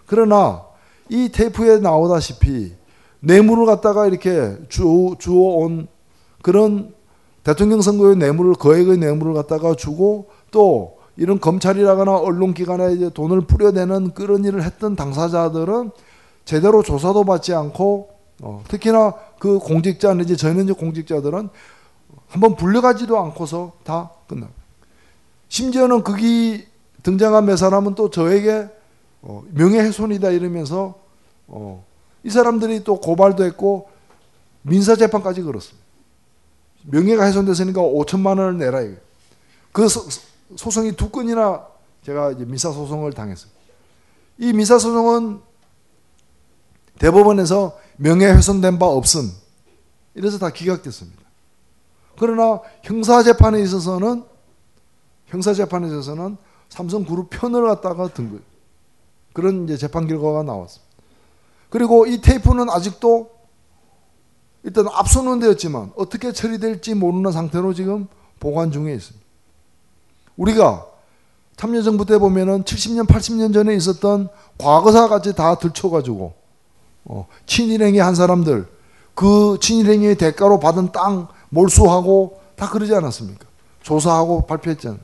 [0.06, 0.64] 그러나
[1.08, 2.74] 이 테이프에 나오다시피
[3.20, 5.88] 뇌물을 갖다가 이렇게 주, 주어온
[6.42, 6.95] 그런
[7.46, 14.44] 대통령 선거의 뇌물을 거액의 뇌물을 갖다가 주고 또 이런 검찰이라거나 언론기관에 이제 돈을 뿌려대는 그런
[14.44, 15.92] 일을 했던 당사자들은
[16.44, 18.08] 제대로 조사도 받지 않고
[18.42, 21.48] 어, 특히나 그 공직자 내지 전현직 공직자들은
[22.26, 24.48] 한번 불려가지도 않고서 다 끝나.
[25.48, 26.66] 심지어는 거기
[27.04, 28.68] 등장한 몇 사람은 또 저에게
[29.22, 30.96] 어, 명예훼손이다 이러면서
[31.46, 31.84] 어,
[32.24, 33.88] 이 사람들이 또 고발도 했고
[34.62, 35.85] 민사재판까지 걸었습니다.
[36.86, 38.96] 명예가 훼손됐으니까 5천만 원을 내라 이거.
[39.72, 40.06] 그 소,
[40.56, 41.66] 소송이 두 건이나
[42.04, 43.50] 제가 이제 민사 소송을 당했어요.
[44.38, 45.40] 이 민사 소송은
[46.98, 49.30] 대법원에서 명예 훼손된 바 없음.
[50.14, 51.22] 이래서 다 기각됐습니다.
[52.18, 54.24] 그러나 형사 재판에 있어서는
[55.26, 56.36] 형사 재판에 있어서는
[56.68, 58.42] 삼성그룹 편을 갖다가 든 거예요.
[59.32, 60.86] 그런 이제 재판 결과가 나왔습니다.
[61.68, 63.35] 그리고 이 테이프는 아직도
[64.66, 68.08] 일단 압수는 되었지만 어떻게 처리될지 모르는 상태로 지금
[68.40, 69.24] 보관 중에 있습니다.
[70.36, 70.84] 우리가
[71.56, 74.28] 참여정부 때 보면은 70년, 80년 전에 있었던
[74.58, 76.34] 과거사 같이 다 들춰가지고
[77.04, 78.66] 어, 친일행위 한 사람들
[79.14, 83.46] 그 친일행위의 대가로 받은 땅 몰수하고 다 그러지 않았습니까?
[83.82, 84.98] 조사하고 발표했잖아요.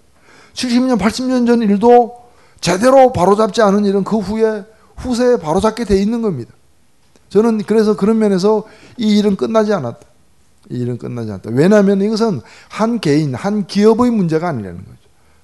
[0.54, 2.20] 70년, 80년 전 일도
[2.60, 4.64] 제대로 바로잡지 않은 일은 그 후에
[4.96, 6.52] 후세에 바로잡게 돼 있는 겁니다.
[7.32, 8.64] 저는 그래서 그런 면에서
[8.98, 10.06] 이 일은 끝나지 않았다.
[10.70, 11.50] 이 일은 끝나지 않았다.
[11.52, 14.98] 왜냐하면 이것은 한 개인, 한 기업의 문제가 아니라는 거죠.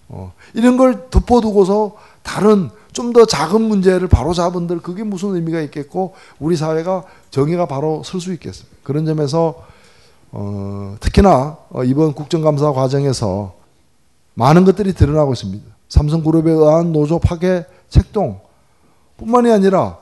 [0.08, 6.14] 어, 이런 걸 덮어두고서 다른 좀 더 작은 문제를 바로 잡은들 그게 무슨 의미가 있겠고
[6.40, 8.76] 우리 사회가 정의가 바로 설 수 있겠습니까?
[8.82, 9.64] 그런 점에서
[10.32, 13.54] 어, 특히나 어, 이번 국정감사 과정에서
[14.34, 15.64] 많은 것들이 드러나고 있습니다.
[15.88, 18.40] 삼성그룹에 의한 노조 파괴 책동
[19.16, 19.98] 뿐만이 아니라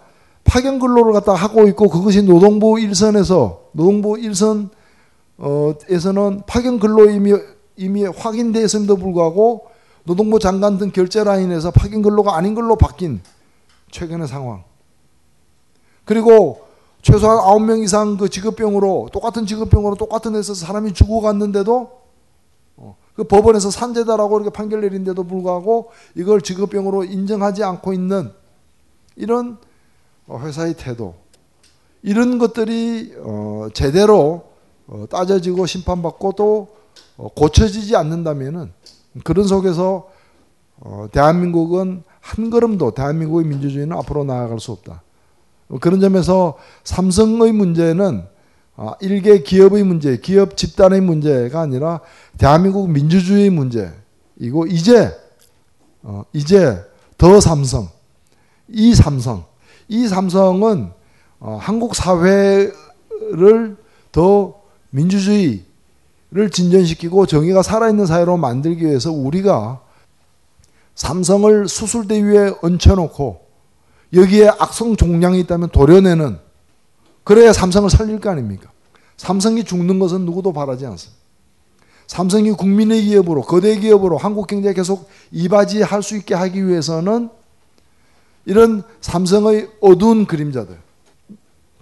[0.47, 4.71] 파견 근로를 갖다 하고 있고 그것이 노동부 일선에서 노동부 일선에서는
[6.47, 7.35] 파견 근로 이미
[7.77, 9.67] 이미 확인돼 있음에도 불구하고
[10.05, 13.21] 노동부 장관 등 결제 라인에서 파견 근로가 아닌 걸로 바뀐
[13.91, 14.65] 최근의 상황.
[16.05, 16.67] 그리고
[17.03, 21.91] 최소한 9명 이상 그 직업병으로 똑같은 직업병으로 똑같은 데서 사람이 죽어갔는데도
[22.79, 28.33] 어, 그 법원에서 산재다라고 이렇게 판결 내린데도 불구하고 이걸 직업병으로 인정하지 않고 있는
[29.17, 29.66] 이런 어,
[30.31, 31.15] 회사의 태도
[32.03, 34.45] 이런 것들이 어, 제대로
[35.11, 36.69] 따져지고 심판받고 또
[37.17, 38.73] 고쳐지지 않는다면은
[39.25, 40.09] 그런 속에서
[41.11, 45.03] 대한민국은 한 걸음도 대한민국의 민주주의는 앞으로 나아갈 수 없다.
[45.81, 48.25] 그런 점에서 삼성의 문제는
[48.79, 52.01] 아, 일개 기업의 문제, 기업 집단의 문제가 아니라
[52.37, 55.11] 대한민국 민주주의 문제이고 이제
[56.03, 56.85] 어, 이제
[57.17, 57.89] 더 삼성,
[58.69, 59.47] 이 삼성,
[59.89, 60.91] 이 삼성은
[61.41, 63.77] 어, 한국 사회를
[64.13, 64.55] 더
[64.91, 65.65] 민주주의를
[66.51, 69.83] 진전시키고 정의가 살아있는 사회로 만들기 위해서 우리가
[70.95, 73.41] 삼성을 수술대 위에 얹혀놓고
[74.15, 76.39] 여기에 악성 종량이 있다면 도려내는
[77.25, 78.71] 그래야 삼성을 살릴 거 아닙니까?
[79.17, 81.21] 삼성이 죽는 것은 누구도 바라지 않습니다.
[82.07, 87.31] 삼성이 국민의 기업으로 거대 기업으로 한국 경제에 계속 이바지할 수 있게 하기 위해서는
[88.47, 90.79] 이런 삼성의 어두운 그림자들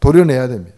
[0.00, 0.76] 도려내야 됩니다.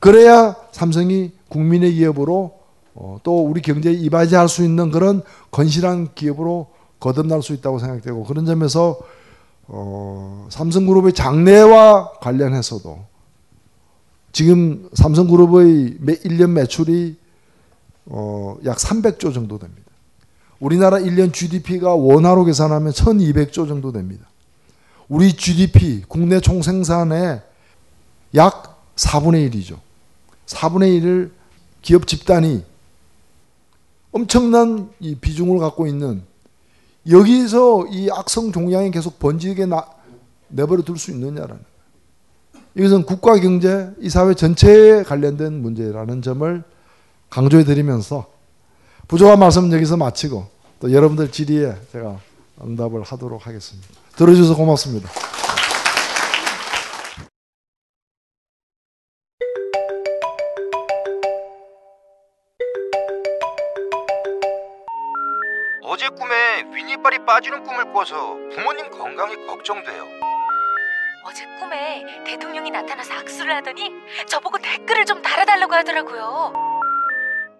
[0.00, 2.58] 그래야 삼성이 국민의 기업으로
[2.94, 8.44] 어, 또 우리 경제에 이바지할 수 있는 그런 건실한 기업으로 거듭날 수 있다고 생각되고 그런
[8.44, 8.98] 점에서
[9.68, 13.04] 어, 삼성그룹의 장래와 관련해서도
[14.32, 17.16] 지금 삼성그룹의 매 1년 매출이
[18.06, 19.90] 어, 약 300조 정도 됩니다.
[20.58, 24.26] 우리나라 1년 GDP가 원화로 계산하면 1200조 정도 됩니다.
[25.12, 27.42] 우리 GDP, 국내 총생산의
[28.34, 29.78] 약 4분의 1이죠.
[30.46, 31.30] 4분의 1을
[31.82, 32.64] 기업 집단이
[34.10, 36.22] 엄청난 이 비중을 갖고 있는
[37.10, 39.84] 여기서 이 악성 종양이 계속 번지게 나,
[40.48, 41.62] 내버려 둘 수 있느냐라는
[42.74, 46.64] 이것은 국가 경제, 이 사회 전체에 관련된 문제라는 점을
[47.28, 48.32] 강조해 드리면서
[49.08, 50.46] 부족한 말씀은 여기서 마치고
[50.80, 52.18] 또 여러분들 질의에 제가
[52.60, 53.88] 응답을 하도록 하겠습니다.
[54.16, 55.08] 들어주셔서 고맙습니다.
[65.84, 70.06] 어제 꿈에 윗니빨이 빠지는 꿈을 꿔서 부모님 건강이 걱정돼요.
[71.24, 73.90] 어제 꿈에 대통령이 나타나서 악수를 하더니
[74.26, 76.52] 저보고 댓글을 좀 달아달라고 하더라고요.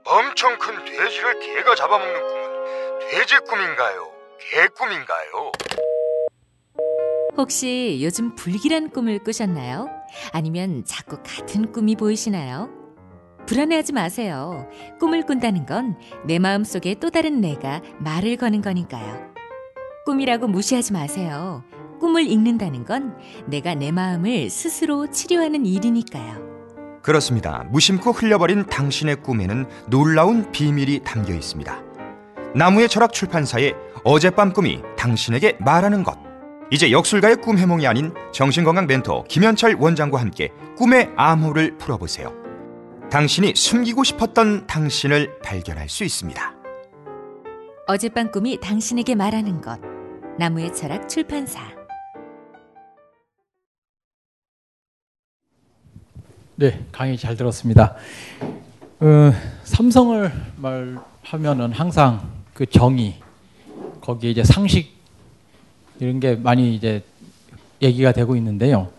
[0.04, 4.21] 엄청 큰 돼지를 개가 잡아먹는 꿈은 돼지 꿈인가요?
[4.50, 5.52] 개 꿈인가요?
[7.36, 9.88] 혹시 요즘 불길한 꿈을 꾸셨나요?
[10.32, 12.68] 아니면 자꾸 같은 꿈이 보이시나요?
[13.46, 14.68] 불안해하지 마세요.
[15.00, 15.96] 꿈을 꾼다는 건
[16.26, 19.32] 내 마음 속에 또 다른 내가 말을 거는 거니까요.
[20.04, 21.62] 꿈이라고 무시하지 마세요.
[22.00, 23.16] 꿈을 읽는다는 건
[23.46, 26.52] 내가 내 마음을 스스로 치료하는 일이니까요.
[27.02, 27.64] 그렇습니다.
[27.70, 31.82] 무심코 흘려버린 당신의 꿈에는 놀라운 비밀이 담겨 있습니다.
[32.54, 33.74] 나무의 철학 출판사의
[34.04, 36.18] 어젯밤 꿈이 당신에게 말하는 것.
[36.70, 42.32] 이제 역술가의 꿈 해몽이 아닌 정신건강 멘토 김현철 원장과 함께 꿈의 암호를 풀어보세요.
[43.10, 46.54] 당신이 숨기고 싶었던 당신을 발견할 수 있습니다.
[47.86, 49.78] 어젯밤 꿈이 당신에게 말하는 것.
[50.38, 51.60] 나무의 철학 출판사.
[56.56, 57.96] 네, 강의 잘 들었습니다.
[59.00, 59.32] 어,
[59.64, 63.21] 삼성을 말하면은 항상 그 정의,
[64.02, 64.92] 거기에 이제 상식
[65.98, 67.02] 이런 게 많이 이제
[67.80, 68.90] 얘기가 되고 있는데요.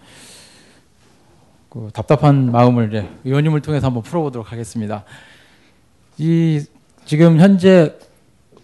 [1.70, 5.04] 그 답답한 마음을 이제 의원님을 통해서 한번 풀어보도록 하겠습니다.
[6.18, 6.64] 이
[7.06, 7.96] 지금 현재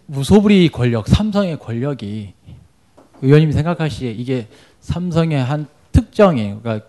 [0.06, 2.34] 무소불위 권력, 삼성의 권력이
[3.22, 4.48] 의원님이 생각하시기에 이게
[4.80, 6.88] 삼성의 한 특정의 그러니까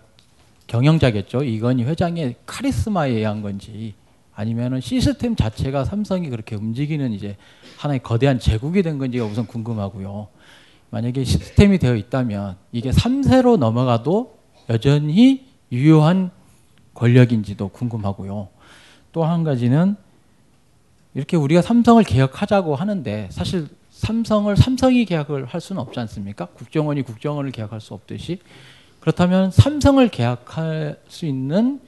[0.67, 1.43] 경영자겠죠.
[1.43, 3.93] 이건희 회장의 카리스마에 의한 건지
[4.41, 7.37] 아니면은 시스템 자체가 삼성이 그렇게 움직이는 이제
[7.77, 10.29] 하나의 거대한 제국이 된 건지가 우선 궁금하고요.
[10.89, 14.35] 만약에 시스템이 되어 있다면 이게 3세로 넘어가도
[14.69, 16.31] 여전히 유효한
[16.95, 18.49] 권력인지도 궁금하고요.
[19.13, 19.95] 또 한 가지는
[21.13, 26.45] 이렇게 우리가 삼성을 개혁하자고 하는데 사실 삼성을 삼성이 계약을 할 수는 없지 않습니까?
[26.47, 28.39] 국정원이 국정원을 계약할 수 없듯이
[29.01, 31.79] 그렇다면 삼성을 계약할 수 있는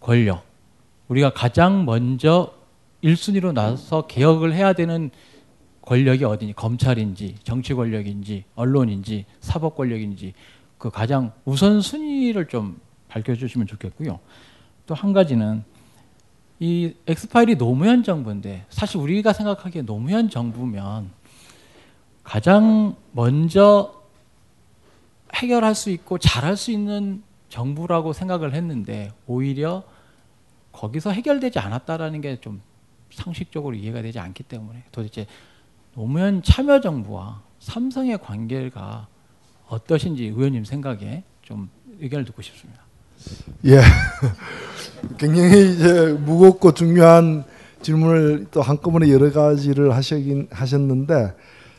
[0.00, 0.53] 권력
[1.08, 2.52] 우리가 가장 먼저
[3.02, 5.10] 1순위로 나서 개혁을 해야 되는
[5.82, 10.32] 권력이 어디니 검찰인지 정치 권력인지 언론인지 사법 권력인지
[10.78, 14.18] 그 가장 우선 순위를 좀 밝혀 주시면 좋겠고요.
[14.86, 15.62] 또 한 가지는
[16.58, 21.10] 이 엑스파일이 노무현 정부인데 사실 우리가 생각하기에 노무현 정부면
[22.22, 24.02] 가장 먼저
[25.34, 29.82] 해결할 수 있고 잘할 수 있는 정부라고 생각을 했는데 오히려
[30.74, 32.60] 거기서 해결되지 않았다라는 게 좀
[33.14, 35.26] 상식적으로 이해가 되지 않기 때문에 도대체
[35.94, 39.06] 노무현 참여정부와 삼성의 관계가
[39.68, 41.68] 어떠신지 의원님 생각에 좀
[42.00, 42.82] 의견을 듣고 싶습니다.
[43.66, 43.80] 예,
[45.16, 47.44] 굉장히 이제 무겁고 중요한
[47.80, 51.34] 질문을 또 한꺼번에 여러 가지를 하시긴 하셨는데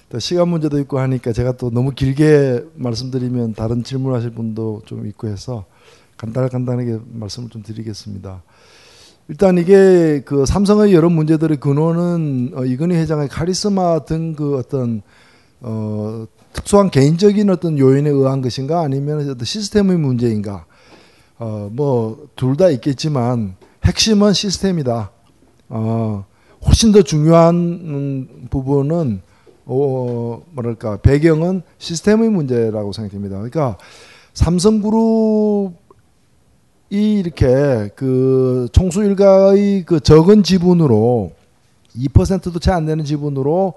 [0.09, 5.27] 또 시간 문제도 있고 하니까 제가 또 너무 길게 말씀드리면 다른 질문하실 분도 좀 있고
[5.27, 5.65] 해서
[6.15, 8.41] 간단 간단하게 말씀을 좀 드리겠습니다.
[9.27, 15.01] 일단 이게 그 삼성의 여러 문제들의 근원은 어, 이건희 회장의 카리스마 등 그 어떤
[15.61, 20.65] 어, 특수한 개인적인 어떤 요인에 의한 것인가 아니면 어떤 시스템의 문제인가
[21.39, 25.11] 어, 뭐 둘 다 있겠지만 핵심은 시스템이다.
[25.69, 26.25] 어,
[26.65, 29.21] 훨씬 더 중요한 부분은
[29.65, 33.37] 어, 뭐랄까 배경은 시스템의 문제라고 생각됩니다.
[33.37, 33.77] 그러니까
[34.33, 35.73] 삼성그룹
[36.89, 41.31] 이 이렇게 그 총수 일가의 그 적은 지분으로
[41.97, 43.73] 2%도 채 안 되는 지분으로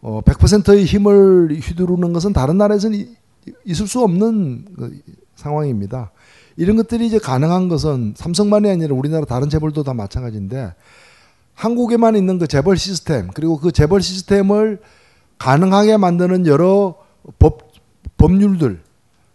[0.00, 3.08] 어 100%의 힘을 휘두르는 것은 다른 나라에서는 이-
[3.64, 5.00] 있을 수 없는 그
[5.36, 6.10] 상황입니다.
[6.56, 10.74] 이런 것들이 이제 가능한 것은 삼성만이 아니라 우리나라 다른 재벌도 다 마찬가지인데
[11.54, 14.80] 한국에만 있는 그 재벌 시스템 그리고 그 재벌 시스템을
[15.38, 16.96] 가능하게 만드는 여러
[17.38, 17.70] 법
[18.16, 18.80] 법률들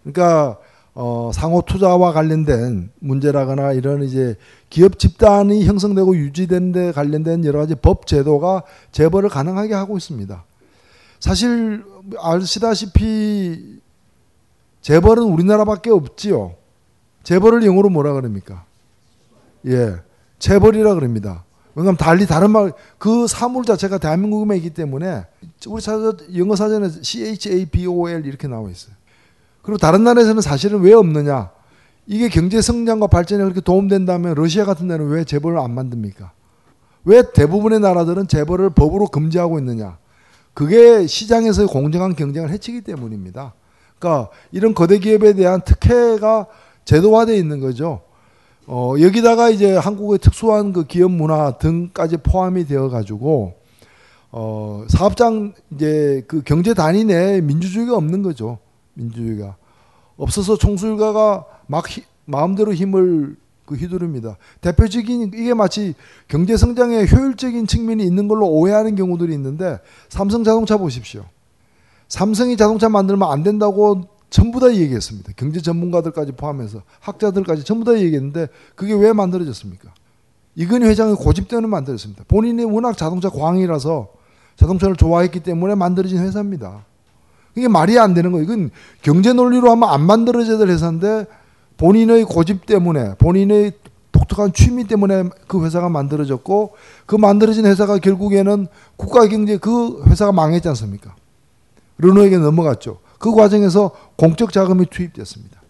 [0.03, 0.57] 그러니까
[0.99, 4.35] 어, 상호 투자와 관련된 문제라거나 이런 이제
[4.71, 10.43] 기업 집단이 형성되고 유지되는 데 관련된 여러 가지 법 제도가 재벌을 가능하게 하고 있습니다.
[11.19, 11.85] 사실
[12.17, 13.79] 아시다시피
[14.81, 16.55] 재벌은 우리나라밖에 없지요.
[17.21, 18.65] 재벌을 영어로 뭐라 그럽니까?
[19.67, 19.97] 예.
[20.39, 21.43] 재벌이라 그럽니다.
[21.75, 25.25] 왜냐하면 달리 다른 말, 그 사물 자체가 대한민국에 있기 때문에
[25.67, 28.96] 우리 사전, 영어 사전에 CHABOL 이렇게 나와 있어요.
[29.67, 31.49] 그리고 다른 나라에서는 사실은 왜 없느냐?
[32.05, 36.31] 이게 경제 성장과 발전에 그렇게 도움된다면 러시아 같은 데는 왜 재벌을 안 만듭니까?
[37.03, 39.97] 왜 대부분의 나라들은 재벌을 법으로 금지하고 있느냐?
[40.53, 43.55] 그게 시장에서의 공정한 경쟁을 해치기 때문입니다.
[43.99, 46.47] 그러니까 이런 거대 기업에 대한 특혜가
[46.85, 48.03] 제도화되어 있는 거죠.
[48.67, 53.55] 어, 여기다가 이제 한국의 특수한 그 기업 문화 등까지 포함이 되어 가지고
[54.31, 58.59] 어, 사업장 이제 그 경제 단위 내에 민주주의가 없는 거죠.
[58.97, 59.55] 민주주의가
[60.17, 64.37] 없어서 총수일가가 막 히- 마음대로 힘을 그 휘두릅니다.
[64.61, 65.93] 대표적인 이게 마치
[66.27, 69.79] 경제 성장에 효율적인 측면이 있는 걸로 오해하는 경우들이 있는데
[70.09, 71.25] 삼성 자동차 보십시오.
[72.07, 75.33] 삼성이 자동차 만들면 안 된다고 전부 다 얘기했습니다.
[75.35, 79.93] 경제 전문가들까지 포함해서 학자들까지 전부 다 얘기했는데 그게 왜 만들어졌습니까?
[80.55, 82.23] 이건희 회장의 고집 때문에 만들어졌습니다.
[82.27, 84.07] 본인이 워낙 자동차 광이라서
[84.55, 86.85] 자동차를 좋아했기 때문에 만들어진 회사입니다.
[87.57, 88.43] 이게 말이 안 되는 거예요.
[88.43, 88.71] 이건
[89.01, 91.25] 경제 논리로 하면 안 만들어져야 될 회사인데
[91.77, 93.73] 본인의 고집 때문에 본인의
[94.11, 96.73] 독특한 취미 때문에 그 회사가 만들어졌고
[97.05, 101.15] 그 만들어진 회사가 결국에는 국가 경제 그 회사가 망했지 않습니까?
[101.97, 102.99] 르노에게 넘어갔죠.
[103.19, 105.61] 그 과정에서 공적 자금이 투입됐습니다.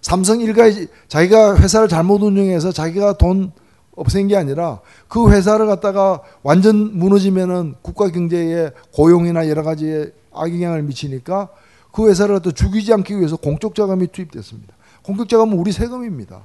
[0.00, 3.52] 삼성 일가의 자기가 회사를 잘못 운영해서 자기가 돈
[3.96, 11.48] 없앤 게 아니라 그 회사를 갖다가 완전 무너지면은 국가 경제에 고용이나 여러 가지에 악영향을 미치니까
[11.92, 14.74] 그 회사를 갖다 죽이지 않기 위해서 공적 자금이 투입됐습니다.
[15.02, 16.42] 공적 자금은 우리 세금입니다.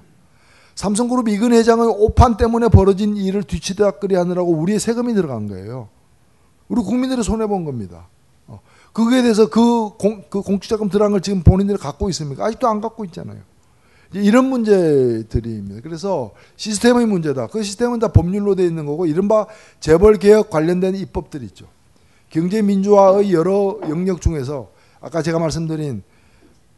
[0.76, 5.90] 삼성그룹 이근 회장의 오판 때문에 벌어진 일을 뒤치다거리 하느라고 우리의 세금이 들어간 거예요.
[6.70, 8.07] 우리 국민들이 손해 본 겁니다.
[8.48, 8.61] 어,
[8.94, 12.45] 그거에 대해서 그, 공, 그 공적자금 들어간 걸 지금 본인들이 갖고 있습니까?
[12.45, 13.41] 아직도 안 갖고 있잖아요.
[14.14, 15.82] 이런 문제들입니다.
[15.82, 17.48] 그래서 시스템의 문제다.
[17.48, 19.48] 그 시스템은 다 법률로 되어 있는 거고 이른바
[19.80, 21.68] 재벌 개혁 관련된 입법들이 있죠.
[22.30, 24.69] 경제 민주화의 여러 영역 중에서
[25.01, 26.03] 아까 제가 말씀드린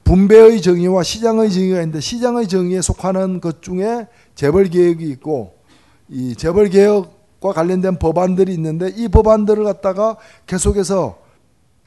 [0.03, 5.55] 분배의 정의와 시장의 정의가 있는데 시장의 정의에 속하는 것 중에 재벌 개혁이 있고
[6.09, 10.17] 이 재벌 개혁과 관련된 법안들이 있는데 이 법안들을 갖다가
[10.47, 11.19] 계속해서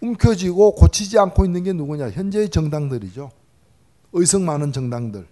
[0.00, 2.10] 움켜쥐고 고치지 않고 있는 게 누구냐?
[2.10, 3.30] 현재의 정당들이죠.
[4.12, 5.26] 의석 많은 정당들.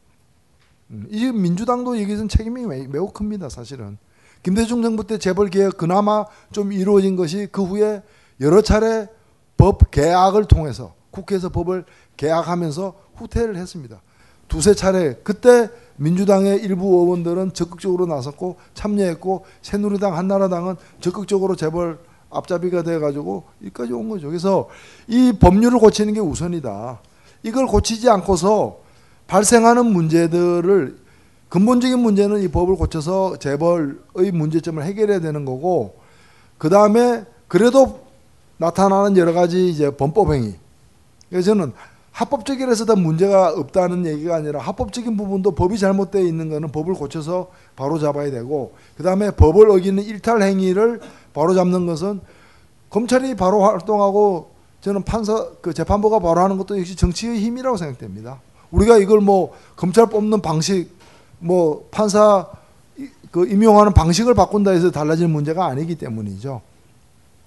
[0.91, 3.99] 음, 이 민주당도 여기선 책임이 매- 매우 큽니다, 사실은.
[4.43, 8.03] 김대중 정부 때 재벌 개혁 그나마 좀 이루어진 것이 그 후에
[8.43, 9.09] 여러 차례
[9.57, 11.85] 법 개혁을 통해서 국회에서 법을
[12.17, 14.03] 개혁하면서 후퇴를 했습니다.
[14.49, 21.99] 두세 차례 그때 민주당의 일부 의원들은 적극적으로 나섰고 참여했고 새누리당 한나라당은 적극적으로 재벌
[22.31, 24.27] 앞잡이가 돼 가지고 여기까지 온 거죠.
[24.29, 24.69] 그래서
[25.07, 27.01] 이 법률을 고치는 게 우선이다.
[27.45, 28.79] 이걸 고치지 않고서
[29.27, 30.99] 발생하는 문제들을
[31.49, 35.97] 근본적인 문제는 이 법을 고쳐서 재벌의 문제점을 해결해야 되는 거고
[36.59, 38.02] 그 다음에 그래도
[38.67, 40.55] 나타나는 여러 가지 이제 범법 행위.
[41.29, 41.73] 그래서 저는
[42.13, 47.99] 합법적이라서 다 문제가 없다는 얘기가 아니라 합법적인 부분도 법이 잘못되어 있는 거는 법을 고쳐서 바로
[47.99, 51.01] 잡아야 되고 그 다음에 법을 어기는 일탈 행위를
[51.33, 52.21] 바로 잡는 것은
[52.91, 54.51] 검찰이 바로 활동하고
[54.83, 58.41] 저는 판사 그 재판부가 바로 하는 것도 역시 정치의 힘이라고 생각됩니다.
[58.71, 60.91] 우리가 이걸 뭐 검찰 뽑는 방식
[61.39, 62.47] 뭐 판사
[62.99, 66.61] 이- 그 임용하는 방식을 바꾼다 해서 달라질 문제가 아니기 때문이죠.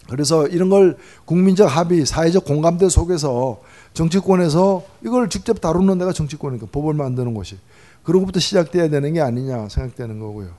[0.10, 3.60] 그래서 이런 걸 국민적 합의, 사회적 공감대 속에서
[3.94, 7.58] 정치권에서 이걸 직접 다루는 데가 정치권이니까 법을 만드는 것이
[8.04, 10.50] 그로부터 시작돼야 되는 게 아니냐 생각되는 거고요.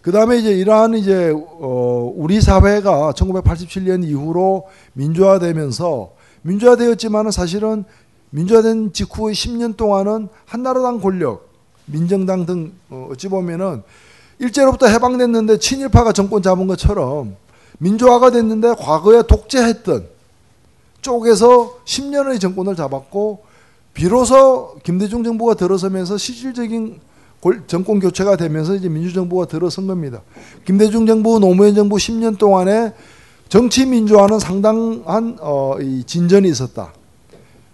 [0.00, 7.84] 그 다음에 이제 이러한 이제 어 우리 사회가 1987년 이후로 민주화되면서 민주화되었지만은 사실은
[8.30, 11.48] 민주화된 직후의 10년 동안은 한나라당 권력,
[11.86, 13.82] 민정당 등 어, 어찌 보면은
[14.40, 17.36] 일제로부터 해방됐는데 친일파가 정권 잡은 것처럼
[17.86, 20.06] 민주화가 됐는데 과거에 독재했던
[21.00, 23.42] 쪼개서 10년의 정권을 잡았고
[23.92, 27.00] 비로소 김대중 정부가 들어서면서 실질적인
[27.40, 30.22] 골- 정권 교체가 되면서 이제 민주정부가 들어선 겁니다.
[30.64, 32.92] 김대중 정부, 노무현 정부 10년 동안에
[33.48, 36.92] 정치 민주화는 상당한 어, 이 진전이 있었다.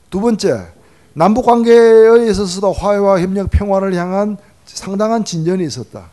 [0.08, 0.68] 두 번째,
[1.12, 6.08] 남북 관계에 있어서도 화해와 협력, 평화를 향한 상당한 진전이 있었다.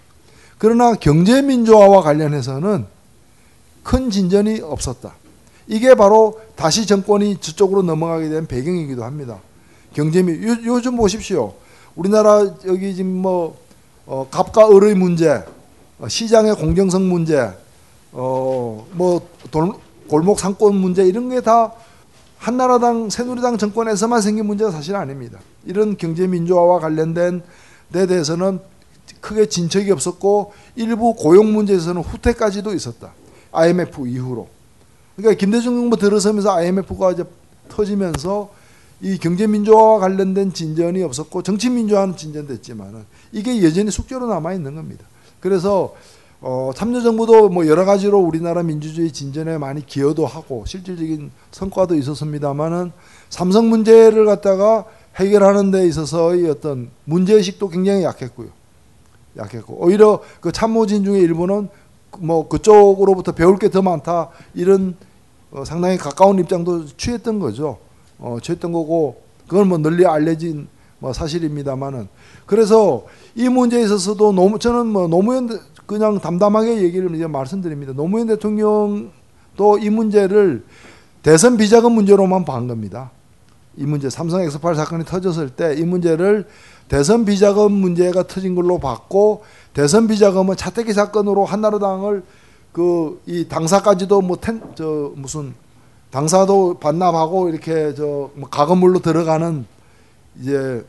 [0.58, 2.86] 그러나 경제 민주화와 관련해서는
[3.86, 5.14] 큰 진전이 없었다.
[5.68, 9.40] 이게 바로 다시 정권이 저쪽으로 넘어가게 된 배경이기도 합니다.
[9.94, 11.54] 경제 민 요, 요즘 보십시오.
[11.96, 13.58] 우리나라 여기 지금 뭐
[14.08, 15.44] 어, 갑과 을의 문제,
[16.00, 17.54] 어, 시장의 공정성 문제,
[18.12, 19.30] 어뭐
[20.08, 21.72] 골목 상권 문제 이런 게 다
[22.38, 25.40] 한나라당 새누리당 정권에서만 생긴 문제가 사실 아닙니다.
[25.66, 27.44] 이런 경제 민주화와 관련된
[27.92, 28.60] 데 대해서는
[29.22, 33.14] 크게 진척이 없었고 일부 고용 문제에서는 후퇴까지도 있었다.
[33.58, 34.48] IMF 이후로.
[35.16, 37.24] 그러니까 김대중 정부 들어서면서 IMF가 이제
[37.70, 38.50] 터지면서
[39.02, 45.06] 이 경제 민주화와 관련된 진전이 없었고 정치 민주화는 진전됐지만은 이게 여전히 숙제로 남아 있는 겁니다.
[45.40, 45.94] 그래서
[46.42, 52.92] 어, 참여 정부도 뭐 여러 가지로 우리나라 민주주의 진전에 많이 기여도 하고 실질적인 성과도 있었습니다만은
[53.30, 58.50] 삼성 문제를 갖다가 해결하는 데 있어서의 어떤 문제의식도 굉장히 약했고요.
[59.38, 61.70] 약했고 오히려 그 참모진 중에 일부는
[62.20, 64.96] 뭐 그쪽으로부터 배울 게 더 많다 이런
[65.52, 67.78] 어, 상당히 가까운 입장도 취했던 거죠.
[68.20, 70.68] 어, 취했던 거고 그건 뭐 널리 알려진
[71.00, 72.08] 뭐 사실입니다만은
[72.46, 73.06] 그래서
[73.36, 77.94] 이 문제에 있어서도 노무, 저는 뭐 노무현 대- 그냥 담담하게 얘기를 이제 말씀드립니다.
[77.94, 80.64] 노무현 대통령도 이 문제를
[81.22, 83.12] 대선 비자금 문제로만 본 겁니다.
[83.78, 86.48] 이 문제 삼성 엑스파일 사건이 터졌을 때 이 문제를
[86.88, 89.44] 대선 비자금 문제가 터진 걸로 봤고
[89.74, 92.24] 대선 비자금은 차태기 사건으로 한나라당을
[92.72, 95.54] 그 이 당사까지도 뭐텐저 무슨
[96.12, 99.66] 당사도 반납하고 이렇게 저 뭐 가건물로 들어가는
[100.42, 100.86] 이제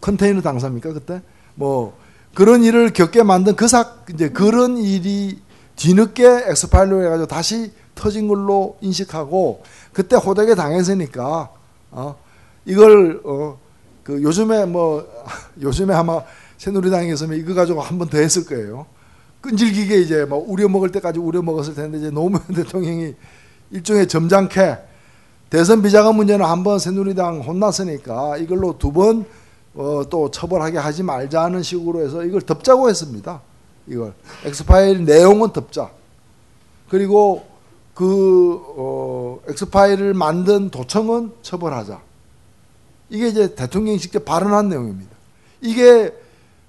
[0.00, 1.20] 컨테이너 당사입니까 그때?
[1.54, 1.96] 뭐
[2.34, 5.40] 그런 일을 겪게 만든 그사 이제 그런 일이
[5.76, 9.62] 뒤늦게 엑스파일로 해가지고 다시 터진 걸로 인식하고
[9.92, 11.50] 그때 호되게 당했으니까
[11.90, 12.16] 어
[12.64, 13.58] 이걸 어
[14.04, 15.06] 그 요즘에 뭐
[15.60, 16.22] 요즘에 아마
[16.58, 18.86] 새누리당에서는 이거 가지고 한 번 더 했을 거예요.
[19.40, 23.14] 끈질기게 이제 뭐 우려 먹을 때까지 우려 먹었을 텐데 이제 노무현 대통령이
[23.70, 24.78] 일종의 점잖게
[25.50, 29.24] 대선 비자금 문제는 한 번 새누리당 혼났으니까 이걸로 두번
[29.74, 33.40] 어, 또 처벌하게 하지 말자는 식으로 해서 이걸 덮자고 했습니다.
[33.86, 34.14] 이걸
[34.44, 35.90] 엑스파일 내용은 덮자.
[36.88, 37.44] 그리고
[37.94, 42.00] 그 어, 엑스파일을 만든 도청은 처벌하자.
[43.12, 45.14] 이게 이제 대통령이 직접 발언한 내용입니다.
[45.60, 46.14] 이게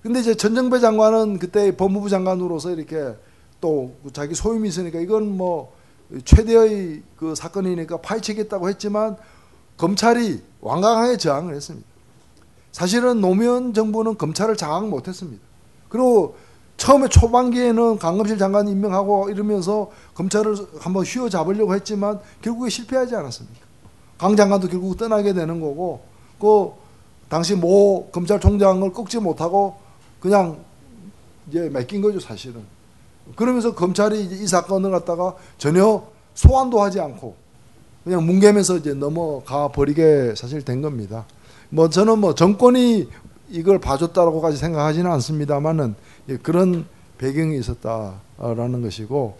[0.02, 3.16] 근데 이제 전정배 장관은 그때 법무부 장관으로서 이렇게
[3.62, 5.74] 또 자기 소임이 있으니까 이건 뭐
[6.26, 9.16] 최대의 그 사건이니까 파헤치겠다고 했지만
[9.78, 11.88] 검찰이 완강하게 저항을 했습니다.
[12.74, 15.42] 사실은 노무현 정부는 검찰을 장악 못했습니다.
[15.88, 16.36] 그리고
[16.76, 23.62] 처음에 초반기에는 강검실 장관 임명하고 이러면서 검찰을 한번 휘어잡으려고 했지만 결국에 실패하지 않았습니까?
[24.18, 26.12] 강 장관도 결국 떠나게 되는 거고
[26.44, 26.74] 그
[27.30, 29.78] 당시 모 검찰총장을 꺾지 못하고
[30.20, 30.58] 그냥
[31.48, 32.62] 이제 맡긴 거죠 사실은.
[33.38, 36.04] 그러면서 검찰이 이 사건을 갖다가 전혀
[36.34, 37.36] 소환도 하지 않고
[38.04, 41.26] 그냥 뭉개면서 이제 넘어가 버리게 사실 된 겁니다.
[41.70, 43.08] 뭐 저는 뭐 정권이
[43.50, 45.96] 이걸 봐줬다라고까지 생각하지는 않습니다만은
[46.28, 46.86] 예, 그런
[47.20, 49.38] 배경이 있었다라는 것이고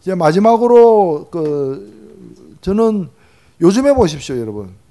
[0.00, 3.08] 이제 마지막으로 그 저는
[3.60, 4.83] 요즘에 보십시오 여러분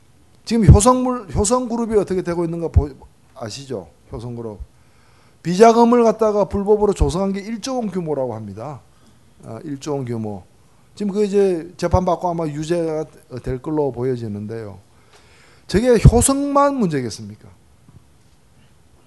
[0.46, 2.90] 지금 효성물 효성그룹이 어떻게 되고 있는가 보,
[3.36, 4.60] 아시죠 효성그룹
[5.44, 8.82] 비자금을 갖다가 불법으로 조성한 게 1조 원 규모라고 합니다.
[9.44, 10.44] 아, 1조 원 규모.
[10.96, 13.06] 지금 그 이제 재판 받고 아마 유죄가
[13.44, 14.80] 될 걸로 보여지는데요.
[15.68, 17.50] 저게 효성만 문제겠습니까?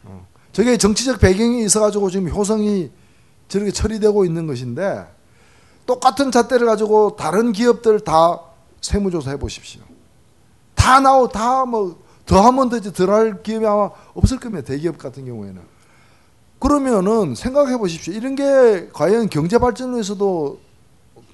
[0.05, 0.27] 어.
[0.53, 2.91] 저게 정치적 배경이 있어가지고 지금 효성이
[3.49, 5.07] 저렇게 처리되고 있는 것인데
[5.87, 8.41] 똑같은 잣대를 가지고 다른 기업들 다
[8.83, 9.83] 세무조사 해보십시오.
[10.87, 14.65] 다 나오, 다뭐 더하면 더 덜할 기업이 아마 없을 겁니다.
[14.65, 15.61] 대기업 같은 경우에는.
[16.61, 18.15] 그러면은 생각해 보십시오.
[18.15, 20.61] 이런 게 과연 경제 발전을 위해서도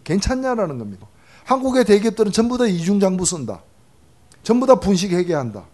[0.05, 1.07] 괜찮냐라는 겁니다.
[1.45, 3.61] 한국의 대기업들은 전부 다 이중장부 쓴다.
[4.43, 5.65] 전부 다 분식회계한다.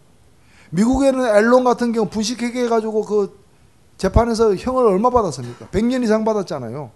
[0.70, 3.38] 미국에는 앨런 같은 경우 분식회계 해가지고 그
[3.96, 5.68] 재판에서 형을 얼마 받았습니까?
[5.68, 6.90] 100년 이상 받았잖아요.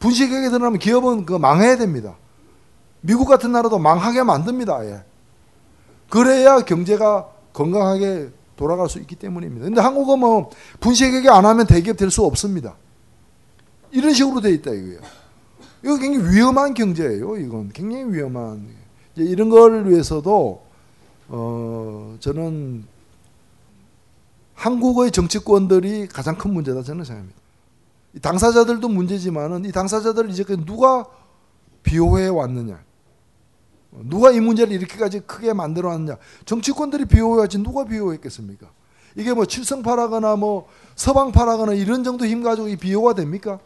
[0.00, 2.14] 분식회계 들어가면 기업은 그 망해야 됩니다.
[3.00, 4.76] 미국 같은 나라도 망하게 만듭니다.
[4.76, 5.02] 아예.
[6.08, 9.64] 그래야 경제가 건강하게 돌아갈 수 있기 때문입니다.
[9.64, 10.50] 근데 한국은 뭐
[10.80, 12.76] 분식회계 안 하면 대기업 될 수 없습니다.
[13.90, 15.00] 이런 식으로 돼 있다 이거예요.
[15.82, 17.36] 이거 굉장히 위험한 경제예요.
[17.36, 18.66] 이건 굉장히 위험한.
[19.14, 20.62] 이제 이런 걸 위해서도
[21.28, 22.84] 어 저는
[24.54, 27.38] 한국의 정치권들이 가장 큰 문제다 저는 생각합니다.
[28.14, 31.04] 이 당사자들도 문제지만은 이 당사자들 이제까지 누가
[31.82, 32.78] 비호해 왔느냐,
[34.02, 36.16] 누가 이 문제를 이렇게까지 크게 만들어 왔느냐.
[36.44, 38.66] 정치권들이 비호해야지 누가 비호했겠습니까?
[39.16, 40.66] 이게 뭐 칠성파라거나 뭐
[40.96, 43.60] 서방파라거나 이런 정도 힘 가지고 이 비호가 됩니까?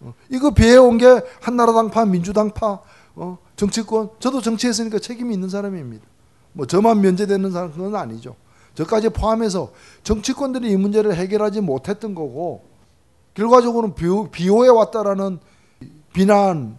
[0.00, 2.80] 어, 이거 비해온 게 한나라당파, 민주당파,
[3.16, 4.10] 어, 정치권.
[4.18, 6.04] 저도 정치했으니까 책임이 있는 사람입니다.
[6.52, 8.36] 뭐 저만 면제되는 사람 그건 아니죠.
[8.74, 9.72] 저까지 포함해서
[10.02, 12.64] 정치권들이 이 문제를 해결하지 못했던 거고
[13.34, 15.38] 결과적으로는 비호, 비호해 왔다라는
[16.12, 16.76] 비난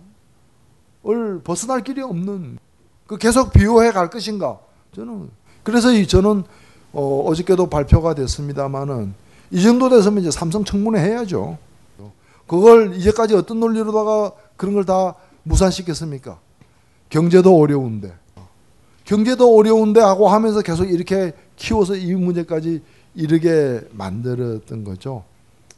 [1.07, 2.59] 을 벗어날 길이 없는
[3.07, 4.59] 그 계속 비호해 갈 것인가
[4.95, 5.29] 저는
[5.63, 6.43] 그래서 이 저는
[6.93, 9.13] 어, 어저께도 발표가 됐습니다만은
[9.51, 11.57] 이 정도 됐으면 이제 삼성 청문회 해야죠.
[12.47, 16.39] 그걸 이제까지 어떤 논리로다가 그런 걸 다 무산시켰습니까?
[17.09, 18.13] 경제도 어려운데
[19.05, 22.81] 경제도 어려운데 하고 하면서 계속 이렇게 키워서 이 문제까지
[23.15, 25.23] 이르게 만들었던 거죠.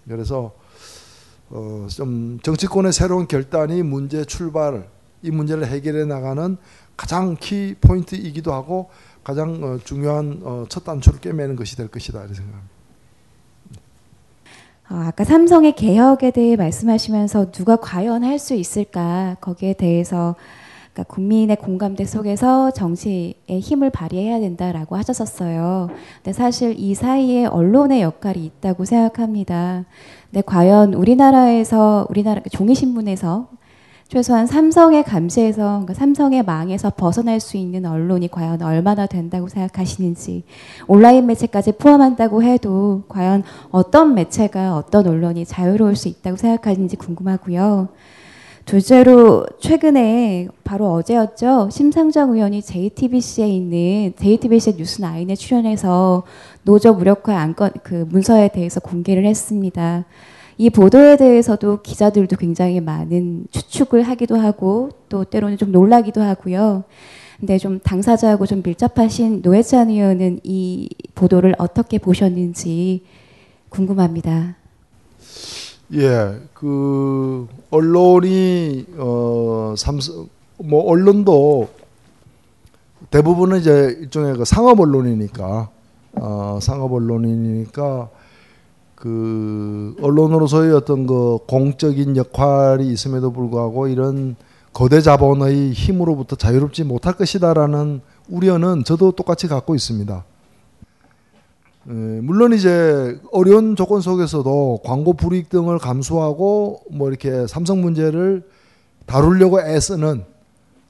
[0.08, 0.52] 그래서
[1.50, 4.88] 어, 좀 정치권의 새로운 결단이 문제 출발,
[5.24, 6.58] 이 문제를 해결해 나가는
[6.96, 8.90] 가장 키 포인트이기도 하고
[9.24, 12.74] 가장 어, 중요한 어, 첫 단추를 꿰매는 것이 될 것이다 이렇게 생각합니다.
[14.90, 20.36] 어, 아까 삼성의 개혁에 대해 말씀하시면서 누가 과연 할 수 있을까 거기에 대해서
[20.94, 25.90] 그러니까 국민의 공감대 속에서 정치의 힘을 발휘해야 된다라고 하셨었어요.
[26.18, 29.86] 근데 사실 이 사이에 언론의 역할이 있다고 생각합니다.
[30.30, 33.48] 근데 과연 우리나라에서 우리나라 종이신문에서
[34.08, 40.44] 최소한 삼성의 감시에서 그러니까 삼성의 망에서 벗어날 수 있는 언론이 과연 얼마나 된다고 생각하시는지
[40.88, 47.90] 온라인 매체까지 포함한다고 해도 과연 어떤 매체가 어떤 언론이 자유로울 수 있다고 생각하는지 궁금하고요.
[48.66, 51.70] 둘째로 최근에 바로 어제였죠.
[51.70, 56.24] 심상정 의원이 JTBC에 있는 JTBC 뉴스9에 출연해서
[56.64, 60.06] 노조 무력화 안건 그 문서에 대해서 공개를 했습니다.
[60.58, 66.84] 이 보도에 대해서도 기자들도 굉장히 많은 추측을 하기도 하고 또 때로는 좀 놀라기도 하고요.
[67.40, 73.04] 근데 좀 당사자하고 좀 밀접하신 노회찬 의원은 이 보도를 어떻게 보셨는지
[73.70, 74.56] 궁금합니다.
[75.94, 81.68] 예, 그 언론이 어 삼성 뭐 언론도
[83.12, 85.70] 대부분은 이제 일종의 그 상업 언론이니까
[86.14, 88.10] 어 상업 언론이니까
[89.04, 94.38] 그 언론으로서의 어떤 그 공적인 역할이 있음에도 불구하고 이런
[94.72, 98.00] 거대 자본의 힘으로부터 자유롭지 못할 것이다라는
[98.30, 100.24] 우려는 저도 똑같이 갖고 있습니다.
[101.90, 108.48] 에, 물론 이제 어려운 조건 속에서도 광고 불이익 등을 감수하고 뭐 이렇게 삼성 문제를
[109.06, 110.24] 다루려고 애쓰는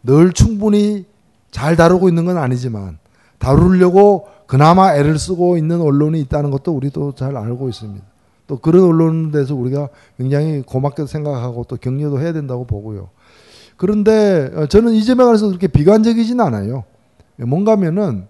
[0.03, 1.07] 늘 충분히
[1.49, 2.99] 잘 다루고 있는 건 아니지만
[3.39, 8.05] 다루려고 그나마 애를 쓰고 있는 언론이 있다는 것도 우리도 잘 알고 있습니다.
[8.45, 13.09] 또 그런 언론에 대해서 우리가 굉장히 고맙게 생각하고 또 격려도 해야 된다고 보고요.
[13.77, 16.83] 그런데 어, 저는 이 점에 관해서 그렇게 비관적이진 않아요.
[17.37, 18.27] 뭔가면은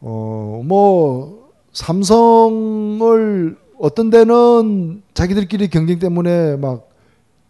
[0.00, 6.90] 어 뭐 삼성을 어떤 때는 자기들끼리 경쟁 때문에 막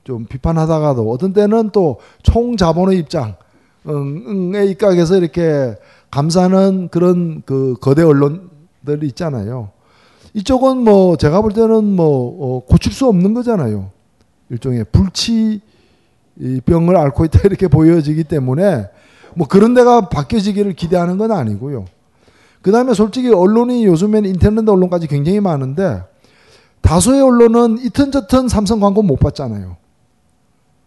[0.04, 3.36] 좀 비판하다가도 어떤 때는 또 총 자본의 입장
[4.54, 5.76] 에 입각해서 이렇게
[6.10, 9.70] 감사하는 그런 그 거대 언론들이 있잖아요.
[10.34, 12.06] 이쪽은 뭐 제가 볼 때는 뭐
[12.40, 13.90] 어, 고칠 수 없는 거잖아요.
[14.50, 15.60] 일종의 불치
[16.64, 18.88] 병을 앓고 있다 이렇게 보여지기 때문에
[19.34, 21.86] 뭐 그런 데가 바뀌어지기를 기대하는 건 아니고요.
[22.62, 26.02] 그 다음에 솔직히 언론이 요즘엔 인터넷 언론까지 굉장히 많은데
[26.82, 29.76] 다수의 언론은 이튼 저튼 삼성 광고 못 받잖아요.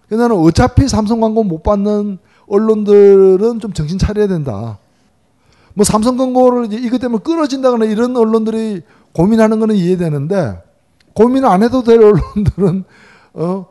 [0.07, 2.17] 그래서 나는 어차피 삼성 광고 못 받는
[2.47, 4.77] 언론들은 좀 정신 차려야 된다.
[5.73, 8.81] 뭐 삼성 광고를 이제 이것 때문에 끊어진다거나 이런 언론들이
[9.13, 10.61] 고민하는 거는 이해되는데
[11.13, 12.83] 고민 안 해도 될 언론들은
[13.33, 13.65] 어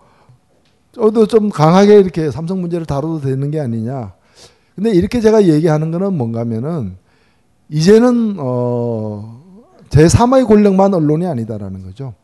[0.92, 4.12] 저도 좀 강하게 이렇게 삼성 문제를 다뤄도 되는 게 아니냐.
[4.74, 6.96] 근데 이렇게 제가 얘기하는 거는 뭔가면은
[7.68, 9.40] 이제는 어
[9.88, 12.14] 제3의 권력만 언론이 아니다라는 거죠.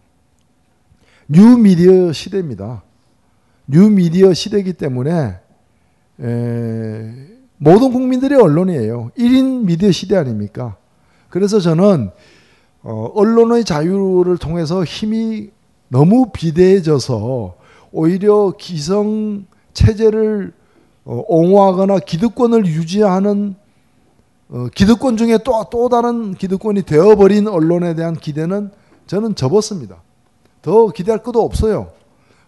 [1.29, 2.83] 뉴 미디어 시대입니다.
[3.67, 5.39] 뉴 미디어 시대이기 때문에
[6.21, 9.11] 에, 모든 국민들이 언론이에요.
[9.19, 10.77] 1인 미디어 시대 아닙니까?
[11.29, 12.11] 그래서 저는
[12.83, 15.51] 어, 언론의 자유를 통해서 힘이
[15.89, 17.57] 너무 비대해져서
[17.93, 20.53] 오히려 기성 체제를
[21.05, 23.57] 어, 옹호하거나 기득권을 유지하는
[24.51, 28.71] 어, 기득권 중에 또, 또 다른 기득권이 되어버린 언론에 대한 기대는
[29.07, 29.97] 저는 접었습니다.
[30.63, 31.89] 더 기대할 것도 없어요.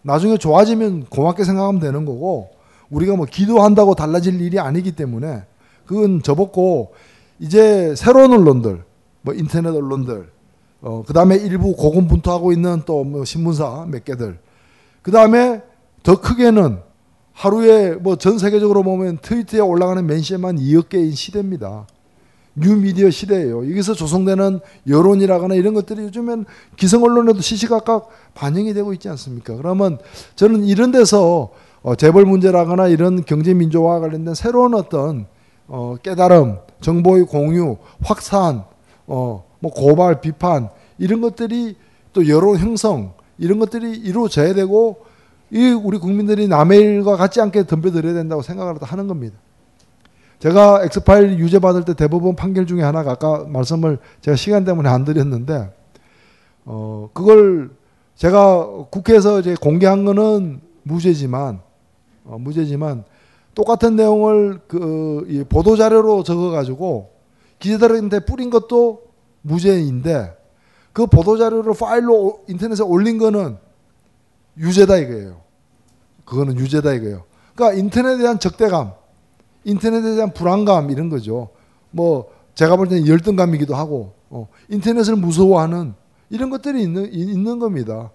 [0.02, 2.50] 나중에 좋아지면 고맙게 생각하면 되는 거고
[2.90, 5.44] 우리가 뭐 기도한다고 달라질 일이 아니기 때문에
[5.86, 6.92] 그건 접었고
[7.38, 8.84] 이제 새로운 언론들
[9.22, 10.30] 뭐 인터넷 언론들
[10.82, 14.38] 어 그 다음에 일부 고군분투하고 있는 또 뭐 신문사 몇 개들
[15.02, 15.62] 그 다음에
[16.02, 16.78] 더 크게는
[17.32, 21.86] 하루에 뭐 전 세계적으로 보면 트위터에 올라가는 멘션만 2억 개인 시대입니다.
[22.56, 23.58] 뉴미디어 시대예요.
[23.70, 26.44] 여기서 조성되는 여론이라거나 이런 것들이 요즘엔
[26.76, 29.56] 기성 언론에도 시시각각 반영이 되고 있지 않습니까?
[29.56, 29.98] 그러면
[30.36, 31.50] 저는 이런 데서
[31.82, 35.26] 어, 재벌 문제라거나 이런 경제 민주화와 관련된 새로운 어떤
[35.66, 38.64] 어, 깨달음, 정보의 공유, 확산,
[39.06, 41.76] 어, 뭐 고발, 비판 이런 것들이
[42.12, 45.04] 또 여론 형성 이런 것들이 이루어져야 되고
[45.50, 49.36] 이 우리 국민들이 남의 일과 같지 않게 덤벼들어야 된다고 생각을 하는 겁니다.
[50.38, 55.04] 제가 엑스파일 유죄 받을 때 대법원 판결 중에 하나가 아까 말씀을 제가 시간 때문에 안
[55.04, 55.70] 드렸는데
[56.64, 57.70] 어 그걸
[58.16, 61.60] 제가 국회에서 이제 공개한 거는 무죄지만
[62.30, 63.04] 어 무죄지만
[63.54, 67.10] 똑같은 내용을 그 보도 자료로 적어 가지고
[67.58, 69.02] 기자들한테 뿌린 것도
[69.42, 70.36] 무죄인데
[70.92, 73.56] 그 보도 자료를 파일로 인터넷에 올린 거는
[74.56, 75.40] 유죄다 이거예요.
[76.24, 77.24] 그거는 유죄다 이거예요.
[77.54, 78.92] 그러니까 인터넷에 대한 적대감,
[79.64, 81.50] 인터넷에 대한 불안감 이런 거죠.
[81.90, 85.94] 뭐 제가 볼 때는 열등감이기도 하고 어, 인터넷을 무서워하는
[86.28, 88.12] 이런 것들이 있는 있는 겁니다.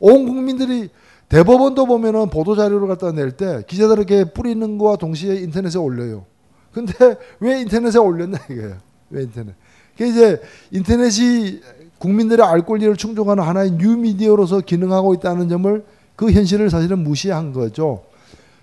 [0.00, 0.90] 온 국민들이
[1.34, 6.26] 대법원도 보면은 보도 자료를 갖다 낼 때 기자들에게 뿌리는 거와 동시에 인터넷에 올려요.
[6.72, 6.92] 근데
[7.40, 8.76] 왜 인터넷에 올렸나 이거예요.
[9.10, 9.54] 왜 인터넷?
[9.98, 10.40] 그 이제
[10.70, 11.60] 인터넷이
[11.98, 15.84] 국민들의 알 권리를 충족하는 하나의 뉴미디어로서 기능하고 있다는 점을
[16.14, 18.04] 그 현실을 사실은 무시한 거죠.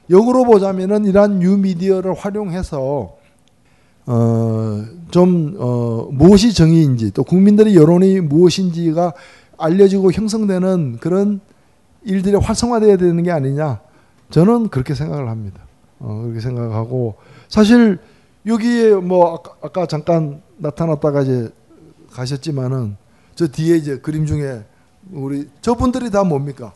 [0.09, 3.17] 역으로 보자면은 이러한 뉴미디어를 활용해서
[4.05, 9.13] 어좀 어, 무엇이 정의인지 또 국민들의 여론이 무엇인지가
[9.57, 11.41] 알려지고 형성되는 그런
[12.03, 13.81] 일들이 활성화돼야 되는 게 아니냐
[14.29, 15.61] 저는 그렇게 생각을 합니다.
[15.99, 17.15] 어, 그렇게 생각하고
[17.47, 17.99] 사실
[18.45, 21.49] 여기에 뭐 아까, 아까 잠깐 나타났다가 이제
[22.11, 22.97] 가셨지만은
[23.35, 24.63] 저 뒤에 이제 그림 중에
[25.11, 26.73] 우리 저분들이 다 뭡니까?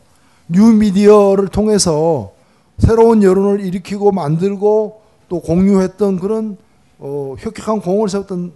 [0.48, 2.32] 뉴미디어를 통해서
[2.78, 6.56] 새로운 여론을 일으키고 만들고 또 공유했던 그런
[6.98, 8.52] 어, 혁혁한 공을 세웠던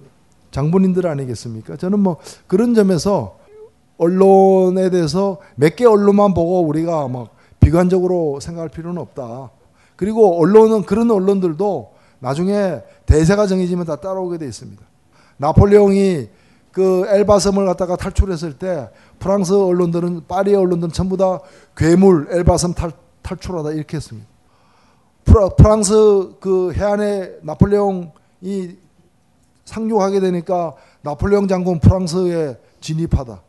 [0.50, 1.76] 장본인들 아니겠습니까?
[1.76, 3.38] 저는 뭐 그런 점에서
[4.00, 7.28] 언론에 대해서 몇 개 언론만 보고 우리가 막
[7.60, 9.50] 비관적으로 생각할 필요는 없다.
[9.96, 14.82] 그리고 언론은 그런 언론들도 나중에 대세가 정해지면 다 따라오게 돼 있습니다.
[15.36, 16.28] 나폴레옹이
[16.72, 21.40] 그 엘바섬을 갖다가 탈출했을 때 프랑스 언론들은 파리 언론들은 전부 다
[21.76, 24.26] 괴물 엘바섬 탈, 탈출하다 이렇게 했습니다.
[25.56, 28.78] 프랑스 그 해안에 나폴레옹이
[29.64, 33.42] 상륙하게 되니까 나폴레옹 장군 프랑스에 진입하다.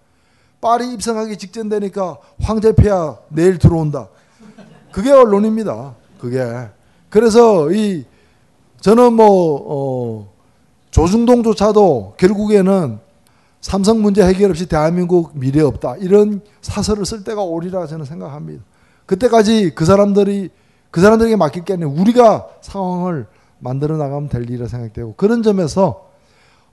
[0.61, 4.07] 파리 입성하기 직전 되니까 황제 폐하 내일 들어온다.
[4.91, 5.95] 그게 언론입니다.
[6.19, 6.45] 그게.
[7.09, 8.05] 그래서 이
[8.79, 9.25] 저는 뭐
[9.67, 10.33] 어,
[10.91, 12.99] 조중동조차도 결국에는
[13.59, 15.97] 삼성 문제 해결 없이 대한민국 미래 없다.
[15.97, 18.63] 이런 사설을 쓸 때가 오리라 저는 생각합니다.
[19.05, 20.49] 그때까지 그 사람들이
[20.89, 23.27] 그 사람들에게 맡길 게 아니라 우리가 상황을
[23.59, 26.10] 만들어 나가면 될 일이라 생각되고 그런 점에서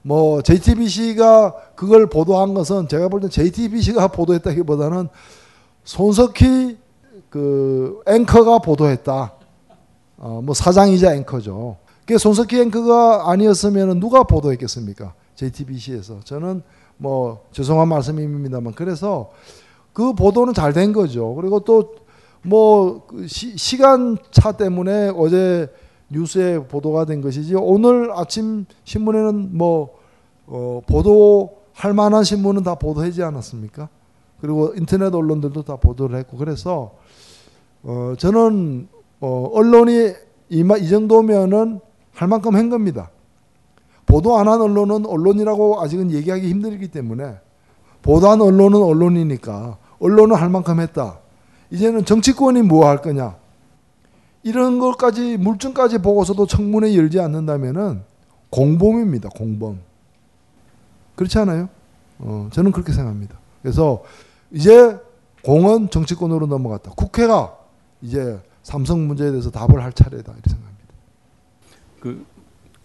[0.09, 5.09] 뭐 JTBC가 그걸 보도한 것은 제가 볼 때 JTBC가 보도했다기보다는
[5.85, 6.79] 손석희
[7.29, 9.35] 그 앵커가 보도했다.
[10.17, 11.77] 어, 뭐 사장이자 앵커죠.
[12.07, 15.13] 그 손석희 앵커가 아니었으면 누가 보도했겠습니까?
[15.35, 16.63] JTBC에서 저는
[16.97, 19.31] 뭐 죄송한 말씀입니다만 그래서
[19.93, 21.35] 그 보도는 잘 된 거죠.
[21.35, 25.71] 그리고 또뭐 그 시간 차 때문에 어제
[26.09, 29.98] 뉴스에 보도가 된 것이지 오늘 아침 신문에는 뭐
[30.51, 33.89] 어, 보도할 만한 신문은 다 보도하지 않았습니까?
[34.41, 36.95] 그리고 인터넷 언론들도 다 보도를 했고 그래서
[37.83, 38.89] 어, 저는
[39.21, 40.13] 어, 언론이
[40.51, 41.81] 이, 이 정도면은
[42.13, 43.11] 할 만큼 한 겁니다.
[44.07, 47.37] 보도 안 한 언론은 언론이라고 아직은 얘기하기 힘들기 때문에
[48.03, 51.19] 보도한 언론은 언론이니까 언론은 할 만큼 했다.
[51.71, 53.37] 이제는 정치권이 뭐 할 거냐?
[54.43, 58.03] 이런 것까지 물증까지 보고서도 청문회 열지 않는다면은
[58.51, 59.29] 공범입니다.
[59.31, 59.81] 공범.
[61.19, 61.69] 그렇지 않아요?
[62.21, 63.37] 어, 저는 그렇게 생각합니다.
[63.61, 64.05] 그래서
[64.53, 64.97] 이제
[65.43, 66.93] 공은 정치권으로 넘어갔다.
[66.93, 67.59] 국회가
[68.01, 70.85] 이제 삼성 문제에 대해서 답을 할 차례다 이렇게 생각합니다.
[71.99, 72.25] 그,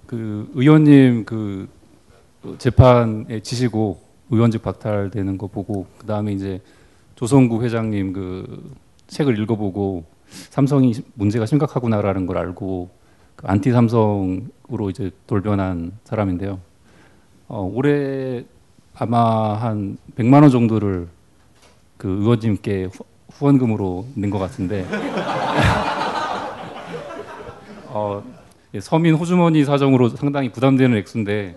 [0.07, 1.69] 그 의원님 그
[2.57, 4.01] 재판에 지시고
[4.31, 6.59] 의원직 박탈되는 거 보고 그 다음에 이제
[7.13, 10.05] 조성구 회장님 그 책을 읽어보고
[10.49, 12.89] 삼성이 문제가 심각하구나라는 걸 알고
[13.35, 16.72] 그 안티 삼성으로 이제 돌변한 사람인데요.
[17.55, 18.43] 어, 올해
[18.95, 21.07] 아마 한 100만 원 정도를
[21.97, 23.03] 그 의원님께 후,
[23.39, 24.87] 원금으로 낸 것 같은데
[27.89, 28.23] 어,
[28.73, 31.55] 예, 서민 호주머니 사정으로 상당히 부담되는 액수인데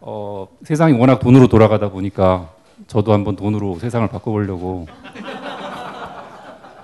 [0.00, 2.48] 어, 세상이 워낙 돈으로 돌아가다 보니까
[2.86, 4.86] 저도 한번 돈으로 세상을 바꿔보려고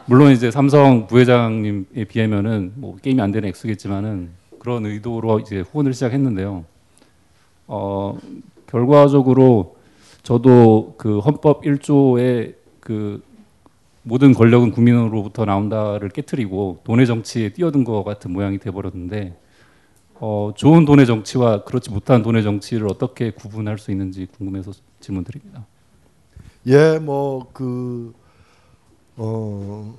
[0.05, 4.29] 물론 이제 삼성 부회장님에 비하면은 뭐 게임이 안 되는 액수겠지만은
[4.59, 6.65] 그런 의도로 이제 후원을 시작했는데요.
[7.75, 8.19] 어,
[8.67, 9.77] 결과적으로
[10.23, 13.23] 저도 그 헌법 1조의 그
[14.03, 19.39] 모든 권력은 국민으로부터 나온다를 깨뜨리고 돈의 정치에 뛰어든 것 같은 모양이 돼버렸는데
[20.17, 25.65] 어, 좋은 돈의 정치와 그렇지 못한 돈의 정치를 어떻게 구분할 수 있는지 궁금해서 질문드립니다.
[26.67, 28.13] 예, 뭐그
[29.17, 29.95] 어,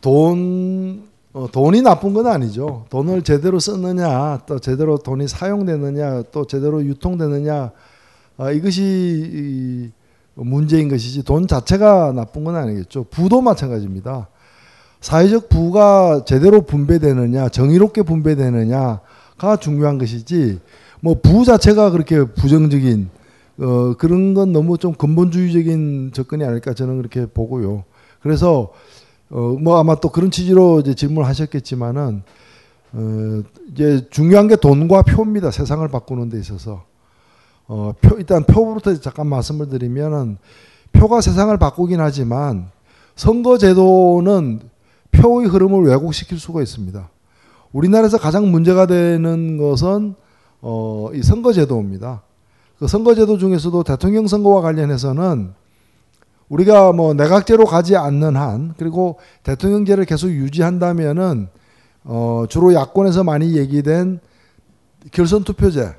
[0.00, 2.84] 돈 어, 돈이 나쁜 건 아니죠.
[2.90, 7.70] 돈을 제대로 썼느냐, 또 제대로 돈이 사용되느냐, 또 제대로 유통되느냐,
[8.36, 9.90] 아, 이것이 이,
[10.34, 13.04] 문제인 것이지 돈 자체가 나쁜 건 아니겠죠.
[13.10, 14.28] 부도 마찬가지입니다.
[15.00, 20.60] 사회적 부가 제대로 분배되느냐, 정의롭게 분배되느냐가 중요한 것이지,
[21.00, 23.10] 뭐 부 자체가 그렇게 부정적인
[23.58, 27.84] 어, 그런 건 너무 좀 근본주의적인 접근이 아닐까 저는 그렇게 보고요.
[28.22, 28.72] 그래서
[29.32, 32.22] 어, 뭐 아마 또 그런 취지로 이제 질문을 하셨겠지만은
[32.92, 33.42] 어,
[33.72, 35.50] 이제 중요한 게 돈과 표입니다.
[35.50, 36.84] 세상을 바꾸는 데 있어서.
[37.66, 40.36] 어, 표, 일단 표부터 잠깐 말씀을 드리면은
[40.92, 42.68] 표가 세상을 바꾸긴 하지만
[43.16, 44.60] 선거제도는
[45.12, 47.08] 표의 흐름을 왜곡시킬 수가 있습니다.
[47.72, 50.14] 우리나라에서 가장 문제가 되는 것은
[50.60, 52.22] 어, 이 선거제도입니다.
[52.78, 55.54] 그 선거제도 중에서도 대통령 선거와 관련해서는
[56.52, 61.48] 우리가 뭐 내각제로 가지 않는 한 그리고 대통령제를 계속 유지한다면은
[62.04, 64.20] 어 주로 야권에서 많이 얘기된
[65.12, 65.96] 결선 투표제가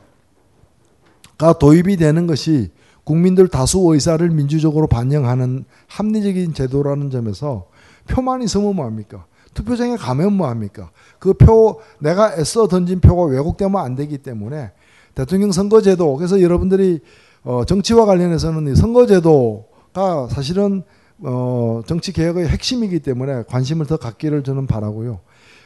[1.60, 2.70] 도입이 되는 것이
[3.04, 7.66] 국민들 다수 의사를 민주적으로 반영하는 합리적인 제도라는 점에서
[8.08, 9.26] 표만 있으면 뭐합니까?
[9.56, 10.92] 투표장에 가면 뭐합니까?
[11.20, 14.72] 그 표 내가 애써 던진 표가 왜곡되면 안 되기 때문에
[15.16, 17.00] 대통령 선거제도 그래서 여러분들이
[17.44, 20.84] 어 정치와 관련해서는 선거제도 가 사실은
[21.20, 25.20] 어 정치 개혁의 핵심이기 때문에 관심을 더 갖기를 저는 바라고요.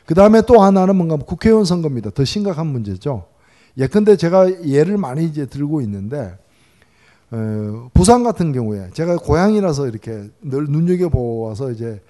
[0.05, 2.11] 그 다음에 또 하나는 뭔가 국회의원 선거입니다.
[2.11, 3.25] 더 심각한 문제죠.
[3.77, 6.37] 예컨대 제가 예를 많이 이제 들고 있는데
[7.31, 12.01] 어, 부산 같은 경우에 제가 고향이라서 이렇게 늘 눈여겨 보아서 이제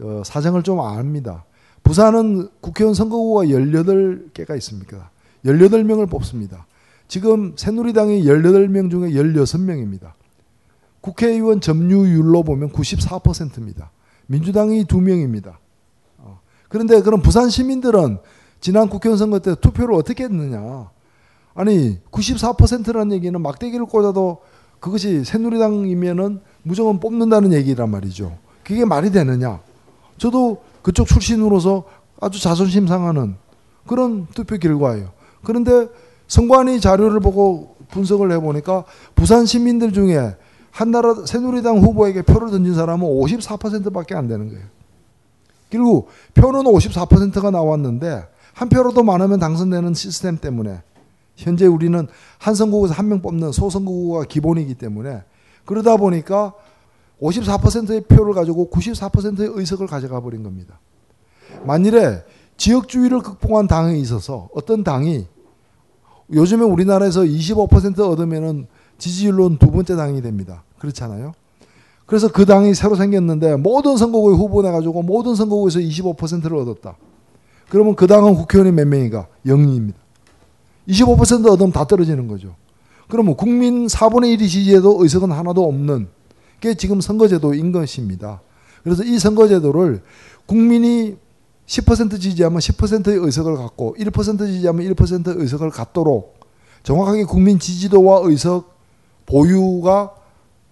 [0.00, 1.44] 어, 사정을 좀 압니다.
[1.82, 5.10] 부산은 국회의원 선거구가 18개가 있습니까?
[5.44, 6.66] 18명을 뽑습니다.
[7.06, 10.12] 지금 새누리당이 18명 중에 16명입니다.
[11.06, 13.92] 국회의원 점유율로 보면 94%입니다.
[14.26, 15.54] 민주당이 2명입니다.
[16.18, 16.40] 어.
[16.68, 18.18] 그런데 그럼 부산 시민들은
[18.60, 20.90] 지난 국회의원 선거 때 투표를 어떻게 했느냐.
[21.54, 24.38] 아니 94%라는 얘기는 막대기를 꽂아도
[24.80, 28.36] 그것이 새누리당이면은 무조건 뽑는다는 얘기란 말이죠.
[28.64, 29.60] 그게 말이 되느냐.
[30.18, 31.84] 저도 그쪽 출신으로서
[32.20, 33.36] 아주 자존심 상하는
[33.86, 35.12] 그런 투표 결과예요.
[35.44, 35.86] 그런데
[36.26, 38.84] 선관위 자료를 보고 분석을 해보니까
[39.14, 40.34] 부산 시민들 중에
[40.76, 44.62] 한나라 새누리당 후보에게 표를 던진 사람은 54%밖에 안 되는 거예요.
[45.70, 50.82] 그리고 표는 54%가 나왔는데 한 표로도 많으면 당선되는 시스템 때문에
[51.34, 55.22] 현재 우리는 한 선거구에서 한 명 뽑는 소선거구가 기본이기 때문에
[55.64, 56.52] 그러다 보니까
[57.22, 60.78] 54%의 표를 가지고 94%의 의석을 가져가 버린 겁니다.
[61.64, 62.22] 만일에
[62.58, 65.26] 지역주의를 극복한 당에 있어서 어떤 당이
[66.34, 68.66] 요즘에 우리나라에서 25% 얻으면은
[68.98, 70.64] 지지율로는 두 번째 당이 됩니다.
[70.78, 71.32] 그렇잖아요.
[72.06, 76.96] 그래서 그 당이 새로 생겼는데 모든 선거구에 후보 내 가지고 모든 선거구에서 25%를 얻었다.
[77.68, 79.26] 그러면 그 당은 국회의원이 몇 명인가?
[79.44, 79.94] 0입니다.
[80.88, 82.54] 25% 얻으면 다 떨어지는 거죠.
[83.08, 86.08] 그러면 국민 4분의 1이 지지해도 의석은 하나도 없는
[86.60, 88.40] 게 지금 선거제도인 것입니다.
[88.84, 90.02] 그래서 이 선거제도를
[90.46, 91.16] 국민이
[91.66, 96.38] 10% 지지하면 10%의 의석을 갖고 1% 지지하면 1%의 의석을 갖도록
[96.84, 98.76] 정확하게 국민 지지도와 의석
[99.26, 100.14] 보유가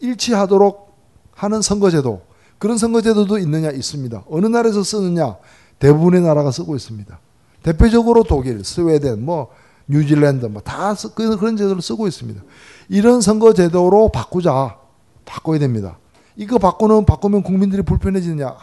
[0.00, 0.94] 일치하도록
[1.32, 2.22] 하는 선거제도
[2.58, 4.24] 그런 선거제도도 있느냐 있습니다.
[4.28, 5.36] 어느 나라에서 쓰느냐
[5.78, 7.18] 대부분의 나라가 쓰고 있습니다.
[7.62, 9.50] 대표적으로 독일, 스웨덴, 뭐
[9.88, 12.42] 뉴질랜드 뭐다 그, 그런 제도를 쓰고 있습니다.
[12.88, 14.78] 이런 선거제도로 바꾸자
[15.24, 15.98] 바꿔야 됩니다.
[16.36, 18.56] 이거 바꾸는 바꾸면 국민들이 불편해지느냐?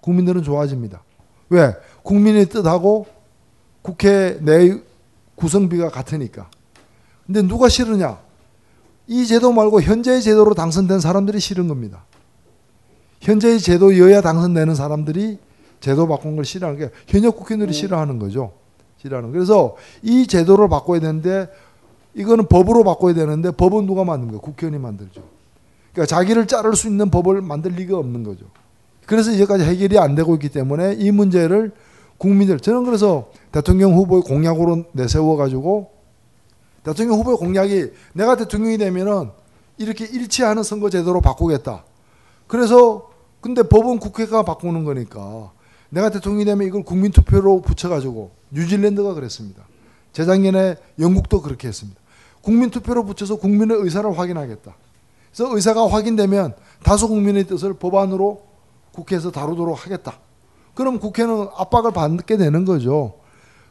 [0.00, 1.02] 국민들은 좋아집니다.
[1.48, 1.74] 왜?
[2.02, 3.06] 국민의 뜻하고
[3.82, 4.78] 국회 내
[5.34, 6.50] 구성비가 같으니까.
[7.26, 8.18] 근데 누가 싫으냐?
[9.06, 12.04] 이 제도 말고 현재의 제도로 당선된 사람들이 싫은 겁니다.
[13.20, 15.38] 현재의 제도여야 당선되는 사람들이
[15.80, 18.52] 제도 바꾼 걸 싫어하는 게 현역 국회의원들이 싫어하는 거죠.
[18.98, 19.32] 싫어하는.
[19.32, 21.48] 그래서 이 제도를 바꿔야 되는데
[22.14, 24.40] 이거는 법으로 바꿔야 되는데 법은 누가 만든 거예요?
[24.40, 25.22] 국회의원이 만들죠.
[25.92, 28.46] 그러니까 자기를 자를 수 있는 법을 만들 리가 없는 거죠.
[29.06, 31.72] 그래서 이제까지 해결이 안 되고 있기 때문에 이 문제를
[32.16, 35.90] 국민들 저는 그래서 대통령 후보의 공약으로 내세워 가지고
[36.84, 39.30] 대통령 후보의 공약이 내가 대통령이 되면은
[39.78, 41.84] 이렇게 일치하는 선거 제도로 바꾸겠다.
[42.46, 45.50] 그래서 근데 법은 국회가 바꾸는 거니까
[45.88, 49.66] 내가 대통령이 되면 이걸 국민 투표로 붙여 가지고 뉴질랜드가 그랬습니다.
[50.12, 52.00] 재작년에 영국도 그렇게 했습니다.
[52.40, 54.74] 국민 투표로 붙여서 국민의 의사를 확인하겠다.
[55.32, 56.54] 그래서 의사가 확인되면
[56.84, 58.42] 다수 국민의 뜻을 법안으로
[58.92, 60.18] 국회에서 다루도록 하겠다.
[60.74, 63.14] 그럼 국회는 압박을 받게 되는 거죠.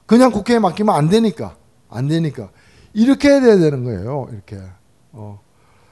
[0.05, 1.55] 그냥 국회에 맡기면 안 되니까.
[1.89, 2.49] 안 되니까.
[2.93, 4.27] 이렇게 해야 되는 거예요.
[4.31, 4.59] 이렇게.
[5.11, 5.39] 어.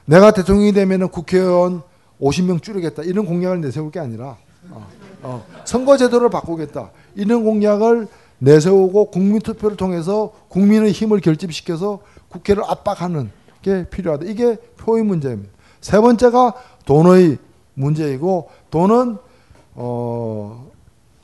[0.04, 1.82] 내가 대통령이 되면 국회의원
[2.20, 3.02] 50명 줄이겠다.
[3.02, 4.36] 이런 공약을 내세울 게 아니라
[4.70, 4.86] 어.
[5.22, 5.44] 어.
[5.64, 6.90] 선거제도를 바꾸겠다.
[7.14, 8.08] 이런 공약을
[8.38, 13.30] 내세우고 국민투표를 통해서 국민의 힘을 결집시켜서 국회를 압박하는
[13.62, 14.26] 게 필요하다.
[14.26, 15.52] 이게 표의 문제입니다.
[15.80, 16.54] 세 번째가
[16.84, 17.38] 돈의
[17.74, 19.18] 문제이고 돈은
[19.74, 20.70] 어,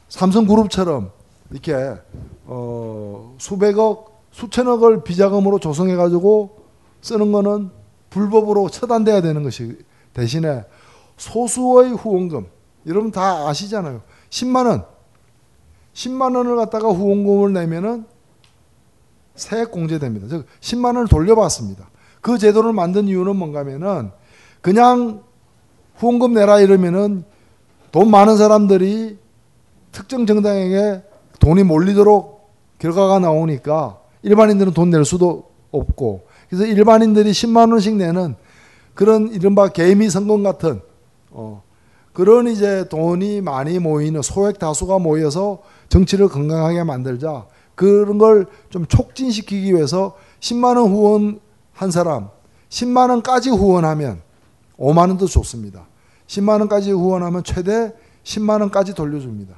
[0.08, 1.10] 삼성그룹처럼
[1.50, 1.94] 이렇게
[2.46, 6.58] 어, 수백억, 수천억을 비자금으로 조성해 가지고
[7.00, 7.70] 쓰는 거는
[8.08, 9.76] 불법으로 처단돼야 되는 것이
[10.14, 10.64] 대신에
[11.16, 12.46] 소수의 후원금
[12.86, 14.02] 여러분 다 아시잖아요.
[14.30, 14.86] 10만 원
[15.92, 18.06] 10만 원을 갖다가 후원금을 내면은
[19.34, 20.28] 세액 공제됩니다.
[20.28, 21.90] 즉 10만 원을 돌려받습니다.
[22.20, 24.12] 그 제도를 만든 이유는 뭔가면은
[24.60, 25.24] 그냥
[25.96, 27.24] 후원금 내라 이러면은
[27.90, 29.18] 돈 많은 사람들이
[29.90, 31.02] 특정 정당에게
[31.40, 38.36] 돈이 몰리도록 결과가 나오니까 일반인들은 돈 낼 수도 없고 그래서 일반인들이 10만 원씩 내는
[38.94, 40.80] 그런 이른바 개미 선거 같은
[41.30, 41.62] 어,
[42.12, 45.58] 그런 이제 돈이 많이 모이는 소액 다수가 모여서
[45.88, 51.40] 정치를 건강하게 만들자 그런 걸 좀 촉진시키기 위해서 10만 원 후원
[51.72, 52.28] 한 사람
[52.70, 54.20] 10만 원까지 후원하면
[54.78, 55.86] 5만 원도 좋습니다.
[56.26, 57.92] 10만 원까지 후원하면 최대
[58.24, 59.54] 10만 원까지 돌려줍니다.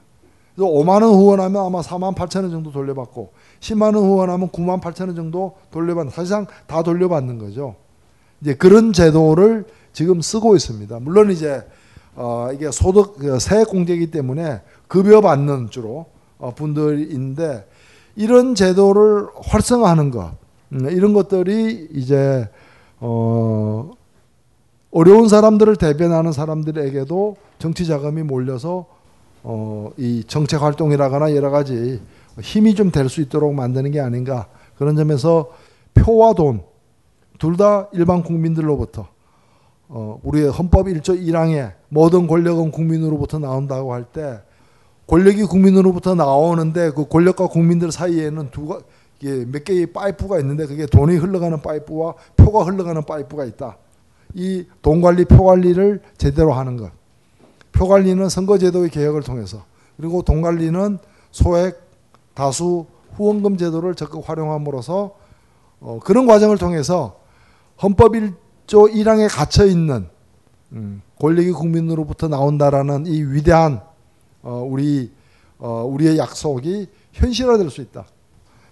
[0.60, 5.06] 그래서 5만 원 후원하면 아마 4만 8천 원 정도 돌려받고 10만 원 후원하면 9만 8천
[5.06, 7.76] 원 정도 돌려받는 사실상 다 돌려받는 거죠.
[8.42, 9.64] 이제 그런 제도를
[9.94, 11.00] 지금 쓰고 있습니다.
[11.00, 11.66] 물론 이제
[12.14, 16.06] 어 이게 소득 그 세액 공제이기 때문에 급여 받는 주로
[16.36, 17.66] 어 분들인데
[18.16, 20.32] 이런 제도를 활성화하는 것
[20.72, 22.50] 음, 이런 것들이 이제
[22.98, 23.92] 어
[24.90, 28.99] 어려운 사람들을 대변하는 사람들에게도 정치 자금이 몰려서
[29.42, 32.00] 어, 이 정책 활동이라거나 여러 가지
[32.40, 35.50] 힘이 좀 될 수 있도록 만드는 게 아닌가 그런 점에서
[35.94, 36.62] 표와 돈
[37.38, 39.08] 둘 다 일반 국민들로부터
[39.88, 44.40] 어, 우리의 헌법 1조 1항에 모든 권력은 국민으로부터 나온다고 할 때
[45.06, 48.80] 권력이 국민으로부터 나오는데 그 권력과 국민들 사이에는 두가
[49.20, 53.76] 몇 개의 파이프가 있는데 그게 돈이 흘러가는 파이프와 표가 흘러가는 파이프가 있다.
[54.34, 56.92] 이 돈 관리, 표 관리를 제대로 하는 것.
[57.72, 59.64] 표 관리는 선거제도의 개혁을 통해서
[59.96, 60.98] 그리고 돈 관리는
[61.30, 61.80] 소액
[62.34, 62.86] 다수
[63.16, 65.14] 후원금 제도를 적극 활용함으로써
[65.80, 67.20] 어, 그런 과정을 통해서
[67.82, 70.08] 헌법 1조 1항에 갇혀 있는
[70.72, 73.80] 음, 권력이 국민으로부터 나온다라는 이 위대한
[74.42, 75.10] 어, 우리
[75.58, 78.06] 어, 우리의 약속이 현실화될 수 있다.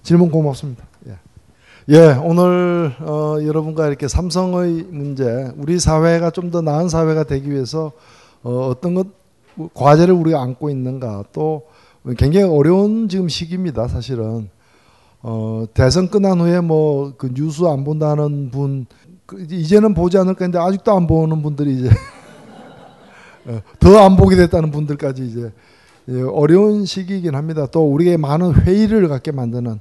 [0.02, 0.84] 질문 고맙습니다.
[1.06, 1.18] 예.
[1.90, 7.92] 예, 오늘 어, 여러분과 이렇게 삼성의 문제, 우리 사회가 좀 더 나은 사회가 되기 위해서
[8.42, 9.06] 어, 어떤 것
[9.74, 11.62] 과제를 우리가 안고 있는가 또
[12.16, 13.88] 굉장히 어려운 지금 시기입니다.
[13.88, 14.48] 사실은
[15.22, 20.92] 어, 대선 끝난 후에 뭐 그 뉴스 안 본다는 분그 이제는 보지 않을 건데 아직도
[20.92, 21.90] 안 보는 분들이 이제
[23.46, 25.52] 어, 더안 보게 됐다는 분들까지 이제
[26.10, 27.66] 예, 어려운 시기이긴 합니다.
[27.66, 29.80] 또 우리에게 많은 회의를 갖게 만드는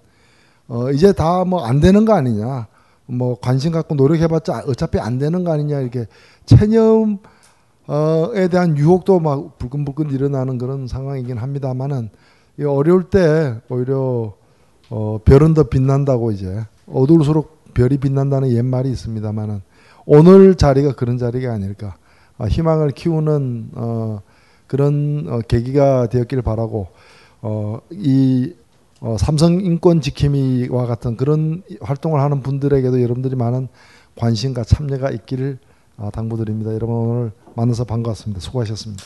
[0.68, 2.68] 어, 이제 다 뭐 안 되는 거 아니냐
[3.06, 6.08] 뭐 관심 갖고 노력해봤자 어차피 안 되는 거 아니냐 이렇게
[6.46, 7.20] 체념 어
[7.90, 12.10] 에 대한 유혹도 막 불끈불끈 일어나는 그런 상황이긴 합니다만은
[12.66, 14.34] 어려울 때 오히려
[14.90, 19.62] 어 별은 더 빛난다고 이제 어두울수록 별이 빛난다는 옛말이 있습니다만은
[20.06, 21.96] 오늘 자리가 그런 자리가 아닐까.
[22.38, 24.22] 어, 희망을 키우는 어
[24.68, 26.88] 그런 어 계기가 되었길 바라고
[27.42, 28.54] 어이
[29.00, 33.68] 어, 삼성 인권 지킴이와 같은 그런 활동을 하는 분들에게도 여러분들이 많은
[34.16, 35.67] 관심과 참여가 있기를 어,
[36.14, 36.74] 당부드립니다.
[36.74, 38.40] 여러분 오늘 만나서 반갑습니다.
[38.40, 39.04] 수고하셨습니다.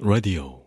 [0.00, 0.65] Radio。